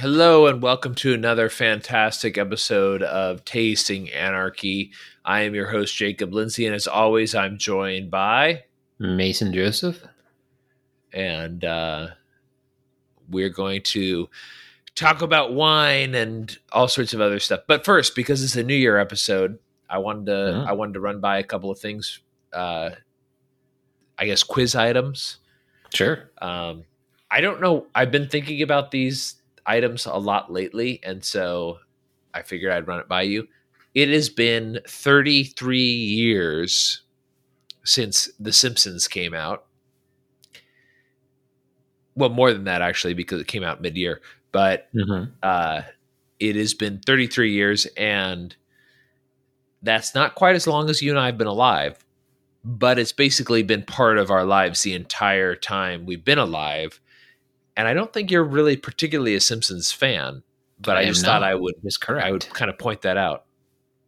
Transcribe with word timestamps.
Hello 0.00 0.46
and 0.46 0.62
welcome 0.62 0.94
to 0.94 1.12
another 1.12 1.50
fantastic 1.50 2.38
episode 2.38 3.02
of 3.02 3.44
Tasting 3.44 4.10
Anarchy. 4.10 4.92
I 5.26 5.42
am 5.42 5.54
your 5.54 5.66
host, 5.66 5.94
Jacob 5.94 6.32
Lindsay, 6.32 6.64
and 6.64 6.74
as 6.74 6.86
always, 6.86 7.34
I'm 7.34 7.58
joined 7.58 8.10
by 8.10 8.64
Mason 8.98 9.52
Joseph. 9.52 10.02
And 11.12 11.62
uh, 11.66 12.08
we're 13.28 13.50
going 13.50 13.82
to 13.82 14.30
talk 14.94 15.20
about 15.20 15.52
wine 15.52 16.14
and 16.14 16.56
all 16.72 16.88
sorts 16.88 17.12
of 17.12 17.20
other 17.20 17.38
stuff. 17.38 17.60
But 17.68 17.84
first, 17.84 18.16
because 18.16 18.42
it's 18.42 18.56
a 18.56 18.62
New 18.62 18.72
Year 18.74 18.96
episode, 18.96 19.58
I 19.90 19.98
wanted 19.98 20.24
to 20.26 20.32
Mhm. 20.32 20.66
I 20.66 20.72
wanted 20.72 20.94
to 20.94 21.00
run 21.00 21.20
by 21.20 21.38
a 21.38 21.44
couple 21.44 21.70
of 21.70 21.78
things. 21.78 22.20
Uh, 22.54 22.92
I 24.16 24.24
guess 24.24 24.44
quiz 24.44 24.74
items. 24.74 25.40
Sure. 25.92 26.30
Um, 26.40 26.84
I 27.30 27.42
don't 27.42 27.60
know. 27.60 27.86
I've 27.94 28.10
been 28.10 28.28
thinking 28.30 28.62
about 28.62 28.92
these 28.92 29.34
items 29.70 30.06
a 30.06 30.14
lot 30.16 30.52
lately, 30.52 31.00
and 31.02 31.24
so 31.24 31.78
I 32.34 32.42
figured 32.42 32.72
I'd 32.72 32.86
run 32.88 33.00
it 33.00 33.08
by 33.08 33.22
you. 33.22 33.48
It 33.94 34.08
has 34.10 34.28
been 34.28 34.80
33 34.86 35.78
years 35.80 37.02
since 37.84 38.30
The 38.38 38.52
Simpsons 38.52 39.08
came 39.08 39.34
out. 39.34 39.64
Well, 42.14 42.28
more 42.30 42.52
than 42.52 42.64
that, 42.64 42.82
actually, 42.82 43.14
because 43.14 43.40
it 43.40 43.46
came 43.46 43.62
out 43.64 43.80
mid 43.80 43.96
year. 43.96 44.20
But 44.52 44.88
Mm-hmm. 44.94 45.32
uh, 45.42 45.82
it 46.38 46.56
has 46.56 46.74
been 46.74 47.00
33 47.06 47.52
years, 47.52 47.86
and 47.96 48.54
that's 49.82 50.14
not 50.14 50.34
quite 50.34 50.56
as 50.56 50.66
long 50.66 50.90
as 50.90 51.00
you 51.02 51.10
and 51.10 51.18
I 51.18 51.26
have 51.26 51.38
been 51.38 51.46
alive, 51.46 52.04
but 52.64 52.98
it's 52.98 53.12
basically 53.12 53.62
been 53.62 53.82
part 53.82 54.18
of 54.18 54.30
our 54.30 54.44
lives 54.44 54.82
the 54.82 54.94
entire 54.94 55.54
time 55.54 56.04
we've 56.06 56.24
been 56.24 56.38
alive. 56.38 57.00
And 57.76 57.88
I 57.88 57.94
don't 57.94 58.12
think 58.12 58.30
you're 58.30 58.44
really 58.44 58.76
particularly 58.76 59.34
a 59.34 59.40
Simpsons 59.40 59.92
fan, 59.92 60.42
but 60.80 60.96
I, 60.96 61.00
I 61.00 61.02
am 61.04 61.14
just 61.14 61.24
thought. 61.24 61.42
I 61.42 61.54
would 61.54 61.74
Is 61.84 61.96
correct. 61.96 62.26
I 62.26 62.32
would 62.32 62.48
kind 62.50 62.70
of 62.70 62.78
point 62.78 63.02
that 63.02 63.16
out. 63.16 63.44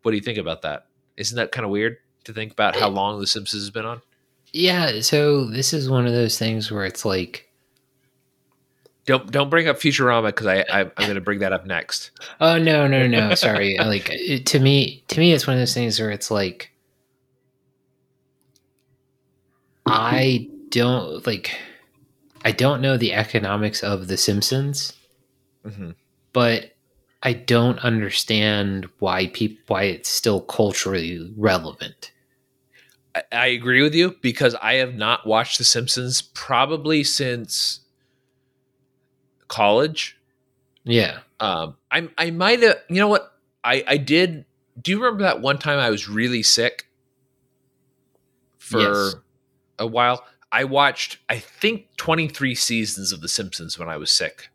What 0.03 0.11
do 0.11 0.17
you 0.17 0.23
think 0.23 0.39
about 0.39 0.63
that? 0.63 0.87
Isn't 1.17 1.37
that 1.37 1.53
kind 1.53 1.65
of 1.65 1.71
weird 1.71 1.97
to 2.25 2.33
think 2.33 2.53
about 2.53 2.77
how 2.77 2.89
long 2.89 3.21
The 3.21 3.27
Simpsons 3.27 3.63
has 3.63 3.71
been 3.71 3.87
on? 3.87 4.03
Yeah. 4.53 5.01
So 5.01 5.45
this 5.45 5.73
is 5.73 5.89
one 5.89 6.07
of 6.07 6.13
those 6.13 6.39
things 6.39 6.71
where 6.71 6.85
it's 6.85 7.05
like, 7.05 7.49
Don't 9.07 9.31
don't 9.31 9.49
bring 9.49 9.69
up 9.69 9.77
Futurama 9.79 10.27
because 10.27 10.47
I, 10.47 10.65
I 10.73 10.81
I'm 10.81 10.91
going 10.97 11.15
to 11.15 11.21
bring 11.21 11.39
that 11.41 11.53
up 11.53 11.65
next. 11.67 12.11
oh 12.41 12.59
no, 12.59 12.87
no, 12.87 13.07
no, 13.07 13.35
sorry. 13.35 13.77
like 13.81 14.09
it, 14.11 14.47
to 14.47 14.59
me, 14.61 15.05
to 15.09 15.21
me, 15.21 15.33
it's 15.33 15.47
one 15.47 15.55
of 15.55 15.61
those 15.61 15.75
things 15.75 15.99
where 16.01 16.11
it's 16.11 16.31
like, 16.31 16.73
I 19.87 20.49
don't 20.71 21.27
like, 21.27 21.57
I 22.45 22.53
don't 22.53 22.81
know 22.81 22.97
the 22.97 23.13
economics 23.13 23.83
of 23.83 24.09
The 24.09 24.17
Simpsons, 24.17 24.93
Mhm. 25.65 25.95
but 26.33 26.73
I 27.23 27.33
don't 27.35 27.79
understand 27.81 28.89
why 28.99 29.29
people 29.29 29.59
why 29.69 29.85
it's 29.85 30.09
still 30.09 30.41
culturally 30.41 31.33
relevant. 31.37 32.11
I, 33.15 33.23
I 33.31 33.47
agree 33.49 33.83
with 33.83 33.95
you 33.95 34.17
because 34.23 34.55
I 34.57 34.75
have 34.75 34.95
not 34.95 35.27
watched 35.27 35.59
The 35.59 35.65
Simpsons 35.65 36.21
probably 36.23 37.05
since 37.05 37.81
college. 39.49 40.17
Yeah. 40.85 41.21
Um, 41.39 41.77
I 41.91 42.09
I 42.19 42.31
might 42.31 42.61
have. 42.63 42.79
You 42.89 42.97
know 42.97 43.09
what? 43.09 43.33
I 43.63 43.85
I 43.87 43.97
did. 43.99 44.45
Do 44.81 44.91
you 44.91 44.99
remember 44.99 45.23
that 45.25 45.41
one 45.41 45.59
time 45.59 45.79
I 45.79 45.91
was 45.91 46.09
really 46.09 46.43
sick 46.43 46.87
for 48.59 48.81
Yes. 48.81 49.15
a 49.79 49.87
while? 49.87 50.25
I 50.53 50.65
watched 50.65 51.19
I 51.29 51.39
think 51.39 51.87
23 51.97 52.55
seasons 52.55 53.13
of 53.13 53.21
The 53.23 53.29
Simpsons 53.29 53.79
when 53.79 53.89
I 53.89 53.97
was 53.97 54.11
sick. 54.11 54.49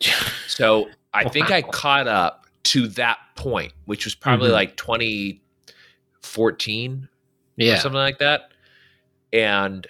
So 0.48 0.88
I 1.14 1.28
think 1.28 1.50
I 1.50 1.62
caught 1.62 2.08
up 2.08 2.46
to 2.64 2.88
that 2.88 3.18
point, 3.36 3.72
which 3.84 4.04
was 4.04 4.14
probably 4.14 4.50
Mhm. 4.50 4.54
like 4.54 4.76
2014 4.76 7.02
or 7.04 7.08
Yeah. 7.56 7.78
something 7.78 7.98
like 7.98 8.18
that. 8.18 8.50
And 9.32 9.86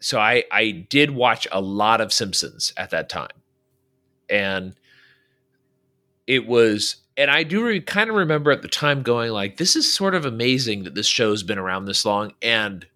so 0.00 0.18
I 0.20 0.44
I 0.50 0.70
did 0.88 1.10
watch 1.12 1.46
a 1.52 1.60
lot 1.60 2.00
of 2.00 2.12
Simpsons 2.12 2.72
at 2.76 2.90
that 2.90 3.08
time. 3.08 3.28
And 4.28 4.74
it 6.26 6.46
was 6.46 6.96
and 7.16 7.30
I 7.30 7.42
do 7.44 7.64
re- 7.64 7.80
kind 7.80 8.10
of 8.10 8.16
remember 8.16 8.50
at 8.50 8.62
the 8.62 8.68
time 8.68 9.02
going 9.02 9.30
like 9.32 9.56
this 9.58 9.76
is 9.76 9.92
sort 9.92 10.14
of 10.14 10.24
amazing 10.26 10.84
that 10.84 10.94
this 10.94 11.06
show's 11.06 11.42
been 11.42 11.58
around 11.58 11.84
this 11.84 12.04
long 12.04 12.32
and 12.42 12.86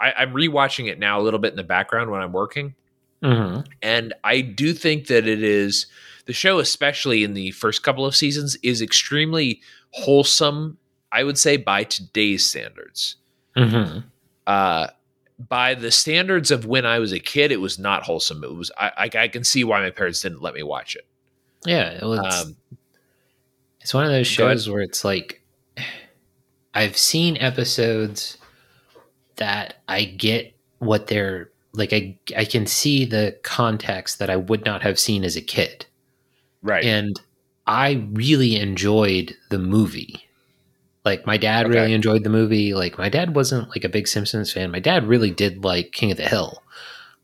I, 0.00 0.12
I'm 0.18 0.32
rewatching 0.32 0.88
it 0.88 0.98
now 0.98 1.20
a 1.20 1.22
little 1.22 1.38
bit 1.40 1.50
in 1.52 1.56
the 1.56 1.62
background 1.62 2.10
when 2.10 2.20
I'm 2.20 2.32
working. 2.32 2.74
hmm 3.22 3.60
And 3.82 4.14
I 4.24 4.40
do 4.40 4.72
think 4.72 5.06
that 5.08 5.26
it 5.26 5.42
is 5.42 5.86
the 6.26 6.32
show, 6.32 6.58
especially 6.58 7.24
in 7.24 7.34
the 7.34 7.50
first 7.52 7.82
couple 7.82 8.06
of 8.06 8.14
seasons, 8.16 8.56
is 8.62 8.80
extremely 8.82 9.60
wholesome, 9.90 10.78
I 11.12 11.24
would 11.24 11.38
say, 11.38 11.56
by 11.56 11.84
today's 11.84 12.46
standards. 12.46 13.16
hmm 13.56 13.98
Uh 14.46 14.88
by 15.48 15.74
the 15.74 15.90
standards 15.90 16.50
of 16.50 16.66
when 16.66 16.84
I 16.84 16.98
was 16.98 17.12
a 17.12 17.18
kid, 17.18 17.50
it 17.50 17.62
was 17.62 17.78
not 17.78 18.02
wholesome. 18.02 18.44
It 18.44 18.54
was 18.54 18.70
I, 18.78 18.92
I, 19.14 19.18
I 19.22 19.28
can 19.28 19.42
see 19.42 19.64
why 19.64 19.80
my 19.80 19.88
parents 19.90 20.20
didn't 20.20 20.42
let 20.42 20.52
me 20.52 20.62
watch 20.62 20.94
it. 20.96 21.06
Yeah. 21.64 21.98
Well, 22.02 22.14
it's, 22.24 22.42
Um, 22.42 22.56
it's 23.80 23.94
one 23.94 24.04
of 24.04 24.10
those 24.10 24.26
shows 24.26 24.68
where 24.68 24.82
it's 24.82 25.02
like 25.04 25.42
I've 26.74 26.96
seen 26.96 27.36
episodes 27.38 28.36
that 29.40 29.74
I 29.88 30.04
get 30.04 30.54
what 30.78 31.08
they're 31.08 31.50
like. 31.72 31.92
I 31.92 32.16
I 32.36 32.44
can 32.44 32.66
see 32.66 33.04
the 33.04 33.36
context 33.42 34.20
that 34.20 34.30
I 34.30 34.36
would 34.36 34.64
not 34.64 34.82
have 34.82 34.98
seen 34.98 35.24
as 35.24 35.36
a 35.36 35.40
kid, 35.42 35.84
right. 36.62 36.84
and 36.84 37.20
I 37.66 38.06
really 38.12 38.56
enjoyed 38.56 39.34
the 39.50 39.58
movie. 39.58 40.24
Like 41.04 41.26
my 41.26 41.36
dad 41.36 41.66
Okay. 41.66 41.74
really 41.80 41.92
enjoyed 41.94 42.24
the 42.24 42.30
movie. 42.30 42.74
Like 42.74 42.98
my 42.98 43.08
dad 43.08 43.34
wasn't 43.34 43.68
like 43.70 43.84
a 43.84 43.88
big 43.88 44.06
Simpsons 44.06 44.52
fan. 44.52 44.70
My 44.70 44.80
dad 44.80 45.06
really 45.06 45.30
did 45.30 45.64
like 45.64 45.92
King 45.92 46.10
of 46.10 46.16
the 46.18 46.28
Hill. 46.28 46.62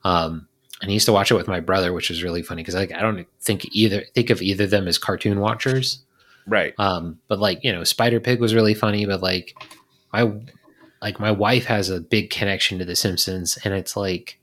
Um, 0.05 0.49
and 0.81 0.91
he 0.91 0.95
used 0.95 1.07
to 1.07 1.13
watch 1.13 1.31
it 1.31 1.35
with 1.35 1.49
my 1.49 1.61
brother, 1.61 1.93
which 1.93 2.09
was 2.11 2.23
really 2.23 2.43
funny 2.43 2.63
because 2.63 2.75
like 2.75 2.93
I 2.93 3.01
don't 3.01 3.27
think 3.41 3.67
either 3.73 4.05
think 4.15 4.31
of 4.31 4.41
either 4.43 4.65
of 4.65 4.71
them 4.71 4.89
as 4.89 4.99
cartoon 4.99 5.41
watchers. 5.41 6.01
right. 6.47 6.75
Um, 6.79 7.19
but 7.29 7.39
like 7.39 7.65
you 7.65 7.73
know, 7.73 7.83
Spider 7.85 8.21
Pig 8.21 8.41
was 8.41 8.55
really 8.55 8.75
funny. 8.75 9.05
But 9.07 9.21
like 9.23 9.55
my 10.13 10.31
like 11.07 11.21
my 11.21 11.31
wife 11.31 11.67
has 11.67 11.89
a 11.89 12.01
big 12.01 12.31
connection 12.31 12.81
to 12.81 12.85
The 12.85 12.97
Simpsons, 12.97 13.57
and 13.63 13.73
it's 13.73 13.97
like 13.97 14.41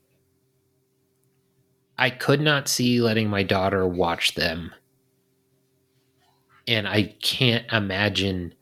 I 1.98 2.08
could 2.08 2.40
not 2.40 2.68
see 2.68 3.02
letting 3.02 3.28
my 3.28 3.42
daughter 3.42 3.86
watch 3.86 4.34
them, 4.34 4.72
and 6.66 6.88
I 6.88 7.16
can't 7.20 7.70
imagine 7.70 8.54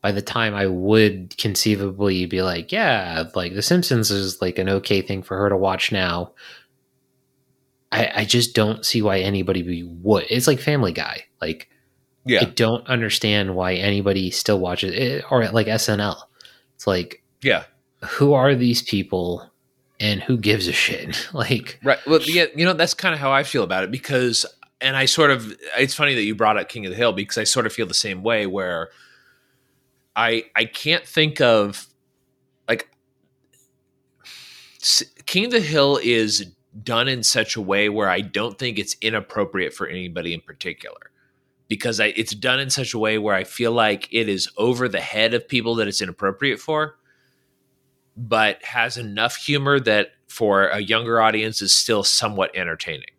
by 0.00 0.10
the 0.10 0.22
time 0.22 0.54
I 0.54 0.68
would 0.68 1.36
conceivably 1.36 2.24
be 2.24 2.40
like, 2.40 2.72
yeah, 2.72 3.24
like 3.34 3.52
The 3.52 3.60
Simpsons 3.60 4.10
is 4.10 4.40
like 4.40 4.58
an 4.58 4.70
okay 4.70 5.02
thing 5.02 5.22
for 5.22 5.36
her 5.36 5.50
to 5.50 5.56
watch 5.58 5.92
now. 5.92 6.32
I, 7.92 8.10
I 8.14 8.24
just 8.24 8.54
don't 8.54 8.86
see 8.86 9.02
why 9.02 9.18
anybody 9.18 9.82
would. 9.82 10.24
It's 10.30 10.46
like 10.46 10.60
Family 10.60 10.92
Guy. 10.92 11.26
Like 11.42 11.68
yeah. 12.24 12.40
I 12.40 12.44
don't 12.44 12.86
understand 12.86 13.54
why 13.54 13.74
anybody 13.74 14.30
still 14.30 14.60
watches 14.60 14.94
it 14.94 15.24
or 15.30 15.46
like 15.50 15.66
SNL. 15.66 16.22
It's 16.76 16.86
like, 16.86 17.20
Yeah. 17.42 17.64
who 18.04 18.32
are 18.32 18.54
these 18.54 18.82
people 18.82 19.50
and 19.98 20.22
who 20.22 20.36
gives 20.36 20.66
a 20.66 20.72
shit? 20.72 21.28
like, 21.34 21.78
Right. 21.82 21.98
Well, 22.06 22.20
yeah, 22.22 22.46
you 22.54 22.64
know, 22.64 22.72
that's 22.72 22.94
kind 22.94 23.14
of 23.14 23.20
how 23.20 23.32
I 23.32 23.42
feel 23.42 23.62
about 23.62 23.84
it 23.84 23.90
because, 23.90 24.46
and 24.80 24.96
I 24.96 25.04
sort 25.04 25.30
of, 25.30 25.54
it's 25.76 25.94
funny 25.94 26.14
that 26.14 26.22
you 26.22 26.34
brought 26.34 26.56
up 26.56 26.68
King 26.68 26.86
of 26.86 26.90
the 26.90 26.96
Hill 26.96 27.12
because 27.12 27.38
I 27.38 27.44
sort 27.44 27.66
of 27.66 27.72
feel 27.72 27.86
the 27.86 27.94
same 27.94 28.22
way 28.22 28.46
where 28.46 28.90
I, 30.16 30.44
I 30.56 30.64
can't 30.64 31.06
think 31.06 31.40
of 31.40 31.86
like 32.68 32.90
King 35.26 35.46
of 35.46 35.50
the 35.50 35.60
Hill 35.60 35.98
is 36.02 36.46
done 36.82 37.08
in 37.08 37.22
such 37.22 37.56
a 37.56 37.60
way 37.60 37.88
where 37.88 38.08
I 38.08 38.20
don't 38.20 38.58
think 38.58 38.78
it's 38.78 38.96
inappropriate 39.00 39.74
for 39.74 39.86
anybody 39.86 40.32
in 40.32 40.40
particular 40.40 41.10
because 41.68 42.00
I, 42.00 42.06
it's 42.16 42.34
done 42.34 42.60
in 42.60 42.70
such 42.70 42.94
a 42.94 42.98
way 42.98 43.18
where 43.18 43.34
I 43.34 43.44
feel 43.44 43.72
like 43.72 44.08
it 44.12 44.28
is 44.28 44.48
over 44.56 44.88
the 44.88 45.00
head 45.00 45.34
of 45.34 45.46
people 45.46 45.74
that 45.76 45.88
it's 45.88 46.00
inappropriate 46.00 46.58
for, 46.58 46.96
but 48.16 48.62
has 48.64 48.96
enough 48.96 49.36
humor 49.36 49.80
that 49.80 50.12
for 50.28 50.68
a 50.68 50.80
younger 50.80 51.20
audience 51.20 51.60
is 51.62 51.72
still 51.72 52.02
somewhat 52.04 52.50
entertaining. 52.54 53.10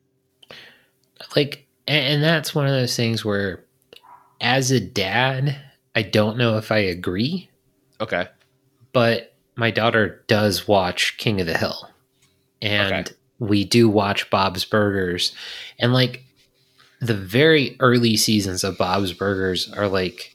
like, 1.35 1.67
and, 1.87 2.23
that's 2.23 2.55
one 2.55 2.65
of 2.67 2.71
those 2.73 2.95
things 2.95 3.23
where, 3.25 3.63
as 4.39 4.71
a 4.71 4.79
dad, 4.79 5.55
I 5.95 6.01
don't 6.03 6.37
know 6.37 6.57
if 6.57 6.71
I 6.71 6.77
agree, 6.79 7.49
Okay. 7.99 8.27
but 8.93 9.33
my 9.55 9.69
daughter 9.71 10.23
does 10.27 10.67
watch 10.67 11.17
King 11.17 11.41
of 11.41 11.47
the 11.47 11.57
Hill, 11.57 11.89
and 12.61 12.93
Okay. 12.93 13.15
we 13.39 13.63
do 13.65 13.89
watch 13.89 14.29
Bob's 14.29 14.65
Burgers, 14.65 15.33
and 15.79 15.93
like 15.93 16.23
the 17.01 17.13
very 17.15 17.75
early 17.79 18.15
seasons 18.17 18.63
of 18.63 18.77
Bob's 18.77 19.13
Burgers 19.13 19.71
are 19.73 19.87
like 19.87 20.33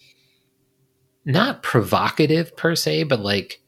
not 1.24 1.62
provocative 1.62 2.56
per 2.56 2.74
se, 2.76 3.04
but 3.04 3.20
like 3.20 3.60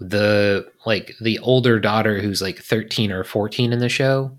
the 0.00 0.66
like 0.86 1.14
the 1.20 1.38
older 1.40 1.78
daughter 1.78 2.20
who's 2.20 2.40
like 2.42 2.58
13 2.58 3.12
or 3.12 3.22
14 3.24 3.72
in 3.72 3.78
the 3.80 3.88
show 3.88 4.36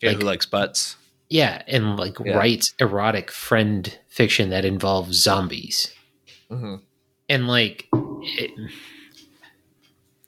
Yeah, 0.00 0.10
Like- 0.10 0.18
who 0.20 0.24
likes 0.26 0.46
butts? 0.46 0.96
Yeah, 1.28 1.62
and 1.68 1.96
like 1.96 2.16
Yeah. 2.24 2.36
writes 2.36 2.74
erotic 2.78 3.30
friend 3.30 3.96
fiction 4.08 4.50
that 4.50 4.64
involves 4.64 5.16
zombies. 5.22 5.92
Mm-hmm. 6.50 6.76
and 7.28 7.46
like 7.46 7.86
it 7.92 8.50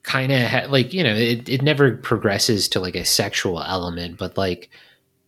kind 0.05 0.33
of 0.33 0.41
ha- 0.43 0.67
like 0.69 0.93
you 0.93 1.03
know 1.03 1.15
it, 1.15 1.49
it 1.49 1.63
never 1.63 1.97
progresses 1.97 2.69
to 2.69 2.81
like 2.81 2.95
a 2.97 3.05
sexual 3.05 3.63
element 3.63 4.19
but 4.19 4.37
like 4.37 4.69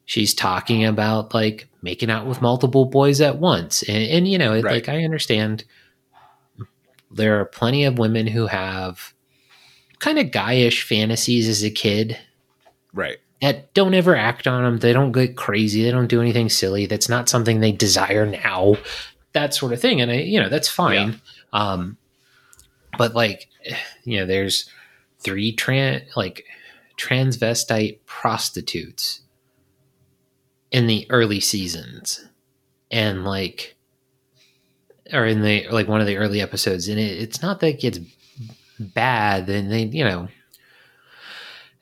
she's 0.04 0.34
talking 0.34 0.84
about 0.84 1.32
like 1.34 1.68
making 1.82 2.10
out 2.10 2.26
with 2.26 2.42
multiple 2.42 2.84
boys 2.84 3.20
at 3.20 3.38
once 3.38 3.82
and, 3.84 4.02
and 4.04 4.28
you 4.28 4.36
know 4.38 4.52
it, 4.52 4.64
Right. 4.64 4.74
like 4.74 4.88
i 4.88 5.04
understand 5.04 5.64
there 7.10 7.40
are 7.40 7.44
plenty 7.44 7.84
of 7.84 7.98
women 7.98 8.26
who 8.26 8.46
have 8.48 9.13
kind 10.04 10.18
of 10.18 10.26
guyish 10.26 10.82
fantasies 10.82 11.48
as 11.48 11.62
a 11.64 11.70
kid 11.70 12.18
Right. 12.92 13.18
that 13.40 13.72
don't 13.74 13.94
ever 13.94 14.14
act 14.14 14.46
on 14.46 14.62
them. 14.62 14.78
They 14.78 14.92
don't 14.92 15.12
get 15.12 15.36
crazy. 15.36 15.82
They 15.82 15.90
don't 15.90 16.06
do 16.08 16.20
anything 16.20 16.48
silly. 16.48 16.86
That's 16.86 17.08
not 17.08 17.28
something 17.28 17.60
they 17.60 17.72
desire 17.72 18.26
now. 18.26 18.76
That 19.32 19.54
sort 19.54 19.72
of 19.72 19.80
thing. 19.80 20.00
And 20.00 20.10
I, 20.10 20.16
you 20.16 20.38
know, 20.40 20.48
that's 20.48 20.68
fine. 20.68 21.20
Um, 21.52 21.96
but 22.96 23.14
like, 23.14 23.48
you 24.04 24.18
know, 24.20 24.26
there's 24.26 24.68
three 25.18 25.52
trans 25.52 26.02
like 26.16 26.44
transvestite 26.98 27.98
prostitutes 28.06 29.22
in 30.70 30.86
the 30.86 31.06
early 31.10 31.40
seasons, 31.40 32.26
and 32.90 33.24
like, 33.24 33.76
or 35.12 35.24
in 35.26 35.42
the 35.42 35.66
like 35.70 35.88
one 35.88 36.00
of 36.00 36.06
the 36.06 36.16
early 36.16 36.40
episodes, 36.40 36.88
and 36.88 36.98
it, 37.00 37.18
it's 37.20 37.42
not 37.42 37.60
that 37.60 37.68
it 37.68 37.80
gets 37.80 37.98
bad. 38.84 39.46
Then 39.46 39.68
they, 39.68 39.84
you 39.84 40.04
know, 40.04 40.28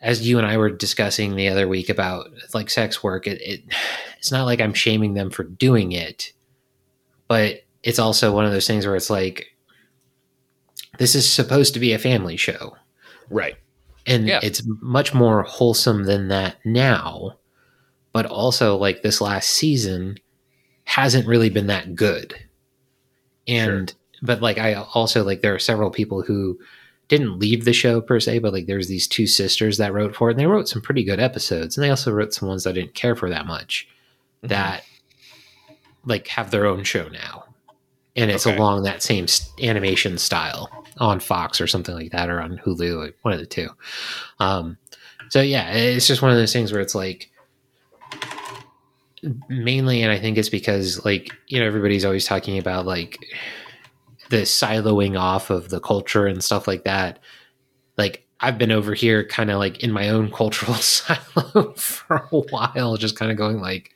as 0.01 0.27
you 0.27 0.39
and 0.39 0.47
I 0.47 0.57
were 0.57 0.71
discussing 0.71 1.37
the 1.37 1.49
other 1.49 1.69
week 1.69 1.89
about 1.89 2.31
like 2.55 2.71
sex 2.71 3.03
work, 3.03 3.27
it, 3.27 3.41
it 3.43 3.63
it's 4.19 4.33
not 4.33 4.45
like 4.45 4.61
I'm 4.61 4.75
shaming 4.75 5.15
them 5.15 5.31
for 5.31 5.45
doing 5.45 5.93
it, 5.93 6.33
but 7.29 7.63
it's 7.83 7.99
also 7.99 8.33
one 8.35 8.45
of 8.45 8.53
those 8.53 8.67
things 8.67 8.87
where 8.87 8.97
it's 8.97 9.11
like 9.11 9.47
this 10.99 11.15
is 11.15 11.29
supposed 11.29 11.75
to 11.75 11.81
be 11.81 11.93
a 11.93 11.99
family 11.99 12.37
show, 12.37 12.77
Right. 13.31 13.57
and 14.07 14.27
Yeah. 14.29 14.41
it's 14.43 14.63
much 14.81 15.15
more 15.15 15.43
wholesome 15.43 16.05
than 16.05 16.29
that 16.29 16.57
now. 16.65 17.39
But 18.13 18.27
also, 18.27 18.77
like 18.77 19.03
this 19.03 19.21
last 19.23 19.49
season 19.49 20.19
hasn't 20.85 21.27
really 21.27 21.49
been 21.49 21.69
that 21.69 21.95
good, 21.95 22.35
and 23.49 23.93
but 24.21 24.43
like 24.43 24.59
I 24.59 24.75
also 24.75 25.25
like 25.25 25.41
there 25.41 25.55
are 25.55 25.59
several 25.59 25.91
people 25.91 26.21
who 26.23 26.59
didn't 27.19 27.39
leave 27.39 27.67
the 27.67 27.75
show 27.75 28.01
per 28.01 28.19
se, 28.19 28.39
but 28.39 28.55
like 28.55 28.65
there's 28.65 28.89
these 28.89 29.07
two 29.07 29.27
sisters 29.27 29.77
that 29.77 29.93
wrote 29.93 30.17
for 30.17 30.31
it, 30.31 30.33
and 30.33 30.41
they 30.41 30.47
wrote 30.47 30.67
some 30.67 30.81
pretty 30.81 31.05
good 31.05 31.21
episodes, 31.21 31.77
and 31.77 31.85
they 31.85 31.91
also 31.91 32.11
wrote 32.11 32.33
some 32.33 32.49
ones 32.49 32.67
I 32.67 32.73
didn't 32.73 32.95
care 32.95 33.15
for 33.15 33.29
that 33.29 33.47
much 33.47 33.87
Mm-hmm. 34.43 34.49
that 34.49 34.83
like 36.07 36.27
have 36.29 36.51
their 36.51 36.65
own 36.65 36.85
show 36.85 37.09
now, 37.09 37.45
and 38.17 38.31
it's 38.31 38.47
Okay. 38.47 38.57
along 38.57 38.85
that 38.85 39.03
same 39.03 39.27
animation 39.63 40.17
style 40.17 40.71
on 40.97 41.21
Fox 41.21 41.61
or 41.61 41.67
something 41.67 41.95
like 41.95 42.13
that, 42.13 42.31
or 42.31 42.41
on 42.41 42.57
Hulu, 42.65 42.97
like 43.05 43.17
one 43.23 43.35
of 43.35 43.41
the 43.41 43.47
two. 43.47 43.69
Um, 44.41 44.79
so 45.29 45.41
yeah, 45.43 45.71
it's 45.71 46.07
just 46.07 46.23
one 46.23 46.31
of 46.31 46.39
those 46.39 46.53
things 46.53 46.73
where 46.73 46.81
it's 46.81 46.95
like 46.95 47.31
mainly, 49.49 50.03
and 50.03 50.11
I 50.11 50.19
think 50.19 50.39
it's 50.39 50.49
because 50.49 51.05
like 51.05 51.31
you 51.47 51.61
know 51.61 51.67
everybody's 51.67 52.05
always 52.05 52.25
talking 52.25 52.59
about 52.59 52.87
like 52.87 53.19
the 54.33 54.43
siloing 54.43 55.19
off 55.21 55.51
of 55.51 55.69
the 55.69 55.79
culture 55.79 56.27
and 56.27 56.43
stuff 56.43 56.67
like 56.67 56.85
that. 56.85 57.19
Like 57.99 58.27
I've 58.41 58.57
been 58.57 58.73
over 58.73 58.95
here 58.95 59.25
kind 59.27 59.51
of 59.51 59.59
like 59.59 59.85
in 59.85 59.93
my 59.93 60.09
own 60.09 60.31
cultural 60.41 60.75
silo 60.75 61.75
for 61.75 62.17
a 62.33 62.37
while, 62.51 62.97
just 62.97 63.15
kind 63.17 63.31
of 63.31 63.37
going 63.37 63.61
like, 63.61 63.91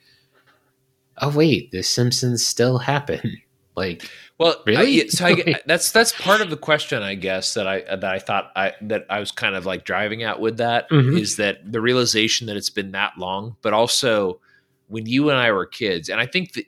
oh 1.21 1.35
wait, 1.35 1.71
the 1.71 1.81
Simpsons 1.83 2.45
still 2.45 2.77
happen. 2.77 3.41
Like 3.75 4.09
Well, 4.37 4.55
Really? 4.65 5.03
I, 5.03 5.07
so 5.07 5.25
I, 5.25 5.55
that's 5.65 5.91
that's 5.91 6.11
part 6.13 6.41
of 6.41 6.49
the 6.51 6.57
question, 6.57 7.01
I 7.03 7.15
guess 7.15 7.55
that 7.55 7.67
I 7.67 7.81
that 7.95 8.03
I 8.05 8.19
thought 8.19 8.51
I 8.55 8.73
that 8.81 9.05
I 9.09 9.19
was 9.19 9.31
kind 9.31 9.55
of 9.55 9.65
like 9.65 9.85
driving 9.85 10.21
at 10.23 10.39
with 10.39 10.57
that 10.57 10.87
is 10.91 11.33
Mhm. 11.33 11.37
that 11.37 11.71
the 11.71 11.81
realization 11.81 12.47
that 12.47 12.57
it's 12.57 12.69
been 12.69 12.91
that 12.91 13.13
long, 13.17 13.55
but 13.63 13.73
also 13.73 14.39
when 14.87 15.05
you 15.07 15.29
and 15.31 15.37
I 15.39 15.51
were 15.51 15.65
kids, 15.65 16.09
and 16.09 16.21
I 16.21 16.25
think 16.27 16.53
that 16.53 16.65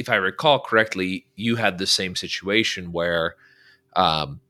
if 0.00 0.08
I 0.08 0.16
recall 0.16 0.58
correctly, 0.58 1.26
you 1.36 1.56
had 1.56 1.78
the 1.78 1.86
same 1.86 2.16
situation 2.16 2.90
where, 2.90 3.36
um, 3.94 4.40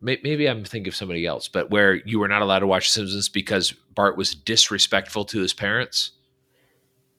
may, 0.00 0.18
maybe 0.22 0.46
I'm 0.48 0.64
thinking 0.64 0.88
of 0.88 0.94
somebody 0.94 1.24
else, 1.26 1.48
but 1.48 1.70
where 1.70 1.94
you 1.94 2.18
were 2.20 2.28
not 2.28 2.42
allowed 2.42 2.58
to 2.60 2.66
watch 2.66 2.88
The 2.88 2.92
Simpsons 3.00 3.28
because 3.30 3.72
Bart 3.94 4.16
was 4.16 4.34
disrespectful 4.34 5.24
to 5.24 5.40
his 5.40 5.54
parents. 5.54 6.12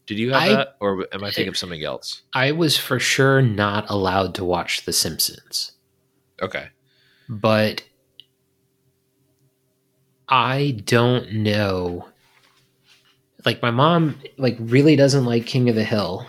Did 0.05 0.19
you 0.19 0.31
have 0.33 0.41
I- 0.43 0.49
that, 0.49 0.75
or 0.79 1.07
am 1.13 1.23
I 1.23 1.31
thinking 1.31 1.47
of 1.49 1.57
something 1.57 1.83
else? 1.83 2.21
I 2.33 2.51
was 2.51 2.77
for 2.77 2.99
sure 2.99 3.41
not 3.41 3.89
allowed 3.89 4.35
to 4.35 4.45
watch 4.45 4.85
The 4.85 4.93
Simpsons. 4.93 5.73
Okay. 6.41 6.69
but 7.29 7.83
I 10.27 10.81
don't 10.85 11.33
know. 11.33 12.07
Like 13.45 13.61
my 13.61 13.71
mom, 13.71 14.19
like 14.37 14.55
really 14.59 14.95
doesn't 14.95 15.25
like 15.25 15.45
King 15.45 15.69
of 15.69 15.75
the 15.75 15.83
Hill, 15.83 16.25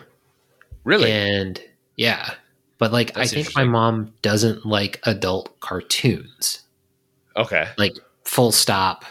Really? 0.85 1.11
and 1.13 1.61
yeah, 1.97 2.35
but 2.79 2.93
like 2.93 3.15
That's 3.15 3.33
I 3.33 3.35
think 3.35 3.55
my 3.55 3.65
mom 3.65 4.13
doesn't 4.23 4.67
like 4.67 5.01
adult 5.05 5.59
cartoons, 5.61 6.63
Okay. 7.37 7.69
like 7.79 7.93
full 8.25 8.53
stop. 8.53 9.05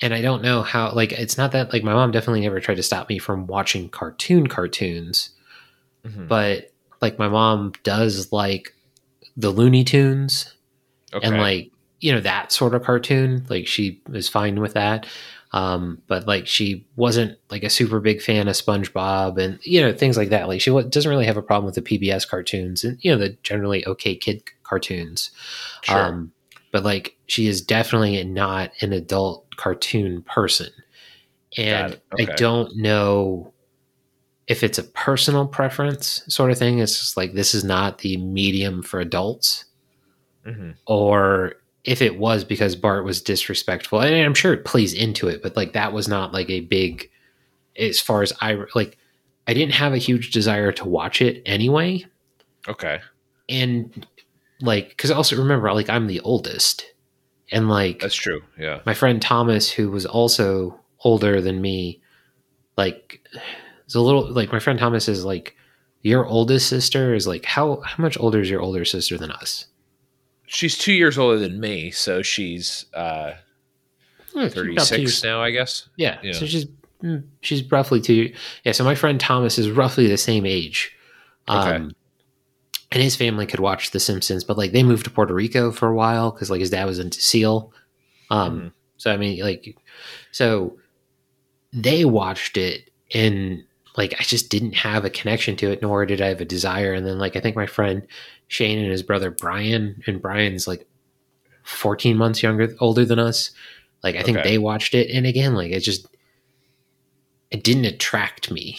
And 0.00 0.12
I 0.12 0.20
don't 0.22 0.42
know 0.42 0.62
how. 0.62 0.92
Like 0.92 1.12
it's 1.12 1.38
not 1.38 1.52
that 1.52 1.72
like 1.72 1.82
my 1.84 1.92
mom 1.92 2.10
definitely 2.10 2.40
never 2.40 2.60
tried 2.60 2.76
to 2.76 2.82
stop 2.82 3.08
me 3.08 3.18
from 3.18 3.46
watching 3.46 3.88
cartoon 3.88 4.46
cartoons, 4.48 5.30
Mhm. 6.06 6.28
but 6.28 6.72
like 7.00 7.18
my 7.18 7.28
mom 7.28 7.72
does 7.82 8.32
like 8.32 8.74
the 9.36 9.50
Looney 9.50 9.84
Tunes 9.84 10.54
Okay. 11.12 11.26
and 11.26 11.38
like 11.38 11.70
you 12.00 12.12
know 12.12 12.20
that 12.20 12.52
sort 12.52 12.74
of 12.74 12.82
cartoon 12.82 13.44
like 13.48 13.66
she 13.66 14.00
is 14.12 14.28
fine 14.28 14.60
with 14.60 14.74
that 14.74 15.06
um 15.54 16.02
but 16.08 16.26
like 16.26 16.46
she 16.48 16.84
wasn't 16.96 17.38
like 17.48 17.62
a 17.62 17.70
super 17.70 18.00
big 18.00 18.20
fan 18.20 18.48
of 18.48 18.54
spongebob 18.56 19.38
and 19.38 19.58
you 19.62 19.80
know 19.80 19.94
things 19.94 20.16
like 20.16 20.28
that 20.30 20.48
like 20.48 20.60
she 20.60 20.70
doesn't 20.88 21.08
really 21.10 21.24
have 21.24 21.36
a 21.36 21.42
problem 21.42 21.64
with 21.64 21.76
the 21.76 21.80
pbs 21.98 22.28
cartoons 22.28 22.82
and 22.84 22.98
you 23.02 23.10
know 23.10 23.16
the 23.18 23.30
generally 23.44 23.86
okay 23.86 24.14
kid 24.16 24.42
cartoons 24.64 25.30
Sure. 25.82 25.98
um 26.02 26.32
but 26.72 26.82
like 26.82 27.16
she 27.26 27.46
is 27.46 27.62
definitely 27.62 28.22
not 28.24 28.72
an 28.80 28.92
adult 28.92 29.46
cartoon 29.56 30.22
person 30.22 30.70
and 31.56 31.94
it. 32.18 32.28
i 32.30 32.34
don't 32.34 32.76
know 32.76 33.52
if 34.48 34.62
it's 34.64 34.78
a 34.78 34.82
personal 34.82 35.46
preference 35.46 36.22
sort 36.28 36.50
of 36.50 36.58
thing 36.58 36.80
it's 36.80 36.98
just 36.98 37.16
like 37.16 37.32
this 37.34 37.54
is 37.54 37.62
not 37.62 37.98
the 37.98 38.16
medium 38.16 38.82
for 38.82 38.98
adults 39.00 39.66
Mhm. 40.46 40.74
or 40.86 41.54
if 41.84 42.00
it 42.00 42.18
was 42.18 42.44
because 42.44 42.76
Bart 42.76 43.04
was 43.04 43.20
disrespectful, 43.22 44.00
and 44.00 44.14
I'm 44.14 44.34
sure 44.34 44.52
it 44.54 44.64
plays 44.64 44.94
into 44.94 45.28
it, 45.28 45.42
but 45.42 45.56
like 45.56 45.72
that 45.74 45.92
was 45.92 46.08
not 46.08 46.32
like 46.32 46.48
a 46.50 46.60
big, 46.60 47.10
as 47.78 48.00
far 48.00 48.22
as 48.22 48.32
I 48.40 48.58
like, 48.74 48.96
I 49.46 49.52
didn't 49.54 49.74
have 49.74 49.92
a 49.92 49.98
huge 49.98 50.30
desire 50.30 50.72
to 50.72 50.84
watch 50.88 51.20
it 51.20 51.42
anyway, 51.44 52.04
Okay. 52.68 53.00
and 53.48 54.06
like 54.60 54.88
because 54.90 55.10
also 55.10 55.36
remember 55.36 55.72
like 55.74 55.90
I'm 55.90 56.06
the 56.06 56.20
oldest, 56.20 56.86
and 57.52 57.68
like 57.68 58.00
That's 58.00 58.14
true. 58.14 58.42
Yeah. 58.58 58.80
my 58.86 58.94
friend 58.94 59.20
Thomas, 59.20 59.70
who 59.70 59.90
was 59.90 60.06
also 60.06 60.80
older 61.04 61.40
than 61.42 61.60
me, 61.60 62.00
like 62.78 63.20
it's 63.84 63.94
a 63.94 64.00
little 64.00 64.32
like 64.32 64.50
my 64.52 64.58
friend 64.58 64.78
Thomas 64.78 65.08
is 65.08 65.24
like 65.24 65.54
your 66.00 66.24
oldest 66.26 66.68
sister 66.68 67.14
is 67.14 67.26
like 67.26 67.44
how 67.44 67.80
how 67.84 68.02
much 68.02 68.18
older 68.18 68.40
is 68.40 68.48
your 68.48 68.62
older 68.62 68.84
sister 68.86 69.18
than 69.18 69.30
us? 69.30 69.66
She's 70.46 70.76
two 70.76 70.92
years 70.92 71.16
older 71.18 71.38
than 71.38 71.58
me, 71.60 71.90
so 71.90 72.22
she's 72.22 72.86
uh, 72.94 73.32
she's 74.32 74.54
36 74.54 74.90
years- 74.98 75.24
now, 75.24 75.42
I 75.42 75.50
guess. 75.50 75.88
Yeah. 75.96 76.18
Yeah. 76.22 76.32
So 76.32 76.46
she's 76.46 76.66
mm, 77.02 77.24
she's 77.40 77.62
roughly 77.70 78.00
two. 78.00 78.32
Yeah. 78.64 78.72
So 78.72 78.84
my 78.84 78.94
friend 78.94 79.18
Thomas 79.18 79.58
is 79.58 79.70
roughly 79.70 80.06
the 80.06 80.16
same 80.18 80.44
age. 80.46 80.92
Okay. 81.48 81.76
Um, 81.76 81.92
and 82.92 83.02
his 83.02 83.16
family 83.16 83.46
could 83.46 83.58
watch 83.60 83.90
The 83.90 83.98
Simpsons, 84.00 84.44
but 84.44 84.56
like 84.56 84.72
they 84.72 84.82
moved 84.84 85.04
to 85.04 85.10
Puerto 85.10 85.34
Rico 85.34 85.72
for 85.72 85.88
a 85.88 85.94
while 85.94 86.30
because 86.30 86.50
like 86.50 86.60
his 86.60 86.70
dad 86.70 86.84
was 86.84 86.98
into 86.98 87.20
SEAL. 87.20 87.72
Um, 88.30 88.60
Mhm. 88.60 88.72
so 88.98 89.12
I 89.12 89.16
mean, 89.16 89.40
like, 89.42 89.76
so 90.30 90.76
they 91.72 92.04
watched 92.04 92.56
it 92.56 92.90
and 93.12 93.64
like 93.96 94.14
I 94.20 94.22
just 94.22 94.48
didn't 94.48 94.74
have 94.74 95.04
a 95.04 95.10
connection 95.10 95.56
to 95.56 95.70
it, 95.72 95.82
nor 95.82 96.06
did 96.06 96.20
I 96.20 96.28
have 96.28 96.40
a 96.40 96.44
desire. 96.44 96.92
And 96.92 97.04
then 97.06 97.18
like 97.18 97.34
I 97.36 97.40
think 97.40 97.56
my 97.56 97.66
friend 97.66 98.06
Shane 98.48 98.78
and 98.78 98.90
his 98.90 99.02
brother 99.02 99.30
Brian, 99.30 100.02
and 100.06 100.20
Brian's 100.20 100.66
like 100.68 100.86
14 101.64 102.16
months 102.16 102.42
younger, 102.42 102.74
older 102.80 103.04
than 103.04 103.18
us. 103.18 103.50
Like 104.02 104.16
I 104.16 104.22
think 104.22 104.38
Okay. 104.38 104.50
they 104.50 104.58
watched 104.58 104.94
it, 104.94 105.10
and 105.10 105.26
again, 105.26 105.54
like 105.54 105.72
it 105.72 105.80
just 105.80 106.06
it 107.50 107.62
didn't 107.64 107.84
attract 107.86 108.50
me. 108.50 108.78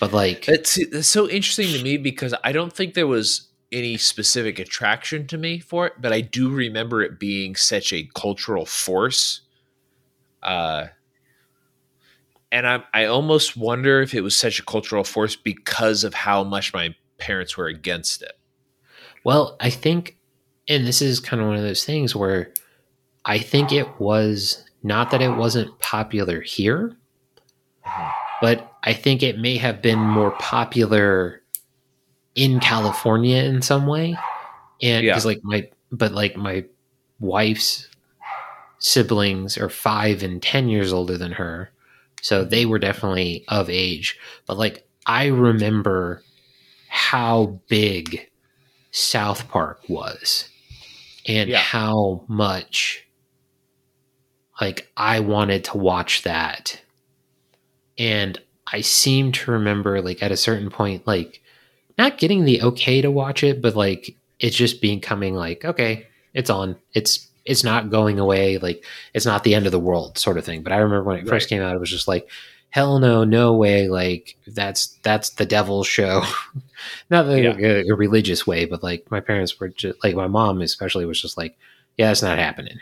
But 0.00 0.12
like, 0.12 0.48
It's, 0.48 0.76
it's 0.78 1.08
so 1.08 1.28
interesting 1.28 1.68
to 1.72 1.82
me 1.82 1.96
because 1.96 2.34
I 2.42 2.52
don't 2.52 2.72
think 2.72 2.94
there 2.94 3.06
was 3.06 3.48
any 3.70 3.96
specific 3.96 4.58
attraction 4.58 5.26
to 5.28 5.38
me 5.38 5.58
for 5.58 5.86
it, 5.86 5.94
but 6.00 6.12
I 6.12 6.20
do 6.20 6.50
remember 6.50 7.02
it 7.02 7.18
being 7.18 7.56
such 7.56 7.92
a 7.92 8.08
cultural 8.14 8.66
force. 8.66 9.42
Uh, 10.42 10.86
and 12.52 12.66
I 12.66 12.82
I 12.92 13.04
almost 13.06 13.56
wonder 13.56 14.00
if 14.00 14.14
it 14.14 14.20
was 14.20 14.36
such 14.36 14.58
a 14.60 14.64
cultural 14.64 15.04
force 15.04 15.36
because 15.36 16.04
of 16.04 16.14
how 16.14 16.44
much 16.44 16.72
my 16.72 16.94
parents 17.18 17.56
were 17.56 17.66
against 17.66 18.22
it. 18.22 18.32
Well, 19.24 19.56
I 19.60 19.70
think, 19.70 20.16
and 20.68 20.86
this 20.86 21.02
is 21.02 21.18
kind 21.18 21.40
of 21.40 21.48
one 21.48 21.56
of 21.56 21.62
those 21.62 21.84
things 21.84 22.14
where 22.14 22.52
I 23.24 23.38
think 23.38 23.72
it 23.72 23.98
was 23.98 24.64
not 24.82 25.10
that 25.10 25.22
it 25.22 25.36
wasn't 25.36 25.78
popular 25.80 26.40
here, 26.42 26.96
mm-hmm. 27.86 28.10
but 28.40 28.70
I 28.82 28.92
think 28.92 29.22
it 29.22 29.38
may 29.38 29.56
have 29.56 29.80
been 29.80 29.98
more 29.98 30.32
popular 30.32 31.40
in 32.34 32.60
California 32.60 33.42
in 33.42 33.62
some 33.62 33.86
way. 33.86 34.16
And 34.82 35.04
Yeah. 35.04 35.12
because, 35.12 35.24
like, 35.24 35.40
my, 35.42 35.68
but 35.90 36.12
like 36.12 36.36
my 36.36 36.64
wife's 37.18 37.88
siblings 38.78 39.56
are 39.56 39.70
five 39.70 40.22
and 40.22 40.42
10 40.42 40.68
years 40.68 40.92
older 40.92 41.16
than 41.16 41.32
her. 41.32 41.70
So 42.20 42.44
they 42.44 42.66
were 42.66 42.78
definitely 42.78 43.44
of 43.48 43.70
age. 43.70 44.18
But 44.46 44.58
like, 44.58 44.86
I 45.06 45.26
remember 45.26 46.22
how 46.88 47.60
big 47.68 48.28
South 48.96 49.48
Park 49.48 49.80
was 49.88 50.48
and 51.26 51.50
Yeah. 51.50 51.58
how 51.58 52.24
much 52.28 53.04
like 54.60 54.88
I 54.96 55.18
wanted 55.18 55.64
to 55.64 55.78
watch 55.78 56.22
that. 56.22 56.80
And 57.98 58.40
I 58.72 58.82
seem 58.82 59.32
to 59.32 59.50
remember 59.50 60.00
like 60.00 60.22
at 60.22 60.30
a 60.30 60.36
certain 60.36 60.70
point 60.70 61.06
like 61.08 61.40
not 61.98 62.18
getting 62.18 62.44
the 62.44 62.62
okay 62.62 63.02
to 63.02 63.10
watch 63.10 63.42
it, 63.42 63.60
but 63.60 63.74
like 63.74 64.14
it's 64.38 64.54
just 64.56 64.80
becoming 64.80 65.34
like 65.34 65.64
okay, 65.64 66.06
it's 66.32 66.48
on. 66.50 66.76
It's 66.92 67.28
it's 67.44 67.64
not 67.64 67.90
going 67.90 68.20
away 68.20 68.58
like 68.58 68.84
it's 69.12 69.26
not 69.26 69.42
the 69.42 69.56
end 69.56 69.66
of 69.66 69.72
the 69.72 69.78
world 69.80 70.18
sort 70.18 70.38
of 70.38 70.44
thing. 70.44 70.62
But 70.62 70.72
I 70.72 70.76
remember 70.76 71.02
when 71.02 71.18
it 71.18 71.28
first 71.28 71.48
came 71.48 71.62
out 71.62 71.74
it 71.74 71.80
was 71.80 71.90
just 71.90 72.06
like 72.06 72.28
hell 72.74 72.98
no, 72.98 73.22
no 73.22 73.52
way 73.54 73.86
like 73.86 74.36
that's 74.48 74.88
that's 75.04 75.30
the 75.30 75.46
devil's 75.46 75.86
show. 75.86 76.22
not 77.10 77.24
in 77.28 77.44
Yeah. 77.44 77.56
a, 77.56 77.88
a 77.90 77.94
religious 77.94 78.48
way, 78.48 78.64
but 78.64 78.82
like 78.82 79.08
my 79.12 79.20
parents 79.20 79.60
were 79.60 79.68
just 79.68 80.02
like 80.02 80.16
my 80.16 80.26
mom 80.26 80.60
especially 80.60 81.06
was 81.06 81.22
just 81.22 81.36
like 81.38 81.56
yeah, 81.96 82.08
that's 82.08 82.20
not 82.22 82.36
happening. 82.36 82.78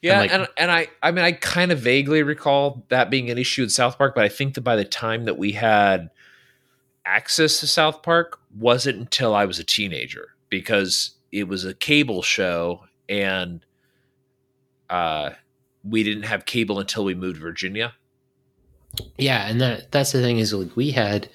Yeah, 0.00 0.20
like- 0.20 0.32
and 0.32 0.48
and 0.56 0.70
I 0.70 0.88
I 1.02 1.10
mean 1.10 1.22
I 1.22 1.32
kind 1.32 1.70
of 1.70 1.80
vaguely 1.80 2.22
recall 2.22 2.82
that 2.88 3.10
being 3.10 3.30
an 3.30 3.36
issue 3.36 3.64
in 3.64 3.68
South 3.68 3.98
Park, 3.98 4.14
but 4.14 4.24
I 4.24 4.28
think 4.30 4.54
that 4.54 4.62
by 4.62 4.74
the 4.76 4.86
time 4.86 5.26
that 5.26 5.36
we 5.36 5.52
had 5.52 6.08
access 7.04 7.60
to 7.60 7.66
South 7.66 8.02
Park 8.02 8.40
wasn't 8.58 8.98
until 8.98 9.34
I 9.34 9.44
was 9.44 9.58
a 9.58 9.64
teenager 9.64 10.28
because 10.48 11.10
it 11.30 11.46
was 11.46 11.66
a 11.66 11.74
cable 11.74 12.22
show 12.22 12.84
and 13.08 13.64
uh 14.88 15.30
we 15.84 16.02
didn't 16.02 16.24
have 16.24 16.46
cable 16.46 16.78
until 16.78 17.04
we 17.04 17.14
moved 17.14 17.36
to 17.36 17.42
Virginia. 17.42 17.94
Yeah, 19.16 19.46
and 19.48 19.60
that 19.60 19.90
that's 19.90 20.12
the 20.12 20.20
thing 20.20 20.38
is 20.38 20.52
like 20.52 20.76
we 20.76 20.90
had 20.90 21.28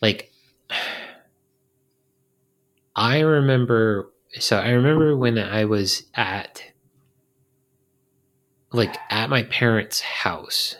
like 0.00 0.30
I 2.96 3.20
remember 3.20 4.10
so 4.38 4.58
I 4.58 4.70
remember 4.70 5.16
when 5.16 5.38
I 5.38 5.64
was 5.64 6.04
at 6.14 6.62
like 8.72 8.96
at 9.10 9.30
my 9.30 9.42
parents' 9.44 10.00
house 10.00 10.76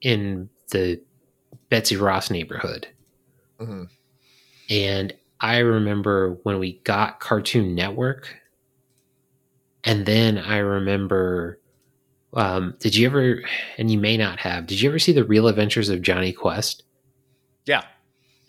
in 0.00 0.48
the 0.70 1.00
Betsy 1.68 1.96
Ross 1.96 2.30
neighborhood. 2.30 2.88
Mm-hmm. 3.58 3.84
And 4.70 5.12
I 5.40 5.58
remember 5.58 6.38
when 6.42 6.58
we 6.58 6.80
got 6.84 7.20
Cartoon 7.20 7.74
Network 7.74 8.40
and 9.84 10.06
then 10.06 10.38
I 10.38 10.58
remember 10.58 11.59
um, 12.34 12.74
did 12.78 12.94
you 12.96 13.06
ever, 13.06 13.42
and 13.78 13.90
you 13.90 13.98
may 13.98 14.16
not 14.16 14.38
have, 14.40 14.66
did 14.66 14.80
you 14.80 14.88
ever 14.88 14.98
see 14.98 15.12
the 15.12 15.24
Real 15.24 15.48
Adventures 15.48 15.88
of 15.88 16.02
Jonny 16.02 16.32
Quest? 16.32 16.84
Yeah. 17.66 17.82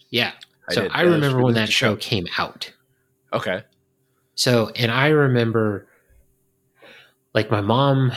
Yeah. 0.10 0.32
I 0.70 0.74
So 0.74 0.82
did. 0.84 0.92
I, 0.92 1.04
Yeah, 1.04 1.10
remember 1.10 1.38
really 1.38 1.44
when 1.46 1.54
that 1.56 1.70
show 1.70 1.96
came 1.96 2.28
out. 2.38 2.72
Okay. 3.34 3.64
So, 4.36 4.70
and 4.76 4.92
I 4.92 5.08
remember 5.08 5.88
like 7.34 7.50
my 7.50 7.62
mom 7.62 8.12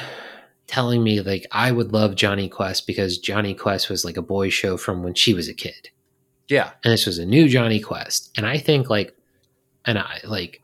telling 0.67 1.03
me 1.03 1.21
like 1.21 1.47
I 1.53 1.71
would 1.73 1.93
love 1.93 2.15
Jonny 2.17 2.49
Quest 2.49 2.87
because 2.87 3.19
Jonny 3.19 3.55
Quest 3.55 3.89
was 3.89 4.05
like 4.05 4.17
a 4.17 4.23
boy 4.23 4.49
show 4.49 4.77
from 4.77 5.03
when 5.03 5.15
she 5.15 5.35
was 5.35 5.49
a 5.49 5.55
kid. 5.55 5.91
Yeah. 6.49 6.73
and 6.83 6.93
this 6.93 7.07
was 7.07 7.19
a 7.19 7.25
new 7.25 7.49
Jonny 7.49 7.81
Quest. 7.81 8.31
And 8.37 8.47
I 8.47 8.59
think 8.59 8.91
like, 8.91 9.17
and 9.87 9.99
I 9.99 10.21
like, 10.25 10.63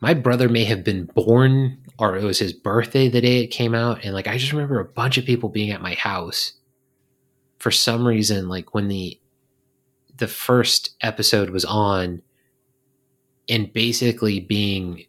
my 0.00 0.12
brother 0.12 0.48
may 0.48 0.64
have 0.64 0.84
been 0.84 1.04
born 1.06 1.78
or 1.98 2.16
it 2.16 2.24
was 2.24 2.38
his 2.38 2.52
birthday 2.52 3.08
the 3.08 3.20
day 3.20 3.40
it 3.40 3.48
came 3.48 3.74
out, 3.74 4.04
and 4.04 4.14
like 4.14 4.26
I 4.26 4.38
just 4.38 4.52
remember 4.52 4.80
a 4.80 4.84
bunch 4.84 5.18
of 5.18 5.24
people 5.24 5.48
being 5.48 5.70
at 5.70 5.82
my 5.82 5.94
house 5.94 6.54
for 7.58 7.70
some 7.70 8.06
reason. 8.06 8.48
Like 8.48 8.74
when 8.74 8.88
the 8.88 9.18
the 10.16 10.28
first 10.28 10.96
episode 11.00 11.50
was 11.50 11.64
on, 11.64 12.22
and 13.48 13.72
basically 13.72 14.40
being 14.40 15.04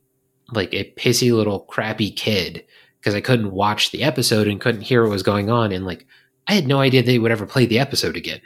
like 0.51 0.73
a 0.73 0.93
pissy 0.97 1.31
little 1.31 1.61
crappy 1.61 2.11
kid 2.11 2.65
because 2.99 3.15
I 3.15 3.21
couldn't 3.21 3.51
watch 3.51 3.91
the 3.91 4.03
episode 4.03 4.47
and 4.47 4.61
couldn't 4.61 4.81
hear 4.81 5.03
what 5.03 5.11
was 5.11 5.23
going 5.23 5.49
on, 5.49 5.71
and 5.71 5.85
like 5.85 6.05
I 6.47 6.53
had 6.53 6.67
no 6.67 6.79
idea 6.79 7.01
they 7.01 7.19
would 7.19 7.31
ever 7.31 7.45
play 7.45 7.65
the 7.65 7.79
episode 7.79 8.15
again 8.15 8.41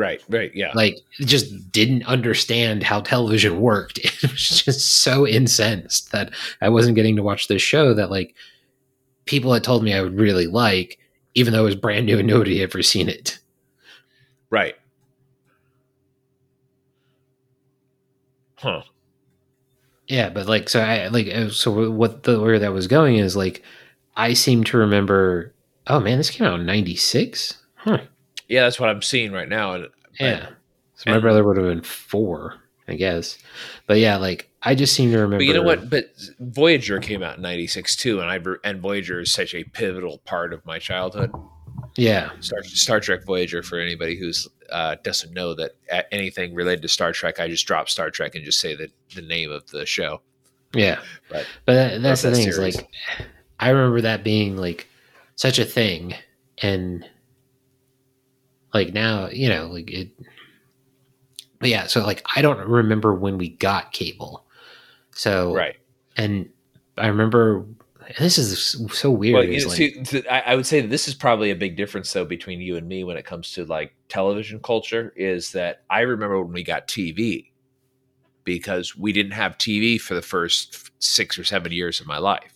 Right. 0.00 0.22
Right. 0.30 0.50
Yeah. 0.54 0.72
like 0.74 0.96
just 1.20 1.70
didn't 1.70 2.04
understand 2.06 2.82
how 2.82 3.00
television 3.02 3.60
worked 3.60 3.98
it 4.02 4.22
was 4.22 4.62
just 4.64 5.02
so 5.02 5.26
incensed 5.26 6.10
that 6.12 6.32
i 6.62 6.68
wasn't 6.70 6.96
getting 6.96 7.16
to 7.16 7.22
watch 7.22 7.48
this 7.48 7.60
show 7.60 7.92
that 7.92 8.10
like 8.10 8.34
people 9.26 9.52
had 9.52 9.62
told 9.62 9.84
me 9.84 9.92
i 9.92 10.00
would 10.00 10.18
really 10.18 10.46
like 10.46 10.98
even 11.34 11.52
though 11.52 11.60
it 11.60 11.64
was 11.72 11.74
brand 11.74 12.06
new 12.06 12.18
and 12.18 12.26
nobody 12.28 12.58
had 12.60 12.70
ever 12.70 12.82
seen 12.82 13.08
it 13.08 13.38
Right. 14.48 14.74
Huh. 18.56 18.82
yeah 20.08 20.28
but 20.28 20.46
like 20.46 20.68
so 20.68 20.80
i 20.80 21.08
like 21.08 21.28
uh, 21.28 21.50
so 21.50 21.90
what 21.90 22.24
the 22.24 22.40
where 22.40 22.58
that 22.58 22.72
was 22.72 22.86
going 22.86 23.16
is 23.16 23.36
like 23.36 23.62
i 24.16 24.32
seem 24.32 24.64
to 24.64 24.76
remember 24.76 25.54
oh 25.86 26.00
man 26.00 26.18
this 26.18 26.30
came 26.30 26.46
out 26.46 26.60
in 26.60 26.66
96 26.66 27.56
huh 27.76 27.98
Yeah, 28.50 28.64
that's 28.64 28.78
what 28.78 28.90
I'm 28.90 29.00
seeing 29.02 29.32
right 29.32 29.48
now. 29.48 29.72
And 29.74 29.88
yeah 30.18 30.48
so 30.96 31.04
my 31.06 31.14
And- 31.14 31.22
brother 31.22 31.44
would 31.44 31.56
have 31.56 31.64
been 31.66 31.80
four 31.82 32.56
i 32.88 32.94
guess 32.94 33.38
but 33.86 33.98
yeah 33.98 34.16
like 34.16 34.50
i 34.64 34.74
just 34.74 34.92
seem 34.92 35.10
to 35.12 35.16
remember 35.18 35.38
But 35.38 35.46
you 35.46 35.54
know 35.54 35.62
what? 35.62 35.88
But 35.88 36.06
Voyager 36.40 36.98
came 36.98 37.22
out 37.22 37.36
in 37.36 37.42
'96 37.42 37.94
too, 37.96 38.20
and 38.20 38.28
I 38.28 38.40
and 38.68 38.80
Voyager 38.82 39.20
is 39.20 39.30
such 39.32 39.54
a 39.54 39.62
pivotal 39.64 40.18
part 40.26 40.52
of 40.52 40.66
my 40.66 40.78
childhood. 40.80 41.30
yeah 41.96 42.30
Star, 42.40 42.62
Star 42.64 43.00
Trek 43.00 43.24
Voyager 43.24 43.62
for 43.62 43.78
anybody 43.78 44.16
who's 44.18 44.48
uh, 44.70 44.96
doesn't 45.04 45.32
know 45.32 45.54
that 45.54 45.70
anything 46.12 46.54
related 46.54 46.82
to 46.82 46.88
Star 46.88 47.12
Trek, 47.12 47.38
I 47.40 47.48
just 47.48 47.66
drop 47.66 47.88
Star 47.88 48.10
Trek 48.10 48.34
and 48.34 48.44
just 48.44 48.60
say 48.60 48.74
the 48.74 48.88
the 49.14 49.22
name 49.22 49.50
of 49.52 49.66
the 49.70 49.86
show. 49.86 50.20
Yeah, 50.74 51.00
But- 51.30 51.46
but 51.66 51.74
that, 51.74 52.02
that's 52.02 52.22
the 52.22 52.30
that 52.30 52.36
thing 52.36 52.48
is 52.48 52.58
like, 52.58 52.88
I 53.60 53.70
remember 53.70 54.00
that 54.02 54.22
being 54.24 54.56
like 54.56 54.88
such 55.36 55.58
a 55.60 55.64
thing, 55.64 56.14
and 56.58 57.08
like 58.72 58.92
now, 58.92 59.28
you 59.28 59.48
know, 59.48 59.66
like 59.66 59.90
it. 59.90 60.10
But 61.58 61.68
yeah, 61.68 61.86
so 61.86 62.04
like 62.04 62.24
I 62.34 62.42
don't 62.42 62.58
remember 62.58 63.14
when 63.14 63.36
we 63.38 63.50
got 63.50 63.92
cable, 63.92 64.46
so 65.14 65.52
Right. 65.52 65.76
and 66.16 66.48
I 66.96 67.08
remember 67.08 67.66
this 68.18 68.38
is 68.38 68.76
so 68.92 69.10
weird. 69.10 69.34
Well, 69.34 69.44
you 69.44 69.60
know, 69.60 69.66
like, 69.68 69.76
see, 69.76 69.90
th- 70.02 70.26
I, 70.26 70.54
would 70.56 70.66
say 70.66 70.80
that 70.80 70.88
this 70.88 71.06
is 71.06 71.14
probably 71.14 71.50
a 71.50 71.54
big 71.56 71.76
difference 71.76 72.12
though 72.12 72.24
between 72.24 72.60
you 72.60 72.76
and 72.76 72.88
me 72.88 73.04
when 73.04 73.16
it 73.16 73.24
comes 73.24 73.52
to 73.52 73.64
like 73.66 73.94
television 74.08 74.58
culture. 74.60 75.12
Is 75.16 75.52
that 75.52 75.82
I 75.90 76.00
remember 76.00 76.42
when 76.42 76.52
we 76.52 76.64
got 76.64 76.88
TV 76.88 77.52
because 78.44 78.96
we 78.96 79.12
didn't 79.12 79.32
have 79.32 79.58
TV 79.58 80.00
for 80.00 80.14
the 80.14 80.22
first 80.22 80.90
six 80.98 81.38
or 81.38 81.44
seven 81.44 81.72
years 81.72 82.00
of 82.00 82.06
my 82.06 82.18
life. 82.18 82.54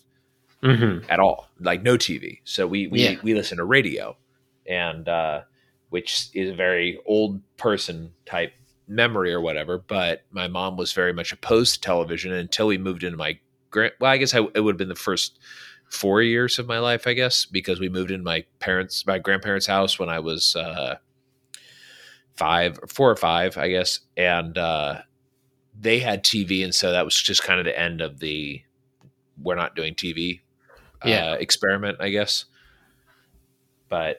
mhm, 0.62 1.04
at 1.11 1.21
all, 1.21 1.49
like 1.61 1.83
no 1.83 1.97
TV. 1.99 2.40
So 2.44 2.66
we 2.66 2.87
we 2.87 3.00
Yeah. 3.02 3.21
we 3.23 3.35
listen 3.35 3.59
to 3.59 3.64
radio, 3.64 4.16
and 4.66 5.06
uh, 5.09 5.42
which 5.95 6.29
is 6.35 6.51
a 6.51 6.55
very 6.57 6.99
old 7.07 7.41
person 7.57 8.13
type 8.27 8.53
memory 8.89 9.33
or 9.33 9.41
whatever. 9.41 9.79
But 9.79 10.25
my 10.33 10.49
mom 10.49 10.77
was 10.77 10.93
very 10.93 11.13
much 11.13 11.31
opposed 11.33 11.75
to 11.75 11.81
television 11.81 12.33
until 12.33 12.67
we 12.67 12.79
moved 12.79 13.05
into 13.05 13.17
my 13.17 13.39
grand. 13.71 13.93
Well, 14.01 14.11
I 14.11 14.17
guess 14.17 14.35
I, 14.35 14.41
it 14.57 14.61
would 14.61 14.73
have 14.73 14.77
been 14.77 14.89
the 14.89 14.97
first 14.97 15.39
four 15.89 16.21
years 16.21 16.59
of 16.59 16.67
my 16.67 16.81
life, 16.81 17.07
I 17.07 17.13
guess, 17.13 17.45
because 17.47 17.79
we 17.79 17.89
moved 17.89 18.11
into 18.11 18.25
my 18.25 18.45
parents, 18.59 19.07
my 19.07 19.21
grandparents' 19.21 19.69
house 19.69 19.97
when 19.97 20.09
I 20.09 20.19
was 20.19 20.57
uh, 20.57 20.97
five, 22.35 22.81
four 22.89 23.09
or 23.09 23.15
five, 23.15 23.57
I 23.57 23.69
guess, 23.69 24.01
and 24.17 24.59
uh, 24.59 25.03
they 25.81 26.01
had 26.01 26.25
TV, 26.25 26.65
and 26.65 26.75
so 26.75 26.91
that 26.91 27.05
was 27.05 27.15
just 27.15 27.45
kind 27.45 27.61
of 27.61 27.67
the 27.67 27.79
end 27.79 28.01
of 28.01 28.19
the 28.19 28.63
we're 29.41 29.55
not 29.55 29.77
doing 29.77 29.95
TV 29.95 30.41
Yeah. 31.05 31.31
uh, 31.31 31.35
experiment, 31.35 31.99
I 32.01 32.09
guess. 32.09 32.47
But 33.89 34.19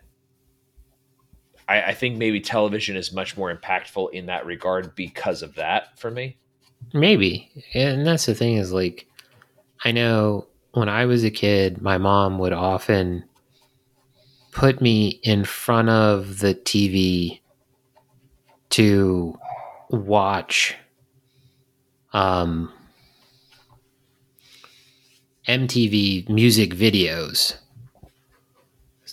I, 1.67 1.81
I 1.81 1.93
think 1.93 2.17
maybe 2.17 2.39
television 2.39 2.95
is 2.95 3.11
much 3.11 3.37
more 3.37 3.55
impactful 3.55 4.13
in 4.13 4.27
that 4.27 4.45
regard 4.45 4.95
because 4.95 5.41
of 5.41 5.55
that 5.55 5.97
for 5.99 6.11
me. 6.11 6.37
maybe, 6.93 7.51
and 7.73 8.05
that's 8.05 8.25
the 8.25 8.35
thing 8.35 8.55
is 8.55 8.71
like, 8.71 9.07
I 9.83 9.91
know 9.91 10.47
when 10.73 10.89
I 10.89 11.05
was 11.05 11.23
a 11.23 11.31
kid, 11.31 11.81
my 11.81 11.97
mom 11.97 12.37
would 12.39 12.53
often 12.53 13.25
put 14.51 14.81
me 14.81 15.19
in 15.23 15.43
front 15.43 15.89
of 15.89 16.39
the 16.39 16.53
TV 16.53 17.39
to 18.71 19.37
watch 19.89 20.75
um, 22.13 22.71
MTV 25.47 26.29
music 26.29 26.73
videos 26.73 27.57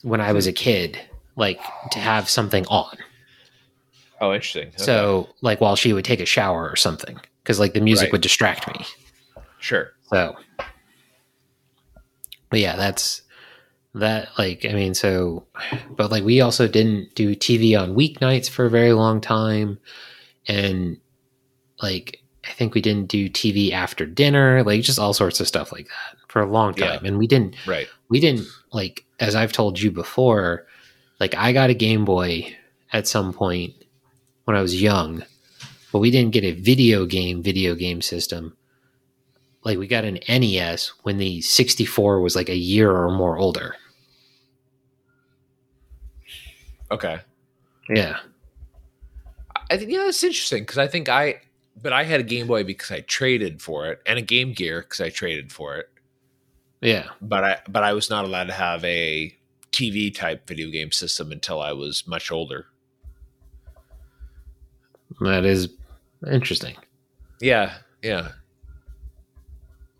when 0.02 0.20
I 0.20 0.32
was 0.32 0.46
a 0.46 0.52
kid, 0.52 1.00
like 1.36 1.60
to 1.90 1.98
have 1.98 2.28
something 2.28 2.66
on. 2.66 2.96
Oh, 4.20 4.32
interesting. 4.32 4.68
Okay. 4.68 4.76
So, 4.76 5.28
like 5.40 5.60
while 5.60 5.76
she 5.76 5.92
would 5.92 6.04
take 6.04 6.20
a 6.20 6.26
shower 6.26 6.68
or 6.68 6.76
something, 6.76 7.18
because 7.42 7.58
like 7.58 7.72
the 7.74 7.80
music 7.80 8.06
Right. 8.06 8.12
would 8.12 8.20
distract 8.20 8.68
me. 8.68 8.84
sure. 9.58 9.90
So, 10.10 10.36
but 12.50 12.60
yeah, 12.60 12.76
that's 12.76 13.22
that. 13.94 14.28
Like, 14.38 14.64
I 14.64 14.72
mean, 14.72 14.94
so, 14.94 15.46
but 15.96 16.10
like 16.10 16.24
we 16.24 16.40
also 16.40 16.68
didn't 16.68 17.14
do 17.14 17.34
TV 17.34 17.80
on 17.80 17.94
weeknights 17.96 18.48
for 18.48 18.66
a 18.66 18.70
very 18.70 18.92
long 18.92 19.20
time, 19.20 19.78
and 20.46 20.98
like 21.82 22.18
I 22.46 22.52
think 22.52 22.74
we 22.74 22.80
didn't 22.80 23.06
do 23.08 23.28
TV 23.28 23.72
after 23.72 24.06
dinner, 24.06 24.62
like 24.64 24.82
just 24.82 24.98
all 24.98 25.14
sorts 25.14 25.40
of 25.40 25.48
stuff 25.48 25.72
like 25.72 25.86
that 25.88 26.18
for 26.28 26.42
a 26.42 26.46
long 26.50 26.74
Yeah. 26.76 26.90
time, 26.96 27.04
and 27.06 27.18
we 27.18 27.26
didn't 27.26 27.56
Right. 27.66 27.88
we 28.08 28.20
didn't 28.20 28.46
like 28.72 29.04
as 29.18 29.34
I've 29.34 29.52
told 29.52 29.80
you 29.80 29.90
before, 29.90 30.66
like 31.22 31.36
I 31.36 31.52
got 31.52 31.70
a 31.70 31.74
Game 31.74 32.04
Boy 32.04 32.52
at 32.92 33.06
some 33.06 33.32
point 33.32 33.74
when 34.42 34.56
I 34.56 34.60
was 34.60 34.82
young, 34.82 35.22
but 35.92 36.00
we 36.00 36.10
didn't 36.10 36.32
get 36.32 36.42
a 36.42 36.50
video 36.50 37.06
game 37.06 37.44
video 37.44 37.76
game 37.76 38.02
system. 38.02 38.56
Like 39.62 39.78
we 39.78 39.86
got 39.86 40.04
an 40.04 40.18
NES 40.28 40.92
when 41.04 41.18
the 41.18 41.40
64 41.40 42.20
was 42.20 42.34
like 42.34 42.48
a 42.48 42.56
year 42.56 42.90
or 42.90 43.12
more 43.12 43.38
older. 43.38 43.76
Okay. 46.90 47.20
Yeah. 47.88 48.18
I 49.70 49.76
think 49.76 49.92
yeah, 49.92 50.02
that's 50.06 50.24
interesting 50.24 50.64
because 50.64 50.78
I 50.78 50.88
think 50.88 51.08
I, 51.08 51.36
but 51.80 51.92
I 51.92 52.02
had 52.02 52.18
a 52.18 52.24
Game 52.24 52.48
Boy 52.48 52.64
because 52.64 52.90
I 52.90 53.02
traded 53.02 53.62
for 53.62 53.86
it, 53.86 54.00
and 54.06 54.18
a 54.18 54.22
Game 54.22 54.54
Gear 54.54 54.80
because 54.80 55.00
I 55.00 55.10
traded 55.10 55.52
for 55.52 55.76
it. 55.76 55.88
Yeah. 56.80 57.10
But 57.20 57.44
I, 57.44 57.58
but 57.68 57.84
I 57.84 57.92
was 57.92 58.10
not 58.10 58.24
allowed 58.24 58.48
to 58.48 58.52
have 58.52 58.84
a 58.84 59.32
TV 59.72 60.14
type 60.14 60.46
video 60.46 60.70
game 60.70 60.92
system 60.92 61.32
until 61.32 61.60
I 61.60 61.72
was 61.72 62.06
much 62.06 62.30
older. 62.30 62.66
That 65.20 65.44
is 65.44 65.68
interesting. 66.30 66.76
Yeah, 67.40 67.74
yeah. 68.02 68.32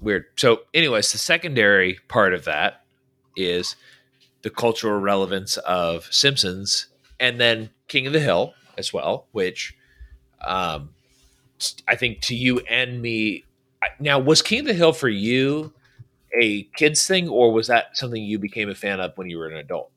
Weird. 0.01 0.27
So, 0.37 0.63
anyways, 0.75 1.13
the 1.13 1.19
secondary 1.19 1.99
part 2.09 2.35
of 2.35 2.45
that 2.45 2.85
is 3.37 3.77
the 4.43 4.51
cultural 4.51 5.01
relevance 5.01 5.57
of 5.59 6.13
Simpsons, 6.13 6.89
and 7.21 7.41
then 7.41 7.71
King 7.89 8.07
of 8.07 8.13
the 8.13 8.21
Hill 8.21 8.55
as 8.77 8.93
well, 8.93 9.27
which 9.33 9.77
um, 10.41 10.91
I 11.89 11.95
think 11.97 12.21
to 12.23 12.35
you 12.35 12.61
and 12.61 13.01
me. 13.01 13.45
Now, 13.99 14.19
was 14.19 14.43
King 14.43 14.61
of 14.61 14.67
the 14.67 14.75
Hill 14.75 14.93
for 14.93 15.09
you 15.09 15.73
a 16.41 16.65
kids 16.77 17.07
thing, 17.07 17.29
or 17.29 17.53
was 17.53 17.67
that 17.67 17.97
something 17.97 18.23
you 18.23 18.39
became 18.39 18.71
a 18.71 18.75
fan 18.75 19.01
of 19.01 19.17
when 19.17 19.29
you 19.29 19.39
were 19.39 19.49
an 19.49 19.57
adult? 19.57 19.91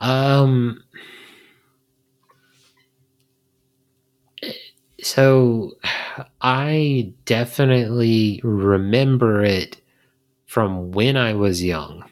Um 0.00 0.82
so 5.02 5.72
I 6.40 7.12
definitely 7.24 8.40
remember 8.44 9.42
it 9.44 9.80
from 10.46 10.92
when 10.92 11.16
I 11.16 11.34
was 11.34 11.62
young. 11.62 12.04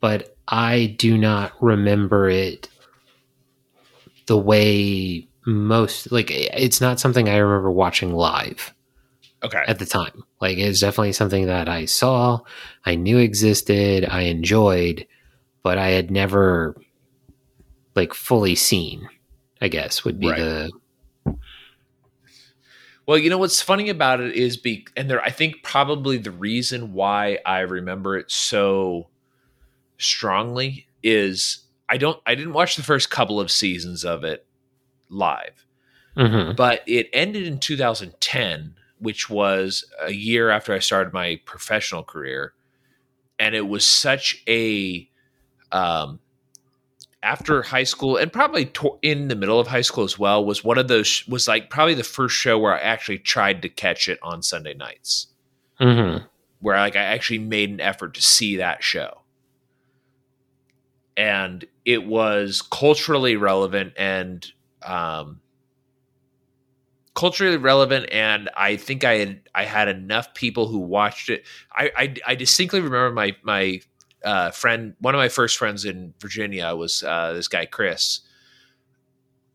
But 0.00 0.36
I 0.46 0.94
do 0.98 1.18
not 1.18 1.52
remember 1.60 2.30
it 2.30 2.68
the 4.26 4.38
way 4.38 5.26
most 5.46 6.12
like 6.12 6.30
it's 6.30 6.80
not 6.80 7.00
something 7.00 7.28
I 7.28 7.36
remember 7.36 7.70
watching 7.70 8.12
live 8.12 8.74
Okay. 9.44 9.62
at 9.68 9.78
the 9.78 9.86
time. 9.86 10.24
Like 10.40 10.58
it's 10.58 10.80
definitely 10.80 11.12
something 11.12 11.46
that 11.46 11.68
I 11.68 11.84
saw, 11.84 12.40
I 12.84 12.96
knew 12.96 13.18
existed, 13.18 14.04
I 14.04 14.22
enjoyed, 14.22 15.06
but 15.62 15.78
I 15.78 15.88
had 15.90 16.10
never 16.10 16.76
like 17.94 18.14
fully 18.14 18.54
seen. 18.54 19.08
I 19.60 19.68
guess 19.68 20.04
would 20.04 20.20
be 20.20 20.28
Right. 20.28 20.38
the 20.38 20.70
Well, 23.06 23.16
you 23.18 23.30
know 23.30 23.38
what's 23.38 23.62
funny 23.62 23.88
about 23.88 24.20
it 24.20 24.34
is 24.34 24.56
be 24.56 24.86
and 24.96 25.08
there 25.10 25.22
I 25.22 25.30
think 25.30 25.62
probably 25.62 26.18
the 26.18 26.30
reason 26.30 26.92
why 26.92 27.38
I 27.46 27.60
remember 27.60 28.16
it 28.18 28.30
so 28.30 29.08
strongly 29.98 30.86
is 31.02 31.60
I 31.88 31.96
don't 31.96 32.20
I 32.26 32.34
didn't 32.34 32.52
watch 32.52 32.76
the 32.76 32.82
first 32.82 33.10
couple 33.10 33.40
of 33.40 33.50
seasons 33.50 34.04
of 34.04 34.24
it 34.24 34.44
live, 35.08 35.64
Mhm. 36.16 36.54
but 36.54 36.82
it 36.86 37.08
ended 37.12 37.46
in 37.46 37.58
2010, 37.58 38.74
which 39.00 39.30
was 39.30 39.84
a 40.00 40.12
year 40.12 40.50
after 40.50 40.72
I 40.72 40.78
started 40.80 41.12
my 41.12 41.40
professional 41.44 42.02
career, 42.02 42.52
and 43.38 43.54
it 43.54 43.68
was 43.68 43.84
such 43.84 44.42
a 44.48 45.08
um 45.72 46.20
after 47.22 47.62
high 47.62 47.84
school 47.84 48.16
and 48.16 48.32
probably 48.32 48.66
to- 48.66 48.98
in 49.02 49.28
the 49.28 49.34
middle 49.34 49.58
of 49.58 49.66
high 49.66 49.80
school 49.80 50.04
as 50.04 50.18
well 50.18 50.44
was 50.44 50.62
one 50.62 50.78
of 50.78 50.86
those 50.88 51.24
was 51.26 51.48
like 51.48 51.68
probably 51.68 51.94
the 51.94 52.04
first 52.04 52.36
show 52.36 52.58
where 52.58 52.72
I 52.74 52.78
actually 52.78 53.18
tried 53.18 53.60
to 53.62 53.68
catch 53.68 54.08
it 54.08 54.18
on 54.22 54.40
Sunday 54.42 54.74
nights 54.74 55.26
Mhm. 55.80 56.24
where 56.60 56.76
like 56.78 56.94
I 56.96 57.02
actually 57.02 57.40
made 57.40 57.70
an 57.70 57.80
effort 57.80 58.14
to 58.14 58.22
see 58.22 58.56
that 58.56 58.84
show. 58.84 59.22
And 61.16 61.64
it 61.84 62.04
was 62.04 62.62
culturally 62.62 63.36
relevant 63.36 63.94
and 63.96 64.46
um 64.84 65.40
culturally 67.18 67.56
relevant 67.56 68.08
and 68.12 68.48
I 68.56 68.76
think 68.76 69.02
I 69.02 69.14
had 69.14 69.40
I 69.52 69.64
had 69.64 69.88
enough 69.88 70.34
people 70.34 70.68
who 70.68 70.78
watched 70.78 71.30
it. 71.30 71.44
I 71.72 71.90
I, 71.96 72.14
I 72.28 72.34
distinctly 72.36 72.80
remember 72.80 73.10
my 73.10 73.34
my 73.42 73.80
uh, 74.24 74.52
friend 74.52 74.94
one 75.00 75.16
of 75.16 75.18
my 75.18 75.28
first 75.28 75.56
friends 75.56 75.84
in 75.84 76.14
Virginia 76.20 76.76
was 76.76 77.02
uh, 77.02 77.32
this 77.32 77.48
guy 77.48 77.66
Chris 77.66 78.20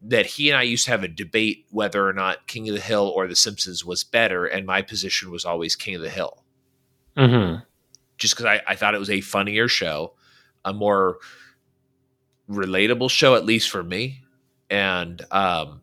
that 0.01 0.25
he 0.25 0.49
and 0.49 0.57
I 0.57 0.63
used 0.63 0.83
to 0.85 0.91
have 0.91 1.05
a 1.05 1.07
debate 1.07 1.65
whether 1.69 2.05
or 2.05 2.11
not 2.11 2.47
King 2.47 2.67
of 2.67 2.75
the 2.75 2.81
Hill 2.81 3.07
or 3.15 3.27
The 3.29 3.35
Simpsons 3.37 3.85
was 3.85 4.03
better, 4.03 4.45
and 4.45 4.65
my 4.65 4.81
position 4.81 5.31
was 5.31 5.45
always 5.45 5.77
King 5.77 5.95
of 5.95 6.01
the 6.01 6.09
Hill 6.09 6.43
Mhm. 7.15 7.63
just 8.17 8.33
because 8.33 8.45
I, 8.45 8.61
I 8.67 8.75
thought 8.75 8.93
it 8.93 8.99
was 8.99 9.09
a 9.09 9.21
funnier 9.21 9.69
show, 9.69 10.15
a 10.65 10.73
more 10.73 11.19
relatable 12.49 13.09
show, 13.09 13.35
at 13.35 13.45
least 13.45 13.69
for 13.69 13.83
me. 13.83 14.21
And 14.69 15.21
um, 15.31 15.82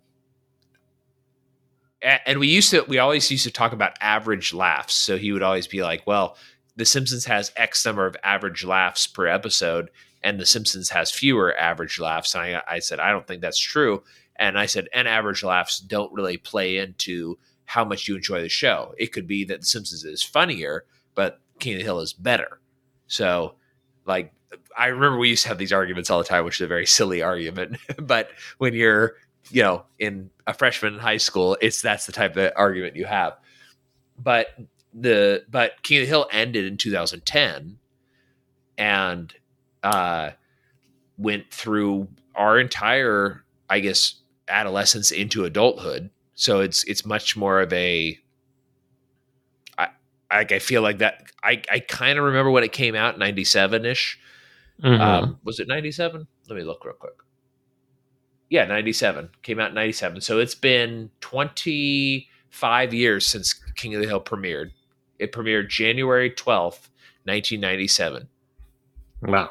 and 2.02 2.38
we 2.38 2.48
used 2.48 2.70
to 2.70 2.84
we 2.88 2.98
always 2.98 3.30
used 3.30 3.44
to 3.44 3.50
talk 3.50 3.72
about 3.72 3.96
average 4.00 4.52
laughs. 4.52 4.94
So 4.94 5.18
he 5.18 5.32
would 5.32 5.42
always 5.42 5.66
be 5.66 5.82
like, 5.82 6.06
"Well, 6.06 6.36
The 6.76 6.84
Simpsons 6.84 7.24
has 7.26 7.52
X 7.56 7.84
number 7.84 8.06
of 8.06 8.16
average 8.22 8.64
laughs 8.64 9.06
per 9.06 9.26
episode, 9.26 9.90
and 10.22 10.38
The 10.38 10.46
Simpsons 10.46 10.90
has 10.90 11.10
fewer 11.10 11.56
average 11.56 11.98
laughs." 11.98 12.34
And 12.34 12.42
I, 12.42 12.62
I 12.66 12.78
said, 12.78 13.00
"I 13.00 13.10
don't 13.10 13.26
think 13.26 13.42
that's 13.42 13.58
true." 13.58 14.02
And 14.36 14.58
I 14.58 14.66
said, 14.66 14.88
"And 14.92 15.06
average 15.06 15.42
laughs 15.42 15.80
don't 15.80 16.12
really 16.12 16.38
play 16.38 16.78
into 16.78 17.38
how 17.66 17.84
much 17.84 18.08
you 18.08 18.16
enjoy 18.16 18.40
the 18.40 18.48
show. 18.48 18.94
It 18.98 19.12
could 19.12 19.26
be 19.26 19.44
that 19.44 19.60
The 19.60 19.66
Simpsons 19.66 20.04
is 20.04 20.22
funnier." 20.22 20.84
but 21.14 21.40
King 21.58 21.74
of 21.74 21.78
the 21.80 21.84
Hill 21.84 22.00
is 22.00 22.12
better. 22.12 22.60
So, 23.06 23.56
like, 24.06 24.32
I 24.76 24.86
remember 24.86 25.18
we 25.18 25.28
used 25.28 25.42
to 25.42 25.48
have 25.48 25.58
these 25.58 25.72
arguments 25.72 26.10
all 26.10 26.18
the 26.18 26.24
time, 26.24 26.44
which 26.44 26.56
is 26.56 26.64
a 26.64 26.66
very 26.66 26.86
silly 26.86 27.22
argument. 27.22 27.76
but 27.98 28.30
when 28.58 28.74
you're, 28.74 29.16
you 29.50 29.62
know, 29.62 29.84
in 29.98 30.30
a 30.46 30.54
freshman 30.54 30.94
in 30.94 31.00
high 31.00 31.16
school, 31.16 31.56
it's 31.60 31.82
that's 31.82 32.06
the 32.06 32.12
type 32.12 32.36
of 32.36 32.52
argument 32.56 32.96
you 32.96 33.06
have. 33.06 33.36
But 34.18 34.48
the 34.94 35.44
but 35.50 35.82
King 35.82 35.98
of 35.98 36.02
the 36.02 36.08
Hill 36.08 36.26
ended 36.32 36.64
in 36.66 36.76
2010, 36.76 37.78
and 38.78 39.34
uh, 39.82 40.30
went 41.16 41.50
through 41.50 42.08
our 42.34 42.58
entire, 42.58 43.44
I 43.68 43.80
guess, 43.80 44.14
adolescence 44.48 45.10
into 45.10 45.44
adulthood. 45.44 46.10
So 46.34 46.60
it's 46.60 46.84
it's 46.84 47.04
much 47.04 47.36
more 47.36 47.60
of 47.60 47.72
a 47.72 48.18
like 50.32 50.52
I 50.52 50.58
feel 50.58 50.82
like 50.82 50.98
that 50.98 51.24
I, 51.42 51.62
I 51.70 51.80
kind 51.80 52.18
of 52.18 52.24
remember 52.24 52.50
when 52.50 52.64
it 52.64 52.72
came 52.72 52.94
out 52.94 53.18
97 53.18 53.84
ish. 53.84 54.18
Mhm. 54.82 55.00
Um, 55.00 55.38
was 55.44 55.60
it 55.60 55.68
97? 55.68 56.26
Let 56.48 56.56
me 56.56 56.62
look 56.62 56.84
real 56.84 56.94
quick. 56.94 57.14
Yeah, 58.50 58.64
97 58.66 59.30
came 59.42 59.60
out 59.60 59.68
in 59.68 59.74
97. 59.74 60.20
So 60.20 60.38
it's 60.40 60.56
been 60.56 61.10
25 61.20 62.92
years 62.92 63.24
since 63.26 63.54
King 63.76 63.94
of 63.94 64.02
the 64.02 64.08
Hill 64.08 64.20
premiered. 64.20 64.72
It 65.20 65.32
premiered 65.32 65.68
January 65.68 66.30
12th, 66.30 66.90
1997. 67.24 68.28
wow. 69.22 69.50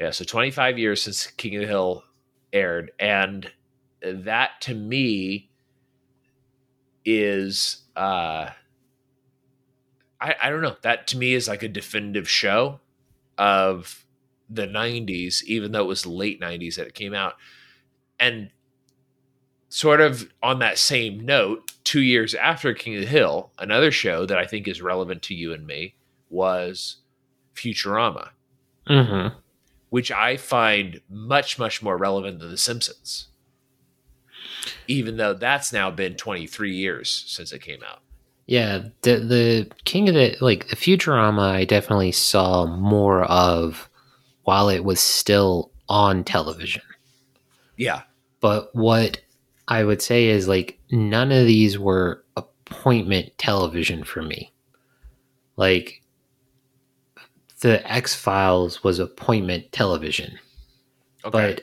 Yeah, 0.00 0.10
so 0.10 0.24
25 0.24 0.76
years 0.76 1.02
since 1.02 1.28
King 1.28 1.54
of 1.54 1.62
the 1.62 1.68
Hill 1.68 2.02
aired. 2.52 2.90
And 2.98 3.50
that 4.02 4.60
to 4.62 4.74
me 4.74 5.50
is 7.04 7.82
uh 7.96 8.50
I, 10.20 10.34
I 10.42 10.50
don't 10.50 10.62
know. 10.62 10.76
That 10.82 11.06
to 11.08 11.18
me 11.18 11.34
is 11.34 11.46
like 11.48 11.62
a 11.62 11.68
definitive 11.68 12.28
show 12.28 12.80
of 13.36 14.04
the 14.48 14.66
90s, 14.66 15.42
even 15.44 15.72
though 15.72 15.82
it 15.82 15.88
was 15.88 16.06
late 16.06 16.40
90s 16.40 16.76
that 16.76 16.86
it 16.86 16.94
came 16.94 17.14
out. 17.14 17.34
And 18.18 18.50
sort 19.68 20.00
of 20.00 20.30
on 20.42 20.60
that 20.60 20.78
same 20.78 21.20
note, 21.20 21.72
two 21.84 22.00
years 22.00 22.34
after 22.34 22.72
King 22.74 22.94
of 22.96 23.00
the 23.02 23.06
Hill, 23.06 23.50
another 23.58 23.90
show 23.90 24.24
that 24.26 24.38
I 24.38 24.46
think 24.46 24.68
is 24.68 24.80
relevant 24.80 25.22
to 25.22 25.34
you 25.34 25.52
and 25.52 25.66
me 25.66 25.94
was 26.30 26.96
Futurama, 27.54 28.30
Mm-hmm. 28.88 29.34
which 29.90 30.10
I 30.10 30.36
find 30.36 31.00
much, 31.08 31.58
much 31.58 31.82
more 31.82 31.96
relevant 31.96 32.38
than 32.38 32.50
The 32.50 32.58
Simpsons. 32.58 33.28
Even 34.86 35.16
though 35.16 35.34
that's 35.34 35.72
now 35.72 35.90
been 35.90 36.14
23 36.14 36.74
years 36.74 37.24
since 37.26 37.52
it 37.52 37.60
came 37.62 37.82
out. 37.82 38.00
Yeah, 38.46 38.88
the 39.02 39.16
the 39.20 39.70
King 39.84 40.08
of 40.10 40.14
the 40.14 40.36
like 40.40 40.68
the 40.68 40.76
Futurama 40.76 41.50
I 41.52 41.64
definitely 41.64 42.12
saw 42.12 42.66
more 42.66 43.24
of 43.24 43.88
while 44.42 44.68
it 44.68 44.84
was 44.84 45.00
still 45.00 45.70
on 45.88 46.24
television. 46.24 46.82
Yeah. 47.76 48.02
But 48.40 48.74
what 48.74 49.20
I 49.68 49.84
would 49.84 50.02
say 50.02 50.26
is 50.26 50.48
like 50.48 50.78
none 50.90 51.32
of 51.32 51.46
these 51.46 51.78
were 51.78 52.24
appointment 52.36 53.36
television 53.38 54.04
for 54.04 54.22
me. 54.22 54.52
Like 55.56 56.02
the 57.60 57.90
X 57.90 58.14
Files 58.14 58.84
was 58.84 58.98
appointment 58.98 59.72
television. 59.72 60.38
Okay. 61.24 61.30
But 61.30 61.62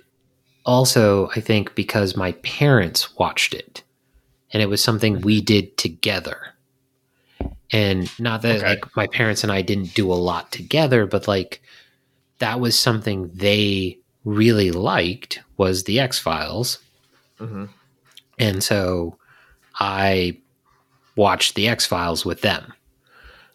also, 0.66 1.30
I 1.36 1.40
think 1.40 1.76
because 1.76 2.16
my 2.16 2.32
parents 2.44 3.16
watched 3.18 3.54
it 3.54 3.84
and 4.52 4.62
it 4.62 4.70
was 4.70 4.84
something 4.84 5.22
we 5.22 5.38
mm-hmm. 5.38 5.46
did 5.46 5.78
together. 5.78 6.40
And 7.72 8.12
not 8.20 8.42
that 8.42 8.58
Okay. 8.58 8.68
like 8.70 8.96
my 8.96 9.08
parents 9.08 9.44
and 9.44 9.52
I 9.52 9.62
didn't 9.62 9.94
do 9.94 10.12
a 10.12 10.16
lot 10.16 10.52
together, 10.52 11.06
but 11.06 11.28
like 11.28 11.62
that 12.40 12.60
was 12.60 12.78
something 12.78 13.30
they 13.34 14.00
really 14.24 14.72
liked 14.72 15.40
was 15.58 15.84
the 15.84 16.00
X 16.00 16.20
Files. 16.20 16.80
Mhm. 17.40 17.70
And 18.40 18.64
so 18.64 19.18
I 19.80 20.38
watched 21.16 21.56
the 21.56 21.68
X 21.68 21.86
Files 21.86 22.26
with 22.26 22.42
them. 22.42 22.74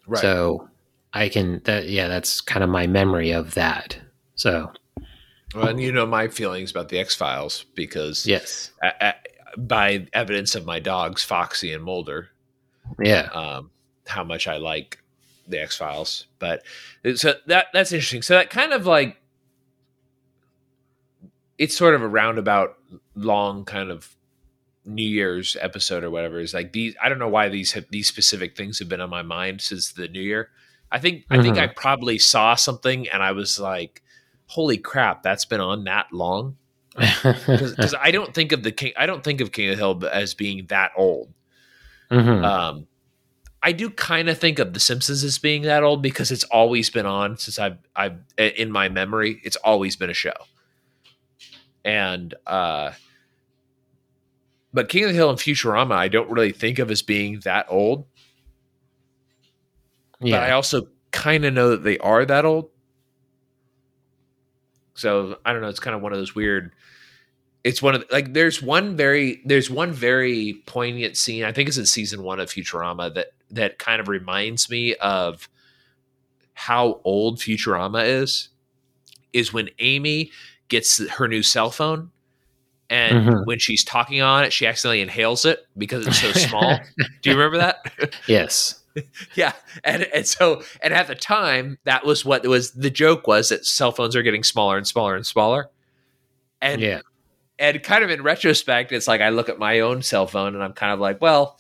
Right. 0.07 0.21
So 0.21 0.69
I 1.13 1.29
can 1.29 1.61
that 1.65 1.89
yeah, 1.89 2.09
that's 2.09 2.41
kind 2.41 2.63
of 2.65 2.71
my 2.71 2.87
memory 2.87 3.31
of 3.31 3.55
that. 3.55 3.99
So 4.35 4.73
well, 5.55 5.69
and 5.69 5.81
you 5.81 5.93
know 5.93 6.07
my 6.07 6.29
feelings 6.29 6.71
about 6.71 6.89
the 6.89 6.99
X 6.99 7.15
Files 7.15 7.65
because 7.75 8.27
yes. 8.27 8.73
a- 8.83 8.93
a- 9.09 9.59
by 9.59 10.07
evidence 10.13 10.55
of 10.55 10.67
my 10.67 10.79
dogs, 10.81 11.25
Foxy 11.25 11.73
and 11.73 11.83
Mulder, 11.83 12.29
Yeah. 13.03 13.23
um, 13.33 13.71
how 14.07 14.23
much 14.23 14.47
I 14.47 14.59
like 14.59 14.99
the 15.49 15.61
X 15.61 15.77
Files. 15.77 16.27
But 16.39 16.63
so 17.15 17.35
that 17.47 17.69
that's 17.73 17.93
interesting. 17.93 18.23
So 18.23 18.35
that 18.35 18.51
kind 18.51 18.73
of 18.73 18.85
like 18.87 19.17
it's 21.59 21.77
sort 21.77 21.95
of 21.95 22.03
a 22.03 22.09
roundabout 22.09 22.77
long 23.15 23.65
kind 23.65 23.91
of 23.91 24.15
New 24.85 25.07
Year's 25.07 25.57
episode 25.61 26.05
or 26.05 26.11
whatever. 26.11 26.41
Is 26.41 26.55
like 26.55 26.73
these. 26.73 26.95
I 27.03 27.09
don't 27.09 27.19
know 27.19 27.29
why 27.29 27.49
these 27.49 27.73
have, 27.73 27.87
these 27.91 28.07
specific 28.07 28.57
things 28.57 28.79
have 28.79 28.89
been 28.89 29.01
on 29.01 29.11
my 29.11 29.23
mind 29.23 29.61
since 29.61 29.93
the 29.93 30.09
New 30.09 30.21
Year. 30.21 30.51
I 30.93 30.99
think 30.99 31.25
I 31.31 31.43
think. 31.43 31.59
I 31.59 31.67
probably 31.67 32.19
saw 32.19 32.55
something 32.55 33.09
and 33.09 33.23
I 33.23 33.33
was 33.33 33.59
like, 33.59 34.03
"Holy 34.47 34.79
crap, 34.79 35.23
that's 35.23 35.45
been 35.45 35.61
on 35.61 35.85
that 35.85 36.13
long." 36.13 36.57
Because 37.23 37.95
I 38.01 38.11
don't 38.11 38.33
think 38.33 38.53
of 38.53 38.63
the 38.63 38.73
King. 38.73 38.93
I 38.97 39.07
don't 39.07 39.25
think 39.25 39.41
of 39.41 39.53
King 39.53 39.71
of 39.71 39.77
the 39.77 39.83
Hill 39.83 40.05
as 40.11 40.35
being 40.35 40.67
that 40.67 40.93
old. 40.97 41.33
Mhm. 42.11 42.45
Um, 42.45 42.87
I 43.63 43.73
do 43.73 43.91
kind 43.91 44.29
of 44.29 44.39
think 44.39 44.61
of 44.61 44.73
The 44.75 44.81
Simpsons 44.81 45.25
as 45.25 45.39
being 45.39 45.63
that 45.63 45.83
old 45.83 46.01
because 46.01 46.31
it's 46.31 46.45
always 46.45 46.89
been 46.89 47.07
on 47.07 47.37
since 47.37 47.59
I've 47.59 47.79
I've 47.97 48.19
in 48.39 48.71
my 48.71 48.89
memory. 48.89 49.41
It's 49.43 49.57
always 49.57 49.97
been 49.97 50.09
a 50.09 50.15
show, 50.15 50.35
and 51.87 52.35
uh, 52.47 52.91
but 54.75 54.91
King 54.91 55.05
of 55.05 55.11
the 55.11 55.15
Hill 55.15 55.31
and 55.31 55.39
Futurama, 55.39 55.93
I 55.93 56.09
don't 56.09 56.29
really 56.29 56.53
think 56.53 56.81
of 56.81 56.91
as 56.91 57.01
being 57.01 57.41
that 57.45 57.67
old. 57.71 58.07
But 60.21 60.43
I 60.43 60.51
also 60.51 60.89
kind 61.13 61.45
of 61.45 61.55
know 61.55 61.71
that 61.71 61.85
they 61.85 61.97
are 61.99 62.25
that 62.27 62.45
old. 62.45 62.71
So 64.95 65.39
I 65.45 65.53
don't 65.53 65.63
know. 65.63 65.69
It's 65.69 65.79
kind 65.79 65.95
of 65.95 66.03
one 66.03 66.13
of 66.13 66.19
those 66.19 66.35
weird. 66.35 66.73
It's 67.63 67.81
one 67.81 67.95
of 67.95 68.05
like 68.11 68.33
there's 68.33 68.61
one 68.61 68.97
very 68.97 69.41
there's 69.45 69.71
one 69.71 69.93
very 69.93 70.63
poignant 70.67 71.17
scene. 71.17 71.45
I 71.45 71.53
think 71.53 71.69
it's 71.69 71.79
in 71.79 71.87
season 71.87 72.23
one 72.23 72.41
of 72.41 72.49
Futurama 72.49 73.15
that 73.15 73.29
that 73.51 73.79
kind 73.79 74.01
of 74.01 74.09
reminds 74.09 74.69
me 74.69 74.95
of 74.97 75.49
how 76.55 77.01
old 77.05 77.39
Futurama 77.39 78.07
is. 78.07 78.49
Is 79.33 79.53
when 79.53 79.69
Amy 79.79 80.31
gets 80.69 81.07
her 81.11 81.29
new 81.29 81.43
cell 81.43 81.71
phone, 81.71 82.11
and 82.91 83.29
Mhm. 83.29 83.47
when 83.47 83.59
she's 83.59 83.83
talking 83.85 84.23
on 84.23 84.45
it, 84.45 84.53
she 84.53 84.67
accidentally 84.67 85.01
inhales 85.01 85.45
it 85.45 85.67
because 85.77 86.07
it's 86.07 86.21
so 86.21 86.33
small. 86.33 86.79
Do 87.23 87.31
you 87.31 87.37
remember 87.37 87.59
that? 87.59 88.13
yes. 88.27 88.83
Yeah, 89.35 89.53
and 89.85 90.05
and 90.05 90.27
so 90.27 90.63
and 90.81 90.95
at 90.95 91.07
the 91.07 91.15
time 91.15 91.77
that 91.85 92.07
was 92.07 92.25
what 92.25 92.47
was 92.47 92.71
the 92.71 92.89
joke 92.89 93.27
was 93.27 93.51
that 93.51 93.67
cell 93.67 93.93
phones 93.93 94.17
are 94.17 94.23
getting 94.23 94.43
smaller 94.43 94.79
and 94.79 94.87
smaller 94.87 95.15
and 95.15 95.27
smaller, 95.27 95.69
and 96.63 96.81
yeah. 96.81 97.01
and 97.59 97.83
kind 97.83 98.03
of 98.05 98.09
in 98.09 98.23
retrospect, 98.23 98.93
it's 98.93 99.07
like 99.07 99.21
I 99.21 99.29
look 99.29 99.51
at 99.51 99.59
my 99.59 99.81
own 99.81 100.01
cell 100.01 100.27
phone 100.27 100.55
and 100.55 100.65
I'm 100.65 100.73
kind 100.73 100.95
of 100.95 100.99
like, 100.99 101.21
well, 101.21 101.59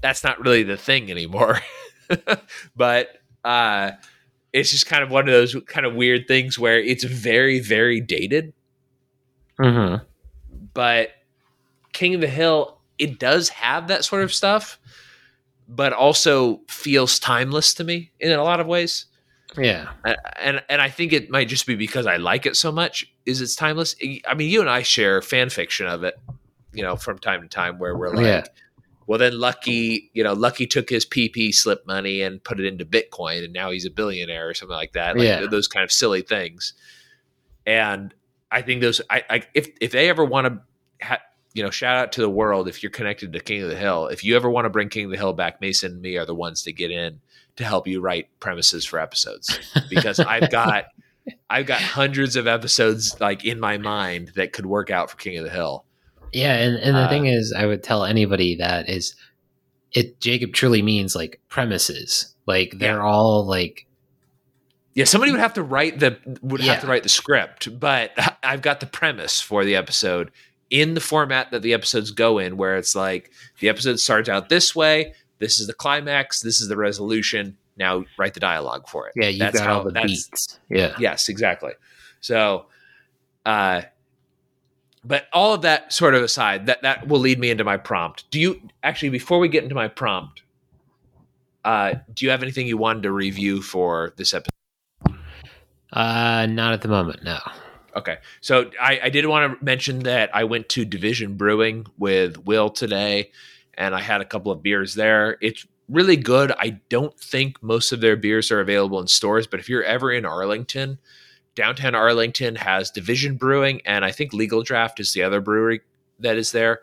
that's 0.00 0.24
not 0.24 0.40
really 0.40 0.62
the 0.62 0.78
thing 0.78 1.10
anymore, 1.10 1.60
but 2.74 3.18
uh, 3.44 3.90
it's 4.52 4.70
just 4.70 4.86
kind 4.86 5.02
of 5.02 5.10
one 5.10 5.28
of 5.28 5.32
those 5.32 5.56
kind 5.66 5.86
of 5.86 5.94
weird 5.94 6.28
things 6.28 6.58
where 6.58 6.78
it's 6.78 7.04
very 7.04 7.60
very 7.60 8.00
dated, 8.00 8.52
hmm 9.58 9.96
but 10.74 11.10
King 11.92 12.14
of 12.14 12.20
the 12.20 12.28
Hill 12.28 12.78
it 12.98 13.18
does 13.18 13.48
have 13.48 13.88
that 13.88 14.04
sort 14.04 14.22
of 14.22 14.32
stuff, 14.32 14.78
but 15.68 15.92
also 15.92 16.60
feels 16.68 17.18
timeless 17.18 17.74
to 17.74 17.84
me 17.84 18.12
in 18.20 18.30
a 18.32 18.42
lot 18.42 18.60
of 18.60 18.66
ways. 18.66 19.06
Yeah. 19.58 19.90
And 20.40 20.62
and 20.68 20.80
I 20.80 20.88
think 20.88 21.12
it 21.12 21.28
might 21.30 21.48
just 21.48 21.66
be 21.66 21.74
because 21.74 22.06
I 22.06 22.16
like 22.16 22.46
it 22.46 22.56
so 22.56 22.72
much. 22.72 23.06
Is 23.26 23.40
it's 23.40 23.54
timeless? 23.54 23.94
I 24.26 24.34
mean, 24.34 24.48
you 24.50 24.60
and 24.60 24.70
I 24.70 24.82
share 24.82 25.20
fan 25.20 25.50
fiction 25.50 25.86
of 25.86 26.04
it, 26.04 26.18
you 26.72 26.82
know, 26.82 26.96
from 26.96 27.18
time 27.18 27.42
to 27.42 27.48
time 27.48 27.78
where 27.78 27.96
we're 27.96 28.14
like, 28.14 28.24
Yeah. 28.24 28.44
Well, 29.06 29.18
then 29.18 29.38
Lucky, 29.38 30.10
you 30.14 30.22
know, 30.24 30.32
Lucky 30.32 30.66
took 30.66 30.88
his 30.90 31.04
PP 31.04 31.54
slip 31.54 31.86
money 31.86 32.22
and 32.22 32.42
put 32.42 32.60
it 32.60 32.66
into 32.66 32.84
Bitcoin, 32.84 33.44
and 33.44 33.52
now 33.52 33.70
he's 33.70 33.84
a 33.84 33.90
billionaire 33.90 34.48
or 34.48 34.54
something 34.54 34.76
like 34.76 34.92
that. 34.92 35.16
Like 35.16 35.24
Yeah. 35.26 35.46
those 35.46 35.68
kind 35.68 35.84
of 35.84 35.90
silly 35.92 36.22
things. 36.22 36.74
And 37.66 38.14
I 38.50 38.62
think 38.62 38.80
those, 38.82 39.00
I, 39.10 39.22
I 39.30 39.42
if 39.54 39.68
if 39.80 39.92
they 39.92 40.08
ever 40.08 40.24
want 40.24 40.46
to, 40.46 41.06
ha- 41.06 41.22
you 41.54 41.62
know, 41.62 41.70
shout 41.70 41.96
out 41.96 42.12
to 42.12 42.20
the 42.20 42.30
world 42.30 42.68
if 42.68 42.82
you're 42.82 42.90
connected 42.90 43.32
to 43.32 43.40
King 43.40 43.62
of 43.62 43.68
the 43.68 43.76
Hill. 43.76 44.06
If 44.06 44.24
you 44.24 44.36
ever 44.36 44.50
want 44.50 44.64
to 44.66 44.70
bring 44.70 44.88
King 44.88 45.06
of 45.06 45.10
the 45.10 45.16
Hill 45.16 45.32
back, 45.32 45.60
Mason 45.60 45.92
and 45.92 46.02
me 46.02 46.16
are 46.16 46.24
the 46.26 46.34
ones 46.34 46.62
to 46.62 46.72
get 46.72 46.90
in 46.90 47.20
to 47.56 47.64
help 47.64 47.86
you 47.86 48.00
write 48.00 48.28
premises 48.40 48.84
for 48.84 48.98
episodes 48.98 49.58
because 49.90 50.18
I've 50.18 50.50
got 50.50 50.86
I've 51.50 51.66
got 51.66 51.80
hundreds 51.80 52.34
of 52.36 52.46
episodes 52.46 53.20
like 53.20 53.44
in 53.44 53.60
my 53.60 53.78
mind 53.78 54.32
that 54.36 54.52
could 54.52 54.66
work 54.66 54.90
out 54.90 55.10
for 55.10 55.16
King 55.18 55.38
of 55.38 55.44
the 55.44 55.50
Hill. 55.50 55.84
Yeah, 56.32 56.54
and, 56.54 56.76
and 56.76 56.94
the 56.96 57.00
Uh, 57.00 57.08
thing 57.08 57.26
is, 57.26 57.52
I 57.56 57.66
would 57.66 57.82
tell 57.82 58.04
anybody 58.04 58.56
that 58.56 58.88
is, 58.88 59.14
it 59.92 60.20
Jacob 60.20 60.52
truly 60.52 60.80
means 60.82 61.14
like 61.14 61.40
premises. 61.48 62.34
Like 62.46 62.74
they're 62.78 63.02
all 63.02 63.44
like, 63.46 63.86
Yeah, 64.94 65.04
somebody 65.04 65.30
would 65.32 65.40
have 65.40 65.54
to 65.54 65.62
write 65.62 66.00
the 66.00 66.18
would 66.42 66.60
have 66.62 66.80
to 66.80 66.86
write 66.86 67.02
the 67.02 67.08
script, 67.08 67.78
but 67.78 68.10
I've 68.42 68.62
got 68.62 68.80
the 68.80 68.86
premise 68.86 69.40
for 69.40 69.64
the 69.64 69.76
episode 69.76 70.30
in 70.70 70.94
the 70.94 71.00
format 71.00 71.50
that 71.50 71.60
the 71.62 71.74
episodes 71.74 72.10
go 72.10 72.38
in, 72.38 72.56
where 72.56 72.76
it's 72.76 72.94
like 72.96 73.30
the 73.60 73.68
episode 73.68 74.00
starts 74.00 74.28
out 74.28 74.48
this 74.48 74.74
way. 74.74 75.14
This 75.38 75.60
is 75.60 75.66
the 75.66 75.74
climax. 75.74 76.40
This 76.40 76.60
is 76.60 76.68
the 76.68 76.76
resolution. 76.76 77.56
Now 77.76 78.04
write 78.18 78.34
the 78.34 78.40
dialogue 78.40 78.88
for 78.88 79.08
it. 79.08 79.12
yeah, 79.16 79.28
you 79.28 79.38
That's 79.38 79.58
got 79.58 79.66
how- 79.68 79.78
all 79.78 79.84
the 79.84 79.92
beats. 79.92 80.58
Yeah, 80.70 80.94
Yes, 80.98 81.28
exactly. 81.28 81.72
So, 82.20 82.66
uh, 83.44 83.82
but 85.04 85.26
all 85.32 85.54
of 85.54 85.62
that 85.62 85.92
sort 85.92 86.14
of 86.14 86.22
aside, 86.22 86.66
that 86.66 86.82
that 86.82 87.08
will 87.08 87.20
lead 87.20 87.38
me 87.38 87.50
into 87.50 87.64
my 87.64 87.76
prompt. 87.76 88.30
Do 88.30 88.40
you 88.40 88.60
actually 88.82 89.10
before 89.10 89.38
we 89.38 89.48
get 89.48 89.62
into 89.62 89.74
my 89.74 89.88
prompt? 89.88 90.42
Uh, 91.64 91.94
do 92.12 92.24
you 92.24 92.30
have 92.30 92.42
anything 92.42 92.66
you 92.66 92.76
wanted 92.76 93.04
to 93.04 93.12
review 93.12 93.62
for 93.62 94.12
this 94.16 94.34
episode? 94.34 94.52
uh, 95.92 96.46
not 96.46 96.72
at 96.72 96.80
the 96.80 96.88
moment. 96.88 97.22
No. 97.22 97.38
Okay. 97.94 98.18
So 98.40 98.70
I, 98.80 99.00
I 99.04 99.08
did 99.10 99.26
want 99.26 99.58
to 99.58 99.64
mention 99.64 100.00
that 100.00 100.34
I 100.34 100.44
went 100.44 100.68
to 100.70 100.84
Division 100.84 101.36
Brewing 101.36 101.86
with 101.98 102.38
Will 102.46 102.70
today 102.70 103.30
and 103.74 103.94
I 103.94 104.00
had 104.00 104.20
a 104.20 104.24
couple 104.24 104.50
of 104.50 104.62
beers 104.62 104.94
there. 104.94 105.36
It's 105.40 105.66
really 105.88 106.16
good. 106.16 106.52
I 106.58 106.80
don't 106.88 107.18
think 107.18 107.62
most 107.62 107.92
of 107.92 108.00
their 108.00 108.16
beers 108.16 108.50
are 108.50 108.60
available 108.60 108.98
in 109.00 109.08
stores, 109.08 109.46
but 109.46 109.60
if 109.60 109.68
you're 109.68 109.84
ever 109.84 110.10
in 110.10 110.24
Arlington, 110.24 110.98
downtown 111.54 111.94
Arlington 111.94 112.56
has 112.56 112.90
Division 112.90 113.36
Brewing 113.36 113.80
and 113.84 114.04
I 114.04 114.10
think 114.12 114.32
Legal 114.32 114.62
Draft 114.62 115.00
is 115.00 115.12
the 115.12 115.22
other 115.22 115.40
brewery 115.40 115.80
that 116.20 116.36
is 116.36 116.52
there. 116.52 116.80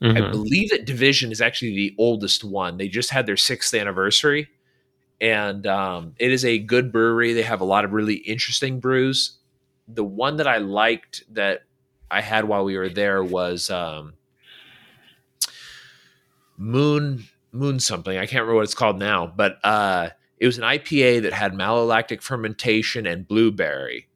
I 0.00 0.06
Mhm. 0.06 0.30
believe 0.32 0.70
that 0.70 0.84
Division 0.84 1.30
is 1.30 1.40
actually 1.40 1.74
the 1.76 1.94
oldest 1.96 2.42
one. 2.42 2.76
They 2.76 2.88
just 2.88 3.10
had 3.10 3.24
their 3.26 3.36
sixth 3.36 3.72
anniversary, 3.72 4.48
and 5.20 5.64
um, 5.64 6.14
it 6.18 6.32
is 6.32 6.44
a 6.44 6.58
good 6.58 6.90
brewery. 6.90 7.32
They 7.34 7.42
have 7.42 7.60
a 7.60 7.64
lot 7.64 7.84
of 7.84 7.92
really 7.92 8.16
interesting 8.16 8.80
brews. 8.80 9.38
The 9.86 10.02
one 10.02 10.38
that 10.38 10.48
I 10.48 10.58
liked 10.58 11.22
that 11.34 11.62
I 12.10 12.20
had 12.20 12.46
while 12.46 12.64
we 12.64 12.76
were 12.76 12.88
there 12.88 13.22
was 13.22 13.70
um, 13.70 14.14
Moon 16.56 17.24
Moon 17.52 17.78
something. 17.78 18.16
I 18.16 18.26
can't 18.26 18.40
remember 18.42 18.54
what 18.56 18.64
it's 18.64 18.74
called 18.74 18.98
now, 18.98 19.26
but 19.26 19.58
uh, 19.64 20.08
it 20.38 20.46
was 20.46 20.58
an 20.58 20.64
IPA 20.64 21.22
that 21.22 21.32
had 21.32 21.52
malolactic 21.52 22.22
fermentation 22.22 23.06
and 23.06 23.28
blueberry. 23.28 24.08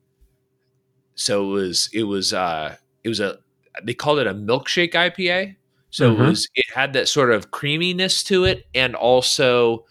So 1.17 1.45
it 1.45 1.53
was 1.53 1.91
it 1.93 2.03
was 2.05 2.33
uh, 2.33 2.77
it 3.03 3.09
was 3.09 3.21
a 3.21 3.39
they 3.83 3.95
called 3.95 4.19
it 4.21 4.27
a 4.27 4.35
milkshake 4.35 4.93
IPA. 4.93 5.57
So 5.91 6.13
mm-hmm. 6.13 6.23
it 6.23 6.29
was 6.29 6.49
it 6.55 6.67
had 6.75 6.93
that 6.93 7.09
sort 7.09 7.33
of 7.33 7.51
creaminess 7.51 8.23
to 8.25 8.45
it, 8.45 8.67
and 8.75 8.95
also 8.95 9.87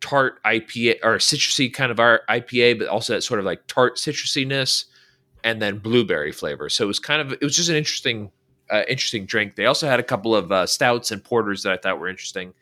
tart 0.00 0.40
IPA 0.44 0.98
or 1.02 1.16
citrusy 1.16 1.72
kind 1.72 1.90
of 1.90 1.98
our 1.98 2.22
IPA, 2.28 2.78
but 2.78 2.88
also 2.88 3.14
that 3.14 3.22
sort 3.22 3.40
of 3.40 3.46
like 3.46 3.66
tart 3.66 3.96
citrusiness, 3.96 4.84
and 5.42 5.60
then 5.62 5.78
blueberry 5.78 6.30
flavor. 6.30 6.68
So 6.68 6.84
it 6.84 6.88
was 6.88 6.98
kind 6.98 7.20
of 7.20 7.32
it 7.32 7.42
was 7.42 7.56
just 7.56 7.70
an 7.70 7.76
interesting 7.76 8.30
uh, 8.70 8.82
interesting 8.88 9.24
drink. 9.24 9.56
They 9.56 9.64
also 9.64 9.88
had 9.88 9.98
a 9.98 10.04
couple 10.04 10.36
of 10.36 10.52
uh, 10.52 10.66
stouts 10.66 11.10
and 11.10 11.24
porters 11.24 11.62
that 11.62 11.72
I 11.72 11.78
thought 11.78 11.98
were 11.98 12.08
interesting. 12.08 12.52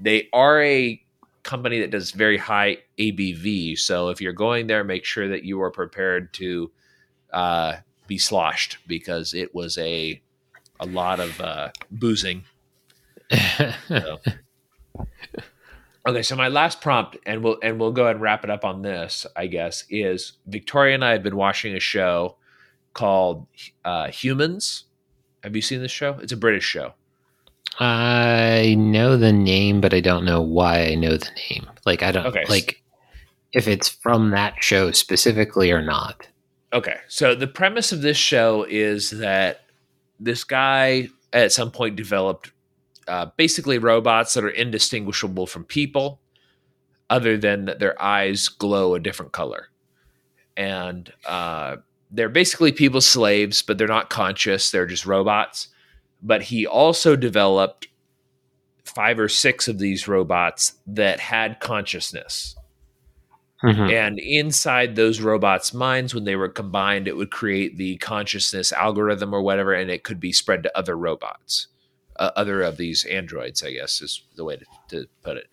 They 0.00 0.28
are 0.32 0.62
a 0.62 1.02
company 1.42 1.80
that 1.80 1.90
does 1.90 2.12
very 2.12 2.36
high 2.38 2.78
ABV, 2.98 3.78
so 3.78 4.10
if 4.10 4.20
you're 4.20 4.32
going 4.32 4.68
there, 4.68 4.84
make 4.84 5.04
sure 5.04 5.26
that 5.26 5.42
you 5.42 5.60
are 5.60 5.70
prepared 5.70 6.32
to 6.34 6.70
uh, 7.32 7.76
be 8.06 8.18
sloshed 8.18 8.78
because 8.86 9.34
it 9.34 9.54
was 9.54 9.78
a 9.78 10.20
a 10.78 10.86
lot 10.86 11.20
of 11.20 11.40
uh, 11.40 11.70
boozing. 11.90 12.44
so. 13.88 14.18
Okay, 16.06 16.22
so 16.22 16.34
my 16.34 16.48
last 16.48 16.80
prompt, 16.80 17.18
and 17.26 17.44
we'll 17.44 17.58
and 17.62 17.78
we'll 17.78 17.92
go 17.92 18.04
ahead 18.04 18.16
and 18.16 18.22
wrap 18.22 18.42
it 18.42 18.50
up 18.50 18.64
on 18.64 18.80
this. 18.80 19.26
I 19.36 19.46
guess 19.46 19.84
is 19.90 20.32
Victoria 20.46 20.94
and 20.94 21.04
I 21.04 21.12
have 21.12 21.22
been 21.22 21.36
watching 21.36 21.76
a 21.76 21.80
show 21.80 22.36
called 22.94 23.46
uh, 23.84 24.08
Humans. 24.08 24.84
Have 25.42 25.54
you 25.54 25.62
seen 25.62 25.82
this 25.82 25.92
show? 25.92 26.18
It's 26.22 26.32
a 26.32 26.38
British 26.38 26.64
show. 26.64 26.94
I 27.78 28.76
know 28.78 29.16
the 29.16 29.32
name, 29.32 29.80
but 29.80 29.92
I 29.92 30.00
don't 30.00 30.24
know 30.24 30.40
why 30.40 30.86
I 30.86 30.94
know 30.94 31.16
the 31.16 31.30
name. 31.50 31.68
Like 31.84 32.02
I 32.02 32.12
don't 32.12 32.26
okay. 32.26 32.44
like 32.48 32.82
if 33.52 33.68
it's 33.68 33.88
from 33.88 34.30
that 34.30 34.54
show 34.60 34.92
specifically 34.92 35.70
or 35.70 35.82
not. 35.82 36.26
Okay, 36.72 36.98
so 37.08 37.34
the 37.34 37.48
premise 37.48 37.90
of 37.90 38.00
this 38.00 38.16
show 38.16 38.64
is 38.68 39.10
that 39.10 39.62
this 40.20 40.44
guy 40.44 41.08
at 41.32 41.50
some 41.50 41.72
point 41.72 41.96
developed 41.96 42.52
uh, 43.08 43.26
basically 43.36 43.78
robots 43.78 44.34
that 44.34 44.44
are 44.44 44.50
indistinguishable 44.50 45.46
from 45.46 45.64
people, 45.64 46.20
other 47.08 47.36
than 47.36 47.64
that 47.64 47.80
their 47.80 48.00
eyes 48.00 48.46
glow 48.48 48.94
a 48.94 49.00
different 49.00 49.32
color, 49.32 49.68
and 50.56 51.12
uh, 51.26 51.76
they're 52.12 52.28
basically 52.28 52.70
people's 52.70 53.06
slaves, 53.06 53.62
but 53.62 53.76
they're 53.76 53.88
not 53.88 54.08
conscious; 54.08 54.70
they're 54.70 54.86
just 54.86 55.06
robots. 55.06 55.68
But 56.22 56.42
he 56.42 56.66
also 56.66 57.16
developed 57.16 57.88
five 58.84 59.18
or 59.18 59.28
six 59.28 59.66
of 59.66 59.78
these 59.78 60.06
robots 60.06 60.74
that 60.86 61.18
had 61.18 61.58
consciousness 61.58 62.54
Mm-hmm. 63.62 63.90
And 63.90 64.18
inside 64.18 64.96
those 64.96 65.20
robots' 65.20 65.74
minds, 65.74 66.14
when 66.14 66.24
they 66.24 66.36
were 66.36 66.48
combined, 66.48 67.06
it 67.06 67.16
would 67.16 67.30
create 67.30 67.76
the 67.76 67.98
consciousness 67.98 68.72
algorithm 68.72 69.34
or 69.34 69.42
whatever, 69.42 69.74
and 69.74 69.90
it 69.90 70.02
could 70.02 70.18
be 70.18 70.32
spread 70.32 70.62
to 70.62 70.78
other 70.78 70.96
robots, 70.96 71.66
uh, 72.16 72.30
other 72.36 72.62
of 72.62 72.78
these 72.78 73.04
androids, 73.04 73.62
I 73.62 73.72
guess 73.72 74.00
is 74.00 74.22
the 74.36 74.44
way 74.44 74.56
to, 74.56 74.64
to 74.88 75.06
put 75.22 75.36
it. 75.36 75.48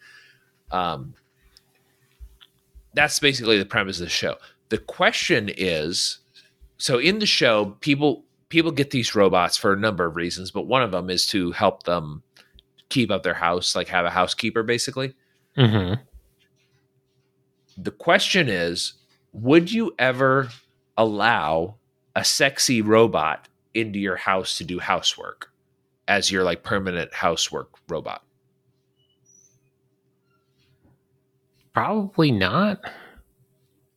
Um, 0.72 1.16
that's 2.94 3.20
basically 3.20 3.58
the 3.58 3.66
premise 3.66 4.00
of 4.00 4.06
the 4.06 4.10
show. 4.10 4.38
The 4.70 4.78
question 4.78 5.50
is 5.56 6.20
so 6.78 7.00
in 7.00 7.20
the 7.20 7.26
show, 7.26 7.78
people 7.82 8.24
people 8.50 8.72
get 8.72 8.92
these 8.92 9.16
robots 9.16 9.58
for 9.58 9.74
a 9.74 9.78
number 9.78 10.06
of 10.06 10.16
reasons, 10.16 10.52
but 10.52 10.66
one 10.68 10.82
of 10.82 10.92
them 10.92 11.10
is 11.10 11.28
to 11.28 11.52
help 11.52 11.84
them 11.84 12.24
keep 12.88 13.12
up 13.12 13.24
their 13.24 13.34
house, 13.34 13.76
like 13.76 13.90
have 13.90 14.06
a 14.06 14.10
housekeeper, 14.10 14.64
basically. 14.64 15.14
Mm-hmm 15.58 16.02
the 17.78 17.92
question 17.92 18.50
is 18.50 18.94
would 19.34 19.72
you 19.72 19.94
ever 20.00 20.50
allow 20.98 21.76
a 22.16 22.24
sexy 22.24 22.82
robot 22.82 23.48
into 23.74 24.00
your 24.00 24.16
house 24.16 24.58
to 24.58 24.64
do 24.64 24.80
housework 24.80 25.52
as 26.08 26.32
your 26.32 26.44
like 26.44 26.64
permanent 26.64 27.14
housework 27.14 27.70
robot? 27.88 28.24
Probably 31.74 32.32
not. 32.32 32.80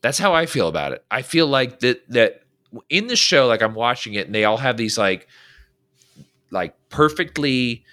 That's 0.02 0.18
how 0.18 0.34
I 0.34 0.44
feel 0.44 0.68
about 0.68 0.92
it. 0.92 1.04
I 1.10 1.22
feel 1.22 1.46
like 1.46 1.80
that 1.80 2.06
that 2.10 2.42
in 2.90 3.06
the 3.06 3.16
show 3.16 3.46
like 3.46 3.62
I'm 3.62 3.74
watching 3.74 4.14
it 4.14 4.26
and 4.26 4.34
they 4.34 4.44
all 4.44 4.58
have 4.58 4.76
these 4.76 4.98
like 4.98 5.26
like 6.50 6.74
perfectly 6.90 7.84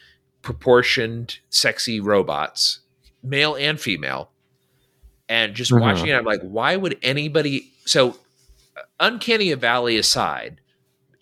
proportioned 0.41 1.39
sexy 1.49 1.99
robots, 2.01 2.79
male 3.23 3.55
and 3.55 3.79
female 3.79 4.31
and 5.29 5.53
just 5.53 5.71
mm-hmm. 5.71 5.81
watching 5.81 6.07
it, 6.07 6.13
I'm 6.13 6.25
like, 6.25 6.41
why 6.41 6.75
would 6.75 6.97
anybody? 7.01 7.71
So, 7.85 8.17
Uncanny 8.99 9.53
Valley 9.53 9.97
aside, 9.97 10.61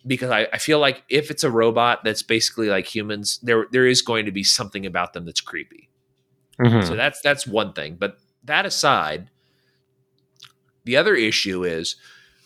because 0.05 0.29
I, 0.29 0.47
I, 0.53 0.57
feel 0.57 0.79
like 0.79 1.03
if 1.09 1.31
it's 1.31 1.43
a 1.43 1.49
robot 1.49 2.03
that's 2.03 2.21
basically 2.21 2.67
like 2.67 2.93
humans, 2.93 3.39
there 3.41 3.67
there 3.71 3.87
is 3.87 4.01
going 4.01 4.25
to 4.25 4.31
be 4.31 4.43
something 4.43 4.85
about 4.85 5.13
them 5.13 5.25
that's 5.25 5.41
creepy. 5.41 5.89
Mm-hmm. 6.59 6.87
So 6.87 6.95
that's 6.95 7.21
that's 7.21 7.47
one 7.47 7.73
thing. 7.73 7.95
But 7.95 8.17
that 8.43 8.65
aside, 8.65 9.29
the 10.83 10.97
other 10.97 11.15
issue 11.15 11.63
is 11.63 11.95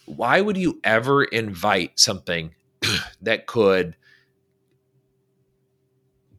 why 0.06 0.42
would 0.42 0.58
you 0.58 0.80
ever 0.84 1.24
invite 1.24 2.00
something 2.00 2.56
that 3.22 3.46
could 3.46 3.96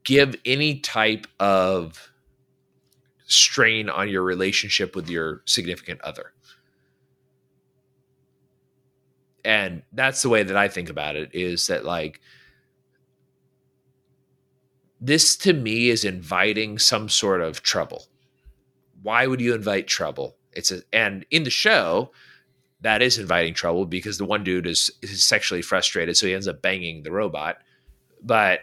give 0.03 0.35
any 0.45 0.81
type 0.81 1.27
of 1.39 2.10
strain 3.31 3.89
on 3.89 4.09
your 4.09 4.23
relationship 4.23 4.95
with 4.97 5.09
your 5.09 5.43
significant 5.47 6.01
other. 6.03 6.33
And 9.45 9.83
that's 9.93 10.23
the 10.23 10.29
way 10.29 10.43
that 10.43 10.57
I 10.57 10.69
think 10.69 10.91
about 10.91 11.17
it 11.17 11.31
is 11.33 11.69
that 11.69 11.85
like 11.85 12.21
this 15.01 15.37
to 15.39 15.53
me 15.53 15.89
is 15.89 16.05
inviting 16.05 16.79
some 16.79 17.09
sort 17.09 17.41
of 17.41 17.63
trouble. 17.63 18.07
Why 19.03 19.27
would 19.27 19.41
you 19.41 19.55
invite 19.55 19.87
trouble? 19.87 20.37
It's 20.53 20.71
a 20.71 20.83
and 20.93 21.25
in 21.31 21.45
the 21.45 21.51
show 21.51 22.11
that 22.83 23.01
is 23.01 23.19
inviting 23.19 23.55
trouble 23.55 23.87
because 23.87 24.19
the 24.19 24.25
one 24.25 24.45
dude 24.45 24.67
is, 24.67 24.91
is 25.03 25.23
sexually 25.23 25.63
frustrated 25.63 26.17
so 26.17 26.27
he 26.27 26.35
ends 26.35 26.49
up 26.49 26.61
banging 26.61 27.03
the 27.03 27.13
robot. 27.13 27.59
But 28.23 28.61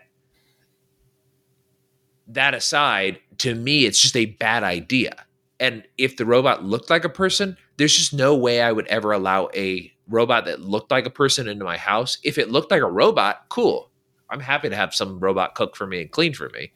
that 2.28 2.54
aside, 2.54 3.20
to 3.40 3.56
me, 3.56 3.86
it's 3.86 4.02
just 4.02 4.18
a 4.18 4.26
bad 4.26 4.64
idea. 4.64 5.26
And 5.60 5.84
if 5.98 6.18
the 6.18 6.26
robot 6.26 6.64
looked 6.64 6.90
like 6.90 7.06
a 7.06 7.10
person, 7.10 7.58
there's 7.78 7.96
just 7.96 8.14
no 8.14 8.36
way 8.36 8.62
I 8.62 8.72
would 8.72 8.88
ever 8.88 9.12
allow 9.12 9.50
a 9.56 9.92
robot 10.08 10.46
that 10.46 10.62
looked 10.62 10.92
like 10.92 11.06
a 11.06 11.12
person 11.12 11.48
into 11.48 11.66
my 11.66 11.78
house. 11.78 12.18
If 12.24 12.38
it 12.38 12.52
looked 12.52 12.72
like 12.72 12.82
a 12.82 12.92
robot, 12.92 13.46
cool. 13.50 13.92
I'm 14.30 14.40
happy 14.40 14.70
to 14.70 14.76
have 14.76 14.94
some 14.94 15.20
robot 15.20 15.56
cook 15.56 15.76
for 15.76 15.88
me 15.88 16.02
and 16.02 16.12
clean 16.12 16.34
for 16.34 16.50
me. 16.50 16.72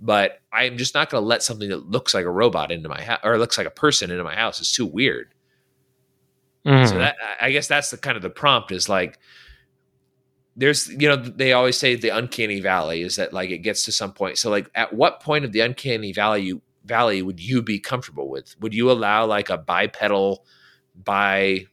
But 0.00 0.40
I'm 0.52 0.76
just 0.76 0.94
not 0.94 1.08
going 1.08 1.22
to 1.22 1.26
let 1.26 1.42
something 1.42 1.68
that 1.70 1.88
looks 1.88 2.14
like 2.14 2.26
a 2.26 2.30
robot 2.30 2.70
into 2.70 2.88
my 2.88 3.02
house 3.02 3.20
or 3.22 3.38
looks 3.38 3.56
like 3.56 3.66
a 3.66 3.70
person 3.70 4.10
into 4.10 4.24
my 4.24 4.34
house. 4.34 4.60
It's 4.60 4.72
too 4.72 4.86
weird. 4.86 5.32
Mm. 6.66 6.88
So 6.88 6.98
that 6.98 7.16
I 7.40 7.52
guess 7.52 7.68
that's 7.68 7.90
the 7.90 7.96
kind 7.96 8.16
of 8.16 8.22
the 8.22 8.30
prompt 8.30 8.72
is 8.72 8.88
like 8.88 9.18
there's 10.56 10.88
you 10.88 11.08
know 11.08 11.16
they 11.16 11.52
always 11.52 11.76
say 11.76 11.94
the 11.94 12.08
uncanny 12.08 12.60
valley 12.60 13.02
is 13.02 13.16
that 13.16 13.32
like 13.32 13.50
it 13.50 13.58
gets 13.58 13.84
to 13.84 13.92
some 13.92 14.12
point. 14.12 14.38
So 14.38 14.50
like 14.50 14.70
at 14.74 14.92
what 14.92 15.20
point 15.20 15.44
of 15.44 15.52
the 15.52 15.60
uncanny 15.60 16.12
valley 16.12 16.60
valley 16.84 17.20
would 17.22 17.40
you 17.40 17.62
be 17.62 17.78
comfortable 17.78 18.28
with? 18.28 18.56
Would 18.60 18.72
you 18.72 18.90
allow 18.90 19.26
like 19.26 19.50
a 19.50 19.58
bipedal 19.58 20.44
by 20.94 21.66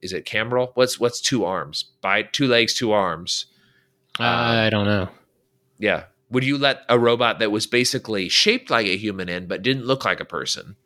is 0.00 0.12
it 0.12 0.24
cameral? 0.24 0.70
What's 0.74 1.00
what's 1.00 1.20
two 1.20 1.44
arms? 1.44 1.86
By 2.00 2.22
two 2.22 2.46
legs 2.46 2.74
two 2.74 2.92
arms. 2.92 3.46
Uh, 4.20 4.24
i 4.24 4.70
don't 4.70 4.86
know. 4.86 5.08
Yeah. 5.78 6.04
Would 6.30 6.44
you 6.44 6.58
let 6.58 6.82
a 6.88 6.98
robot 6.98 7.38
that 7.38 7.50
was 7.50 7.66
basically 7.66 8.28
shaped 8.28 8.70
like 8.70 8.86
a 8.86 8.96
human 8.96 9.28
in 9.28 9.46
but 9.46 9.62
didn't 9.62 9.86
look 9.86 10.04
like 10.04 10.20
a 10.20 10.24
person? 10.24 10.76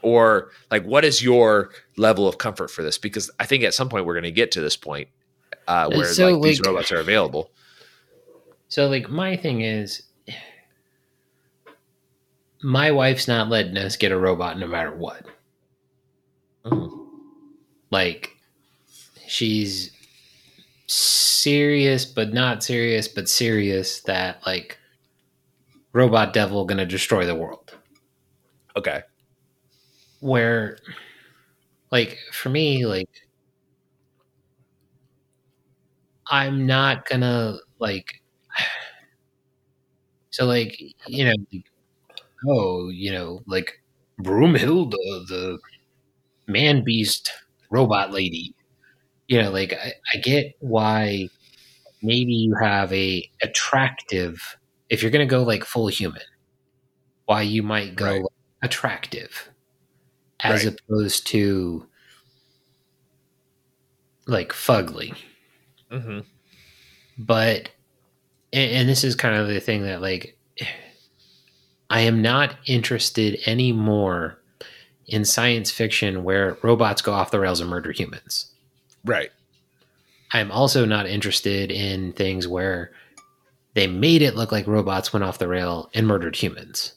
Or 0.00 0.50
like 0.70 0.84
what 0.84 1.04
is 1.04 1.24
your 1.24 1.70
level 1.96 2.28
of 2.28 2.38
comfort 2.38 2.70
for 2.70 2.82
this? 2.84 2.98
Because 2.98 3.32
i 3.40 3.46
think 3.46 3.64
at 3.64 3.74
some 3.74 3.88
point 3.88 4.06
we're 4.06 4.14
going 4.14 4.22
to 4.22 4.30
get 4.30 4.52
to 4.52 4.60
this 4.60 4.76
point 4.76 5.08
uh, 5.68 5.90
where 5.90 6.06
so, 6.06 6.26
like, 6.26 6.34
like 6.34 6.42
these 6.42 6.60
robots 6.60 6.92
are 6.92 7.00
available. 7.00 7.50
So 8.68 8.88
like 8.88 9.10
my 9.10 9.36
thing 9.36 9.60
is 9.60 10.02
my 12.62 12.90
wife's 12.90 13.28
not 13.28 13.48
letting 13.48 13.76
us 13.76 13.96
get 13.96 14.12
a 14.12 14.18
robot 14.18 14.58
no 14.58 14.66
matter 14.66 14.94
what. 14.94 15.26
Mm-hmm. 16.64 17.02
Like 17.90 18.30
she's 19.26 19.90
serious 20.86 22.04
but 22.04 22.32
not 22.32 22.62
serious 22.62 23.08
but 23.08 23.28
serious 23.28 24.00
that 24.02 24.44
like 24.46 24.78
robot 25.92 26.32
devil 26.32 26.64
gonna 26.64 26.86
destroy 26.86 27.26
the 27.26 27.34
world. 27.34 27.76
Okay. 28.76 29.02
Where, 30.20 30.78
like, 31.90 32.18
for 32.32 32.48
me, 32.48 32.86
like, 32.86 33.10
I'm 36.32 36.66
not 36.66 37.08
gonna 37.08 37.58
like. 37.80 38.06
So, 40.30 40.46
like, 40.46 40.78
you 41.06 41.24
know, 41.24 41.34
like, 41.52 41.64
oh, 42.48 42.88
you 42.90 43.12
know, 43.12 43.42
like 43.46 43.72
Broomhilda, 44.22 44.92
the 45.28 45.58
man 46.48 46.84
beast 46.84 47.30
robot 47.70 48.12
lady. 48.12 48.54
You 49.28 49.42
know, 49.42 49.50
like 49.52 49.74
I, 49.74 49.94
I 50.14 50.18
get 50.18 50.54
why 50.60 51.30
maybe 52.02 52.32
you 52.34 52.54
have 52.62 52.92
a 52.92 53.28
attractive 53.42 54.40
if 54.90 55.02
you're 55.02 55.10
to 55.26 55.30
go 55.30 55.42
like 55.44 55.64
full 55.64 55.88
human 55.88 56.22
why 57.26 57.42
you 57.42 57.62
might 57.62 57.96
go 57.96 58.06
Right. 58.06 58.22
attractive 58.62 59.50
as 60.42 60.64
Right. 60.64 60.74
opposed 60.88 61.26
to 61.28 61.88
like 64.26 64.52
fugly 64.52 65.14
Mm-hmm. 65.92 66.20
but 67.18 67.68
and, 68.52 68.70
and 68.72 68.88
this 68.88 69.04
is 69.04 69.14
kind 69.14 69.36
of 69.36 69.48
the 69.48 69.60
thing 69.60 69.82
that 69.82 70.00
like 70.00 70.36
i 71.90 72.00
am 72.00 72.22
not 72.22 72.54
interested 72.66 73.38
anymore 73.46 74.38
in 75.06 75.24
science 75.24 75.70
fiction 75.70 76.24
where 76.24 76.56
robots 76.62 77.02
go 77.02 77.12
off 77.12 77.30
the 77.30 77.40
rails 77.40 77.60
and 77.60 77.68
murder 77.68 77.92
humans 77.92 78.46
Right. 79.04 79.30
i'm 80.32 80.50
also 80.50 80.84
not 80.86 81.06
interested 81.06 81.70
in 81.70 82.12
things 82.12 82.46
where 82.48 82.92
they 83.74 83.86
made 83.86 84.22
it 84.22 84.36
look 84.36 84.52
like 84.52 84.66
robots 84.66 85.12
went 85.12 85.24
off 85.24 85.38
the 85.38 85.48
rail 85.48 85.90
and 85.94 86.06
murdered 86.06 86.36
humans 86.36 86.94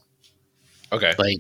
Okay. 0.93 1.13
like 1.17 1.39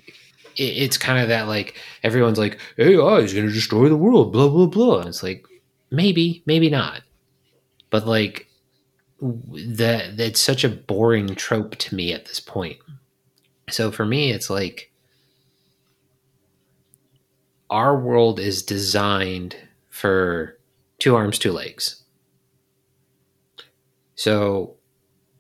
it, 0.57 0.63
it's 0.63 0.97
kind 0.97 1.21
of 1.21 1.29
that 1.29 1.47
like 1.47 1.79
everyone's 2.03 2.39
like 2.39 2.59
ai 2.79 3.17
is 3.19 3.33
going 3.33 3.47
to 3.47 3.53
destroy 3.53 3.87
the 3.87 3.95
world 3.95 4.33
blah 4.33 4.49
blah 4.49 4.65
blah 4.65 4.99
and 4.99 5.07
it's 5.09 5.23
like 5.23 5.45
maybe 5.91 6.43
maybe 6.45 6.69
not 6.69 7.01
but 7.95 8.05
like 8.05 8.49
that 9.21 10.17
that's 10.17 10.41
such 10.41 10.65
a 10.65 10.69
boring 10.69 11.33
trope 11.35 11.77
to 11.77 11.95
me 11.95 12.11
at 12.11 12.25
this 12.25 12.41
point 12.41 12.77
so 13.69 13.89
for 13.89 14.05
me 14.05 14.31
it's 14.31 14.49
like 14.49 14.91
our 17.69 17.97
world 17.97 18.37
is 18.39 18.61
designed 18.63 19.55
for 19.89 20.59
two 20.99 21.15
arms 21.15 21.39
two 21.39 21.53
legs 21.53 22.03
so 24.15 24.75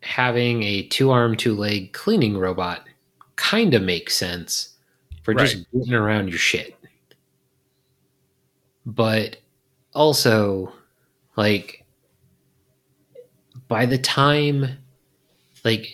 having 0.01 0.63
a 0.63 0.83
two 0.87 1.11
arm 1.11 1.35
two 1.35 1.55
leg 1.55 1.93
cleaning 1.93 2.37
robot 2.37 2.87
kind 3.35 3.73
of 3.73 3.81
makes 3.83 4.15
sense 4.15 4.77
for 5.23 5.33
just 5.33 5.55
Right. 5.55 5.65
getting 5.73 5.93
around 5.93 6.29
your 6.29 6.37
shit. 6.39 6.75
But 8.85 9.37
also, 9.93 10.73
like, 11.37 11.84
by 13.67 13.85
the 13.85 13.97
time, 13.97 14.77
like, 15.63 15.87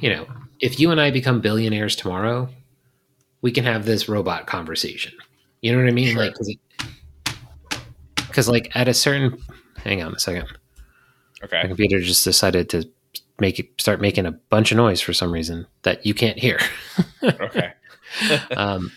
you 0.00 0.10
know, 0.10 0.26
if 0.60 0.78
you 0.78 0.90
and 0.90 1.00
I 1.00 1.10
become 1.10 1.40
billionaires 1.40 1.96
tomorrow, 1.96 2.48
we 3.42 3.50
can 3.50 3.64
have 3.64 3.84
this 3.84 4.08
robot 4.08 4.46
conversation. 4.46 5.12
You 5.62 5.72
know 5.72 5.78
what 5.78 5.88
I 5.88 5.92
mean? 5.92 6.14
Sure. 6.14 6.24
Like, 6.24 6.34
because, 8.16 8.48
like, 8.48 8.70
at 8.74 8.88
a 8.88 8.94
certain, 8.94 9.38
hang 9.82 10.02
on 10.02 10.14
a 10.14 10.18
second. 10.18 10.46
Okay. 11.42 11.62
My 11.62 11.68
computer 11.68 12.00
just 12.00 12.24
decided 12.24 12.68
to 12.70 12.88
make 13.40 13.58
it 13.58 13.68
start 13.78 14.00
making 14.00 14.26
a 14.26 14.32
bunch 14.32 14.70
of 14.70 14.76
noise 14.76 15.00
for 15.00 15.12
some 15.12 15.32
reason 15.32 15.66
that 15.82 16.04
you 16.04 16.14
can't 16.14 16.38
hear. 16.38 16.58
Okay. 17.22 17.72
um, 18.56 18.90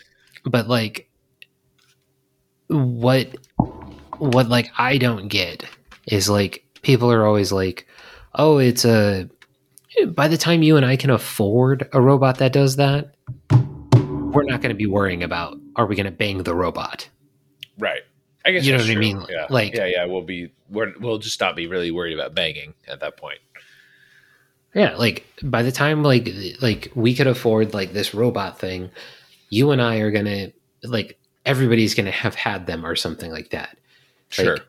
but 0.46 0.68
like, 0.68 1.10
what 2.68 3.28
what 4.18 4.48
like 4.48 4.72
I 4.78 4.98
don't 4.98 5.28
get 5.28 5.66
is 6.08 6.30
like 6.30 6.66
people 6.82 7.12
are 7.12 7.26
always 7.26 7.52
like, 7.52 7.86
oh, 8.36 8.58
it's 8.58 8.86
a. 8.86 9.30
By 10.08 10.28
the 10.28 10.38
time 10.38 10.64
you 10.64 10.76
and 10.76 10.86
I 10.86 10.96
can 10.96 11.12
afford 11.12 11.88
a 11.94 12.02
robot 12.02 12.40
that 12.40 12.52
does 12.52 12.78
that, 12.78 13.14
we're 13.52 14.44
not 14.44 14.62
going 14.62 14.70
to 14.70 14.76
be 14.76 14.88
worrying 14.88 15.22
about 15.24 15.58
are 15.76 15.86
we 15.86 15.96
going 15.96 16.06
to 16.06 16.12
bang 16.12 16.44
the 16.44 16.56
robot. 16.56 17.08
Right. 17.78 18.02
I 18.46 18.52
guess 18.52 18.66
You 18.66 18.74
know 18.74 18.80
what 18.80 18.90
I 18.90 18.96
mean? 18.96 19.24
Yeah. 19.30 19.48
Like- 19.50 19.76
yeah, 19.76 19.86
yeah. 19.86 20.06
We'll 20.06 20.24
be 20.24 20.52
we're, 20.70 20.94
we'll 21.00 21.20
just 21.20 21.40
not 21.40 21.56
be 21.56 21.68
really 21.68 21.92
worried 21.92 22.14
about 22.14 22.34
banging 22.34 22.74
at 22.88 23.00
that 23.02 23.18
point. 23.18 23.40
Yeah, 24.74 24.96
like 24.96 25.28
by 25.44 25.62
the 25.62 25.72
time 25.72 26.02
like 26.02 26.28
like 26.60 26.92
we 26.96 27.14
could 27.14 27.28
afford 27.28 27.76
like 27.76 27.94
this 27.94 28.14
robot 28.14 28.58
thing, 28.58 28.90
you 29.50 29.70
and 29.70 29.80
I 29.80 29.98
are 29.98 30.10
gonna 30.10 30.52
like 30.84 31.20
everybody's 31.46 31.94
gonna 31.94 32.10
have 32.10 32.34
had 32.34 32.66
them 32.66 32.84
or 32.84 32.96
something 32.96 33.32
like 33.32 33.52
that. 33.52 33.78
Sure. 34.30 34.54
Like, 34.54 34.66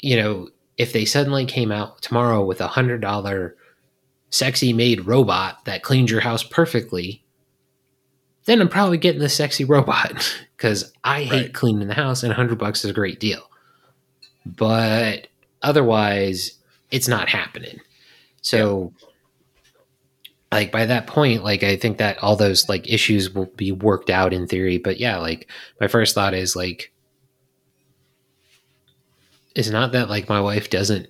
you 0.00 0.16
know, 0.16 0.48
if 0.76 0.92
they 0.92 1.04
suddenly 1.04 1.44
came 1.46 1.70
out 1.72 2.02
tomorrow 2.02 2.44
with 2.44 2.60
a 2.60 2.68
hundred 2.68 3.00
dollar 3.00 3.56
sexy 4.30 4.72
maid 4.72 5.06
robot 5.06 5.64
that 5.64 5.82
cleans 5.82 6.10
your 6.10 6.20
house 6.20 6.42
perfectly, 6.42 7.22
then 8.46 8.60
I'm 8.60 8.68
probably 8.68 8.98
getting 8.98 9.20
the 9.20 9.28
sexy 9.28 9.64
robot 9.76 10.36
because 10.56 10.92
I 11.04 11.22
hate 11.22 11.30
Right. 11.42 11.54
cleaning 11.54 11.88
the 11.88 11.94
house 11.94 12.22
and 12.22 12.32
a 12.32 12.36
hundred 12.36 12.58
bucks 12.58 12.84
is 12.84 12.90
a 12.90 12.94
great 12.94 13.20
deal. 13.20 13.48
But 14.44 15.28
otherwise, 15.62 16.58
it's 16.90 17.08
not 17.08 17.28
happening. 17.28 17.80
So, 18.42 18.92
like 20.52 20.70
by 20.70 20.86
that 20.86 21.06
point, 21.06 21.42
like 21.42 21.62
I 21.62 21.76
think 21.76 21.98
that 21.98 22.18
all 22.22 22.36
those 22.36 22.68
like 22.68 22.88
issues 22.88 23.30
will 23.34 23.46
be 23.56 23.72
worked 23.72 24.10
out 24.10 24.32
in 24.32 24.46
theory. 24.46 24.78
But 24.78 25.00
yeah, 25.00 25.18
like 25.18 25.48
my 25.80 25.88
first 25.88 26.14
thought 26.14 26.34
is 26.34 26.54
like, 26.54 26.92
it's 29.54 29.68
not 29.70 29.92
that 29.92 30.08
like 30.10 30.28
my 30.28 30.40
wife 30.40 30.70
doesn't. 30.70 31.08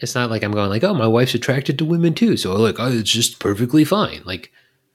It's 0.00 0.14
not 0.14 0.30
like 0.30 0.42
I'm 0.42 0.52
going 0.52 0.68
like, 0.70 0.82
oh, 0.84 0.94
my 0.94 1.06
wife's 1.06 1.34
attracted 1.34 1.78
to 1.78 1.84
women 1.84 2.14
too, 2.14 2.36
so 2.36 2.54
like, 2.56 2.76
oh, 2.78 2.90
it's 2.90 3.10
just 3.10 3.38
perfectly 3.38 3.84
fine. 3.84 4.22
Like 4.24 4.50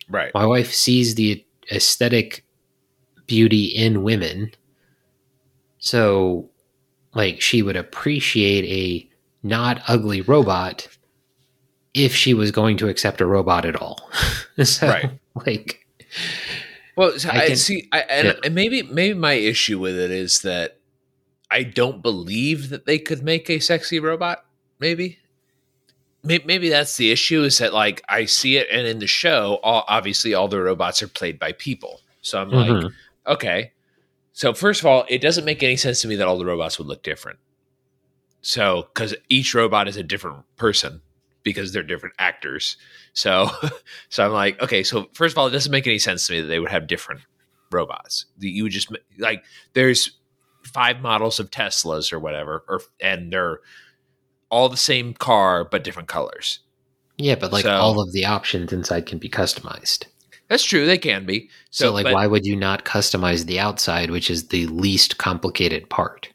right. 0.10 0.34
my 0.34 0.46
wife 0.46 0.74
sees 0.74 1.16
the 1.16 1.46
aesthetic 1.72 2.44
beauty 3.26 3.66
in 3.66 4.04
women 4.04 4.52
so 5.80 6.50
like 7.14 7.42
she 7.42 7.62
would 7.62 7.76
appreciate 7.76 8.64
a 8.66 9.10
not 9.46 9.82
ugly 9.88 10.22
robot 10.22 10.88
if 11.94 12.16
she 12.16 12.34
was 12.34 12.52
going 12.52 12.78
to 12.78 12.88
accept 12.88 13.22
a 13.22 13.26
robot 13.26 13.66
at 13.66 13.76
all 13.76 14.10
so 14.64 14.88
Right. 14.88 15.12
like 15.46 15.86
Well, 16.96 17.18
so 17.20 17.30
I 17.30 17.44
I, 17.44 17.48
can- 17.48 17.56
see, 17.58 17.88
I, 17.92 18.00
and, 18.10 18.28
Yeah. 18.28 18.34
and 18.46 18.56
maybe 18.56 18.82
maybe 18.84 19.18
my 19.18 19.34
issue 19.34 19.78
with 19.80 19.98
it 19.98 20.10
is 20.12 20.42
that 20.42 20.77
I 21.50 21.64
don't 21.64 22.02
believe 22.02 22.70
that 22.70 22.86
they 22.86 23.00
could 23.00 23.24
make 23.24 23.50
a 23.50 23.60
sexy 23.60 24.00
robot. 24.00 24.46
Maybe, 24.80 25.20
maybe, 26.24 26.44
maybe 26.46 26.70
that's 26.70 26.98
the 26.98 27.12
issue. 27.12 27.44
Is 27.44 27.58
that 27.60 27.74
like 27.74 28.02
I 28.10 28.26
see 28.26 28.58
it, 28.58 28.68
and 28.72 28.86
in 28.88 29.00
the 29.00 29.08
show, 29.08 29.60
all, 29.64 29.84
obviously 29.88 30.34
all 30.34 30.48
the 30.48 30.62
robots 30.62 31.02
are 31.02 31.08
played 31.08 31.40
by 31.40 31.54
people. 31.54 32.02
So 32.22 32.42
I'm 32.42 32.50
like, 32.52 32.70
Mhm. 32.70 32.94
okay. 33.28 33.72
So 34.34 34.54
first 34.54 34.82
of 34.82 34.86
all, 34.86 35.06
it 35.10 35.20
doesn't 35.20 35.46
make 35.46 35.64
any 35.64 35.78
sense 35.78 36.02
to 36.02 36.08
me 36.08 36.16
that 36.18 36.28
all 36.28 36.38
the 36.38 36.46
robots 36.46 36.78
would 36.78 36.88
look 36.88 37.02
different. 37.02 37.40
So 38.42 38.88
because 38.94 39.16
each 39.30 39.54
robot 39.56 39.88
is 39.88 39.98
a 39.98 40.04
different 40.04 40.44
person 40.58 41.02
because 41.44 41.72
they're 41.72 41.82
different 41.84 42.16
actors. 42.20 42.78
So 43.14 43.50
so 44.10 44.26
I'm 44.26 44.32
like, 44.34 44.62
okay. 44.62 44.84
So 44.84 45.08
first 45.14 45.34
of 45.34 45.38
all, 45.40 45.48
it 45.48 45.52
doesn't 45.52 45.72
make 45.72 45.88
any 45.88 46.00
sense 46.00 46.28
to 46.28 46.34
me 46.34 46.42
that 46.42 46.48
they 46.48 46.60
would 46.60 46.70
have 46.72 46.88
different 46.88 47.22
robots. 47.72 48.26
That 48.40 48.50
You 48.50 48.64
would 48.64 48.72
just 48.72 48.92
like 49.18 49.44
there's 49.74 50.12
five 50.68 51.02
models 51.02 51.40
of 51.40 51.50
Teslas 51.52 52.12
or 52.14 52.20
whatever, 52.20 52.64
or 52.68 52.82
and 53.00 53.32
they're 53.32 53.60
all 54.50 54.70
the 54.70 54.78
same 54.78 55.14
car 55.14 55.66
but 55.66 55.84
different 55.84 56.08
colors. 56.10 56.60
yeah 57.18 57.36
but 57.36 57.52
like 57.52 57.64
So- 57.66 57.72
all 57.76 58.00
of 58.02 58.12
the 58.14 58.26
options 58.26 58.72
inside 58.72 59.06
can 59.06 59.18
be 59.18 59.30
customized 59.30 60.06
That's 60.50 60.64
true. 60.64 60.86
They 60.86 60.98
can 60.98 61.26
be. 61.26 61.50
so, 61.72 61.88
So, 61.88 61.94
like 61.94 62.04
but- 62.06 62.14
why 62.14 62.28
would 62.28 62.46
you 62.46 62.56
not 62.56 62.86
customize 62.86 63.46
the 63.46 63.60
outside 63.60 64.10
which 64.12 64.30
is 64.30 64.48
the 64.48 64.66
least 64.68 65.18
complicated 65.18 65.90
part 65.90 66.30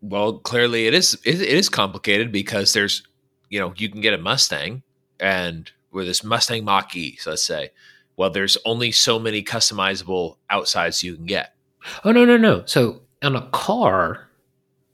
Well, 0.00 0.38
clearly 0.38 0.86
it 0.88 0.94
is 0.94 1.14
it, 1.24 1.40
it 1.40 1.48
is 1.48 1.68
complicated 1.68 2.32
because 2.32 2.72
there's 2.72 3.02
you 3.50 3.60
know 3.60 3.72
you 3.76 3.88
can 3.88 4.00
get 4.00 4.14
a 4.14 4.18
Mustang 4.18 4.82
and 5.20 5.70
with 5.92 6.06
this 6.06 6.24
Mustang 6.24 6.64
Mach 6.64 6.96
E, 6.96 7.16
so 7.20 7.30
let's 7.30 7.44
say, 7.44 7.70
well, 8.16 8.30
there's 8.30 8.56
only 8.64 8.90
so 8.92 9.18
many 9.20 9.42
customizable 9.44 10.38
outsides 10.50 11.02
you 11.04 11.14
can 11.16 11.26
get. 11.26 11.54
Oh 12.04 12.10
no 12.12 12.24
no 12.24 12.36
no! 12.38 12.62
So 12.66 13.01
on 13.22 13.36
a 13.36 13.48
car, 13.50 14.28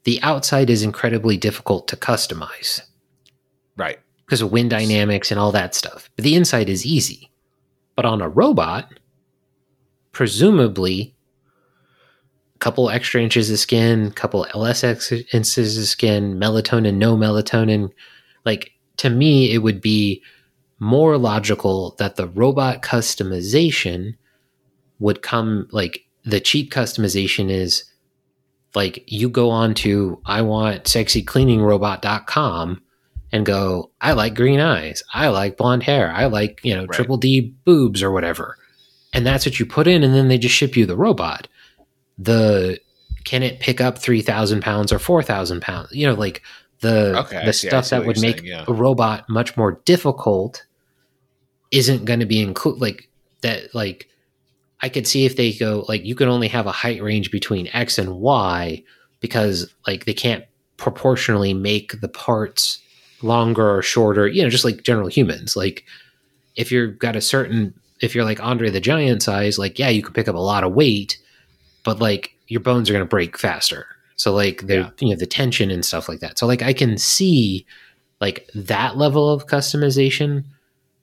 the 0.04 0.20
outside 0.22 0.70
is 0.70 0.82
incredibly 0.82 1.36
difficult 1.36 1.88
to 1.88 1.96
customize 1.96 2.80
Right. 3.76 3.98
because 4.24 4.40
of 4.42 4.52
wind 4.52 4.70
dynamics 4.70 5.30
and 5.30 5.38
all 5.40 5.52
that 5.52 5.74
stuff. 5.74 6.10
But 6.16 6.24
the 6.24 6.34
inside 6.34 6.68
is 6.68 6.86
easy. 6.86 7.30
But 7.96 8.04
on 8.04 8.20
a 8.20 8.28
robot, 8.28 8.88
presumably, 10.12 11.14
a 12.54 12.58
couple 12.58 12.90
extra 12.90 13.22
inches 13.22 13.50
of 13.50 13.58
skin, 13.58 14.06
a 14.06 14.10
couple 14.10 14.46
less 14.54 14.82
inches 14.84 15.78
of 15.78 15.84
skin, 15.84 16.38
melatonin, 16.38 16.94
no 16.94 17.16
melatonin. 17.16 17.90
Like 18.44 18.72
to 18.98 19.10
me, 19.10 19.52
it 19.52 19.58
would 19.58 19.80
be 19.80 20.22
more 20.80 21.18
logical 21.18 21.94
that 21.98 22.16
the 22.16 22.28
robot 22.28 22.82
customization 22.82 24.14
would 25.00 25.22
come 25.22 25.68
like 25.70 26.04
the 26.24 26.40
cheap 26.40 26.72
customization 26.72 27.50
is 27.50 27.84
like 28.74 29.04
you 29.06 29.28
go 29.28 29.50
on 29.50 29.74
to 29.74 30.20
I 30.26 30.42
want 30.42 30.84
sexycleaningrobot.com 30.84 32.82
and 33.30 33.44
go, 33.44 33.90
I 34.00 34.12
like 34.12 34.34
green 34.34 34.60
eyes, 34.60 35.02
I 35.12 35.28
like 35.28 35.56
blonde 35.58 35.82
hair, 35.82 36.10
I 36.10 36.26
like, 36.26 36.60
you 36.62 36.74
know, 36.74 36.82
Right. 36.82 36.92
triple 36.92 37.16
D 37.18 37.52
boobs 37.64 38.02
or 38.02 38.10
whatever. 38.10 38.56
And 39.12 39.26
that's 39.26 39.44
what 39.46 39.58
you 39.58 39.66
put 39.66 39.86
in, 39.86 40.02
and 40.04 40.14
then 40.14 40.28
they 40.28 40.38
just 40.38 40.54
ship 40.54 40.76
you 40.76 40.86
the 40.86 40.96
robot. 40.96 41.48
The 42.18 42.78
can 43.24 43.42
it 43.42 43.60
pick 43.60 43.80
up 43.80 43.98
three 43.98 44.22
thousand 44.22 44.62
pounds 44.62 44.92
or 44.92 44.98
four 44.98 45.22
thousand 45.22 45.60
pounds? 45.62 45.90
You 45.92 46.06
know, 46.08 46.14
like 46.14 46.42
the 46.80 47.18
Okay, 47.20 47.44
the 47.44 47.52
see- 47.52 47.68
stuff 47.68 47.88
that 47.90 48.04
would 48.06 48.20
make 48.20 48.38
saying, 48.40 48.46
yeah. 48.48 48.64
a 48.68 48.72
robot 48.72 49.28
much 49.28 49.56
more 49.56 49.80
difficult 49.84 50.64
isn't 51.70 52.04
going 52.04 52.20
to 52.20 52.26
be 52.26 52.40
included. 52.40 52.80
Like 52.80 53.08
that, 53.42 53.74
like 53.74 54.08
I 54.80 54.88
could 54.88 55.06
see 55.06 55.24
if 55.26 55.36
they 55.36 55.52
go 55.52 55.84
like 55.88 56.04
you 56.04 56.14
can 56.14 56.28
only 56.28 56.48
have 56.48 56.66
a 56.66 56.72
height 56.72 57.02
range 57.02 57.30
between 57.30 57.68
X 57.72 57.98
and 57.98 58.16
Y 58.16 58.82
because 59.20 59.72
like 59.86 60.04
they 60.04 60.14
can't 60.14 60.44
proportionally 60.76 61.52
make 61.52 62.00
the 62.00 62.08
parts 62.08 62.78
longer 63.22 63.68
or 63.76 63.82
shorter, 63.82 64.28
you 64.28 64.42
know, 64.42 64.48
just 64.48 64.64
like 64.64 64.84
general 64.84 65.08
humans. 65.08 65.56
Like 65.56 65.84
if 66.56 66.70
you've 66.70 66.98
got 66.98 67.16
a 67.16 67.20
certain 67.20 67.74
if 68.00 68.14
you're 68.14 68.24
like 68.24 68.40
Andre 68.40 68.70
the 68.70 68.80
Giant 68.80 69.22
size, 69.22 69.58
like 69.58 69.78
yeah, 69.78 69.88
you 69.88 70.02
could 70.02 70.14
pick 70.14 70.28
up 70.28 70.36
a 70.36 70.38
lot 70.38 70.62
of 70.64 70.72
weight, 70.72 71.18
but 71.84 71.98
like 72.00 72.32
your 72.46 72.60
bones 72.60 72.88
are 72.88 72.92
going 72.92 73.04
to 73.04 73.08
break 73.08 73.36
faster. 73.36 73.86
So 74.16 74.32
like 74.32 74.66
the 74.66 74.74
Yeah. 74.74 74.90
you 75.00 75.10
know 75.10 75.16
the 75.16 75.26
tension 75.26 75.70
and 75.70 75.84
stuff 75.84 76.08
like 76.08 76.20
that. 76.20 76.38
So 76.38 76.46
like 76.46 76.62
I 76.62 76.72
can 76.72 76.96
see 76.98 77.66
like 78.20 78.48
that 78.54 78.96
level 78.96 79.28
of 79.30 79.46
customization. 79.46 80.44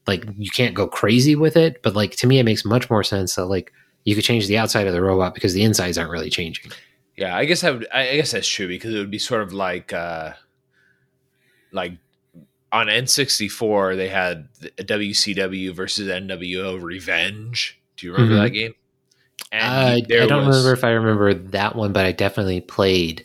Like 0.07 0.25
you 0.37 0.49
can't 0.51 0.75
go 0.75 0.87
crazy 0.87 1.35
with 1.35 1.55
it, 1.57 1.81
but 1.81 1.95
like 1.95 2.11
to 2.17 2.27
me 2.27 2.37
it 2.39 2.43
makes 2.43 2.63
much 2.65 2.89
more 2.89 3.03
sense 3.03 3.35
that 3.35 3.45
like 3.45 3.71
you 4.03 4.13
could 4.15 4.23
change 4.23 4.47
the 4.47 4.57
outside 4.57 4.85
of 4.87 4.93
the 4.93 5.01
robot 5.01 5.33
because 5.33 5.53
the 5.53 5.63
insides 5.63 5.97
aren't 5.97 6.11
really 6.11 6.29
changing. 6.29 6.71
Yeah, 7.17 7.35
I 7.35 7.45
guess 7.45 7.63
I 7.63 7.71
would. 7.71 7.87
I 7.93 8.15
guess 8.17 8.31
that's 8.31 8.47
true 8.47 8.67
because 8.67 8.93
it 8.93 8.97
would 8.99 9.09
be 9.09 9.17
sort 9.17 9.41
of 9.41 9.53
like, 9.53 9.93
uh, 9.93 10.33
like 11.71 11.93
on 12.71 12.87
N64 12.87 13.95
they 13.95 14.09
had 14.09 14.47
WCW 14.77 15.73
versus 15.73 16.07
NWO 16.09 16.81
Revenge. 16.81 17.79
Do 17.97 18.05
you 18.07 18.13
remember 18.13 18.35
Mhm. 18.35 18.43
that 18.43 18.49
game? 18.49 18.75
Uh, 19.53 19.55
I 19.55 20.01
don't 20.27 20.45
was- 20.45 20.57
remember 20.57 20.73
if 20.73 20.83
I 20.83 20.89
remember 20.91 21.33
that 21.33 21.75
one, 21.75 21.93
but 21.93 22.05
I 22.05 22.11
definitely 22.11 22.61
played 22.61 23.23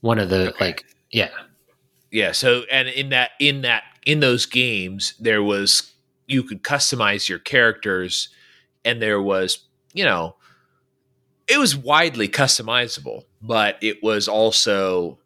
one 0.00 0.18
of 0.18 0.30
the 0.30 0.50
Okay. 0.50 0.64
like 0.64 0.84
yeah. 1.10 1.30
Yeah. 2.10 2.32
So, 2.32 2.64
and 2.70 2.88
in 2.88 3.08
that, 3.10 3.32
in 3.40 3.62
that, 3.62 3.82
in 4.04 4.20
those 4.20 4.46
games, 4.46 5.14
there 5.18 5.42
was 5.42 5.92
you 6.26 6.42
could 6.42 6.62
customize 6.62 7.28
your 7.28 7.38
characters, 7.38 8.28
and 8.84 9.00
there 9.00 9.20
was, 9.22 9.66
you 9.92 10.04
know, 10.04 10.36
it 11.48 11.58
was 11.58 11.76
widely 11.76 12.28
customizable, 12.28 13.24
but 13.40 13.76
it 13.80 14.02
was 14.02 14.26
also 14.28 15.18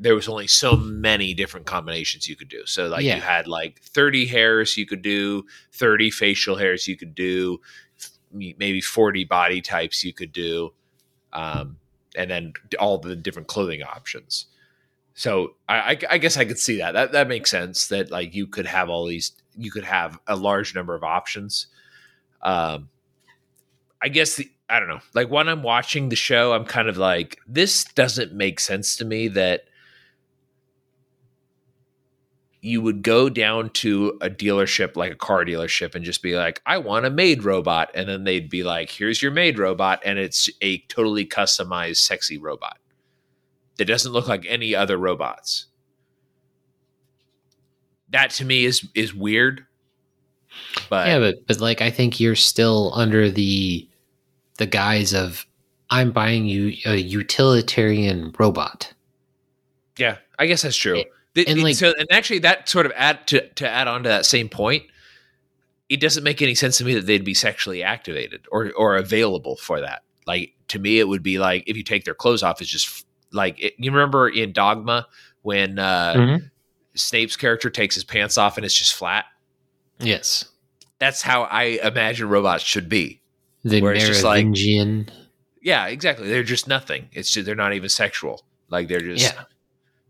there 0.00 0.14
was 0.14 0.28
only 0.28 0.46
so 0.46 0.76
many 0.76 1.34
different 1.34 1.66
combinations 1.66 2.28
you 2.28 2.36
could 2.36 2.48
do. 2.48 2.64
So, 2.66 2.86
like, 2.86 3.02
Yeah. 3.04 3.16
you 3.16 3.20
had 3.22 3.48
like 3.48 3.80
thirty 3.80 4.26
hairs 4.26 4.76
you 4.76 4.86
could 4.86 5.02
do, 5.02 5.44
thirty 5.72 6.10
facial 6.10 6.56
hairs 6.56 6.86
you 6.86 6.96
could 6.96 7.14
do, 7.16 7.60
maybe 8.32 8.80
forty 8.80 9.24
body 9.24 9.60
types 9.60 10.04
you 10.04 10.12
could 10.12 10.30
do, 10.32 10.72
um, 11.32 11.78
and 12.14 12.30
then 12.30 12.52
all 12.78 12.98
the 12.98 13.16
different 13.16 13.48
clothing 13.48 13.82
options. 13.82 14.46
So 15.14 15.56
I, 15.68 15.78
I, 15.78 15.98
I 16.10 16.18
guess 16.18 16.36
I 16.36 16.44
could 16.44 16.60
see 16.60 16.78
that. 16.78 16.92
That 16.92 17.10
that 17.12 17.26
makes 17.26 17.50
sense. 17.50 17.88
That 17.88 18.10
like 18.10 18.34
you 18.34 18.46
could 18.46 18.66
have 18.66 18.88
all 18.88 19.04
these, 19.06 19.32
you 19.58 19.70
could 19.70 19.84
have 19.84 20.18
a 20.26 20.36
large 20.36 20.74
number 20.74 20.94
of 20.94 21.04
options. 21.04 21.66
Um, 22.42 22.88
I 24.00 24.08
guess 24.08 24.36
the 24.36 24.50
I 24.70 24.78
don't 24.78 24.88
know. 24.88 25.00
Like 25.14 25.30
when 25.30 25.48
I'm 25.48 25.62
watching 25.62 26.08
the 26.08 26.16
show, 26.16 26.52
I'm 26.52 26.64
kind 26.64 26.88
of 26.88 26.98
like, 26.98 27.38
this 27.46 27.84
doesn't 27.84 28.32
make 28.32 28.60
sense 28.60 28.96
to 28.96 29.04
me. 29.04 29.28
That 29.28 29.64
you 32.60 32.82
would 32.82 33.02
go 33.02 33.28
down 33.28 33.70
to 33.70 34.18
a 34.20 34.28
dealership 34.28 34.96
like 34.96 35.12
a 35.12 35.16
car 35.16 35.44
dealership 35.44 35.94
and 35.94 36.04
just 36.04 36.22
be 36.22 36.36
like, 36.36 36.60
I 36.66 36.78
want 36.78 37.06
a 37.06 37.10
maid 37.10 37.44
robot, 37.44 37.90
and 37.94 38.08
then 38.08 38.24
they'd 38.24 38.50
be 38.50 38.62
like, 38.62 38.90
here's 38.90 39.22
your 39.22 39.32
maid 39.32 39.58
robot, 39.58 40.02
and 40.04 40.18
it's 40.18 40.50
a 40.60 40.78
totally 40.88 41.24
customized, 41.24 41.98
sexy 41.98 42.36
robot 42.36 42.78
that 43.78 43.86
doesn't 43.86 44.12
look 44.12 44.28
like 44.28 44.44
any 44.46 44.74
other 44.74 44.98
robots. 44.98 45.67
That 48.10 48.30
to 48.32 48.44
me 48.44 48.64
is 48.64 48.86
is 48.94 49.14
weird. 49.14 49.64
But 50.88 51.08
yeah, 51.08 51.18
but 51.18 51.46
but 51.46 51.60
like 51.60 51.80
I 51.82 51.90
think 51.90 52.20
you're 52.20 52.34
still 52.36 52.92
under 52.94 53.30
the 53.30 53.86
the 54.56 54.66
guise 54.66 55.12
of 55.14 55.46
I'm 55.90 56.10
buying 56.12 56.46
you 56.46 56.74
a 56.86 56.96
utilitarian 56.96 58.34
robot. 58.38 58.92
yeah, 59.98 60.18
I 60.38 60.46
guess 60.46 60.62
that's 60.62 60.76
true. 60.76 60.96
And- 60.98 61.04
The- 61.34 61.46
and, 61.46 61.62
like- 61.62 61.76
so, 61.76 61.92
and 61.96 62.06
actually, 62.10 62.40
that 62.40 62.68
sort 62.68 62.86
of 62.86 62.92
add 62.96 63.26
to 63.28 63.46
to 63.54 63.68
add 63.68 63.86
on 63.88 64.02
to 64.02 64.08
that 64.08 64.26
same 64.26 64.48
point. 64.48 64.84
It 65.88 66.00
doesn't 66.00 66.24
make 66.24 66.42
any 66.42 66.54
sense 66.54 66.78
to 66.78 66.84
me 66.84 66.94
that 66.94 67.06
they'd 67.06 67.24
be 67.24 67.34
sexually 67.34 67.82
activated 67.82 68.46
or 68.50 68.72
or 68.72 68.96
available 68.96 69.56
for 69.56 69.80
that. 69.80 70.02
Like 70.26 70.54
to 70.68 70.78
me, 70.78 70.98
it 70.98 71.06
would 71.08 71.22
be 71.22 71.38
like 71.38 71.64
if 71.66 71.76
you 71.76 71.82
take 71.84 72.04
their 72.04 72.14
clothes 72.14 72.42
off, 72.42 72.60
it's 72.60 72.70
just 72.70 73.06
like 73.32 73.62
it, 73.62 73.74
you 73.78 73.90
remember 73.92 74.28
in 74.28 74.52
Dogma 74.52 75.06
when 75.42 75.78
uh, 75.78 76.14
Mhm. 76.14 76.50
Snape's 76.98 77.36
character 77.36 77.70
takes 77.70 77.94
his 77.94 78.04
pants 78.04 78.36
off 78.38 78.56
and 78.56 78.64
it's 78.64 78.74
just 78.74 78.94
flat. 78.94 79.26
Yes. 79.98 80.44
That's 80.98 81.22
how 81.22 81.42
I 81.42 81.78
imagine 81.82 82.28
robots 82.28 82.64
should 82.64 82.88
be. 82.88 83.20
The 83.64 83.80
Where 83.82 83.92
it's 83.92 84.06
just 84.06 84.24
like-. 84.24 84.46
Yeah, 85.60 85.86
exactly. 85.86 86.28
They're 86.28 86.42
just 86.42 86.68
nothing. 86.68 87.08
It's 87.12 87.30
just, 87.30 87.46
they're 87.46 87.54
not 87.54 87.72
even 87.74 87.88
sexual. 87.88 88.44
Like 88.68 88.88
they're 88.88 89.00
just 89.00 89.34
Yeah. 89.34 89.44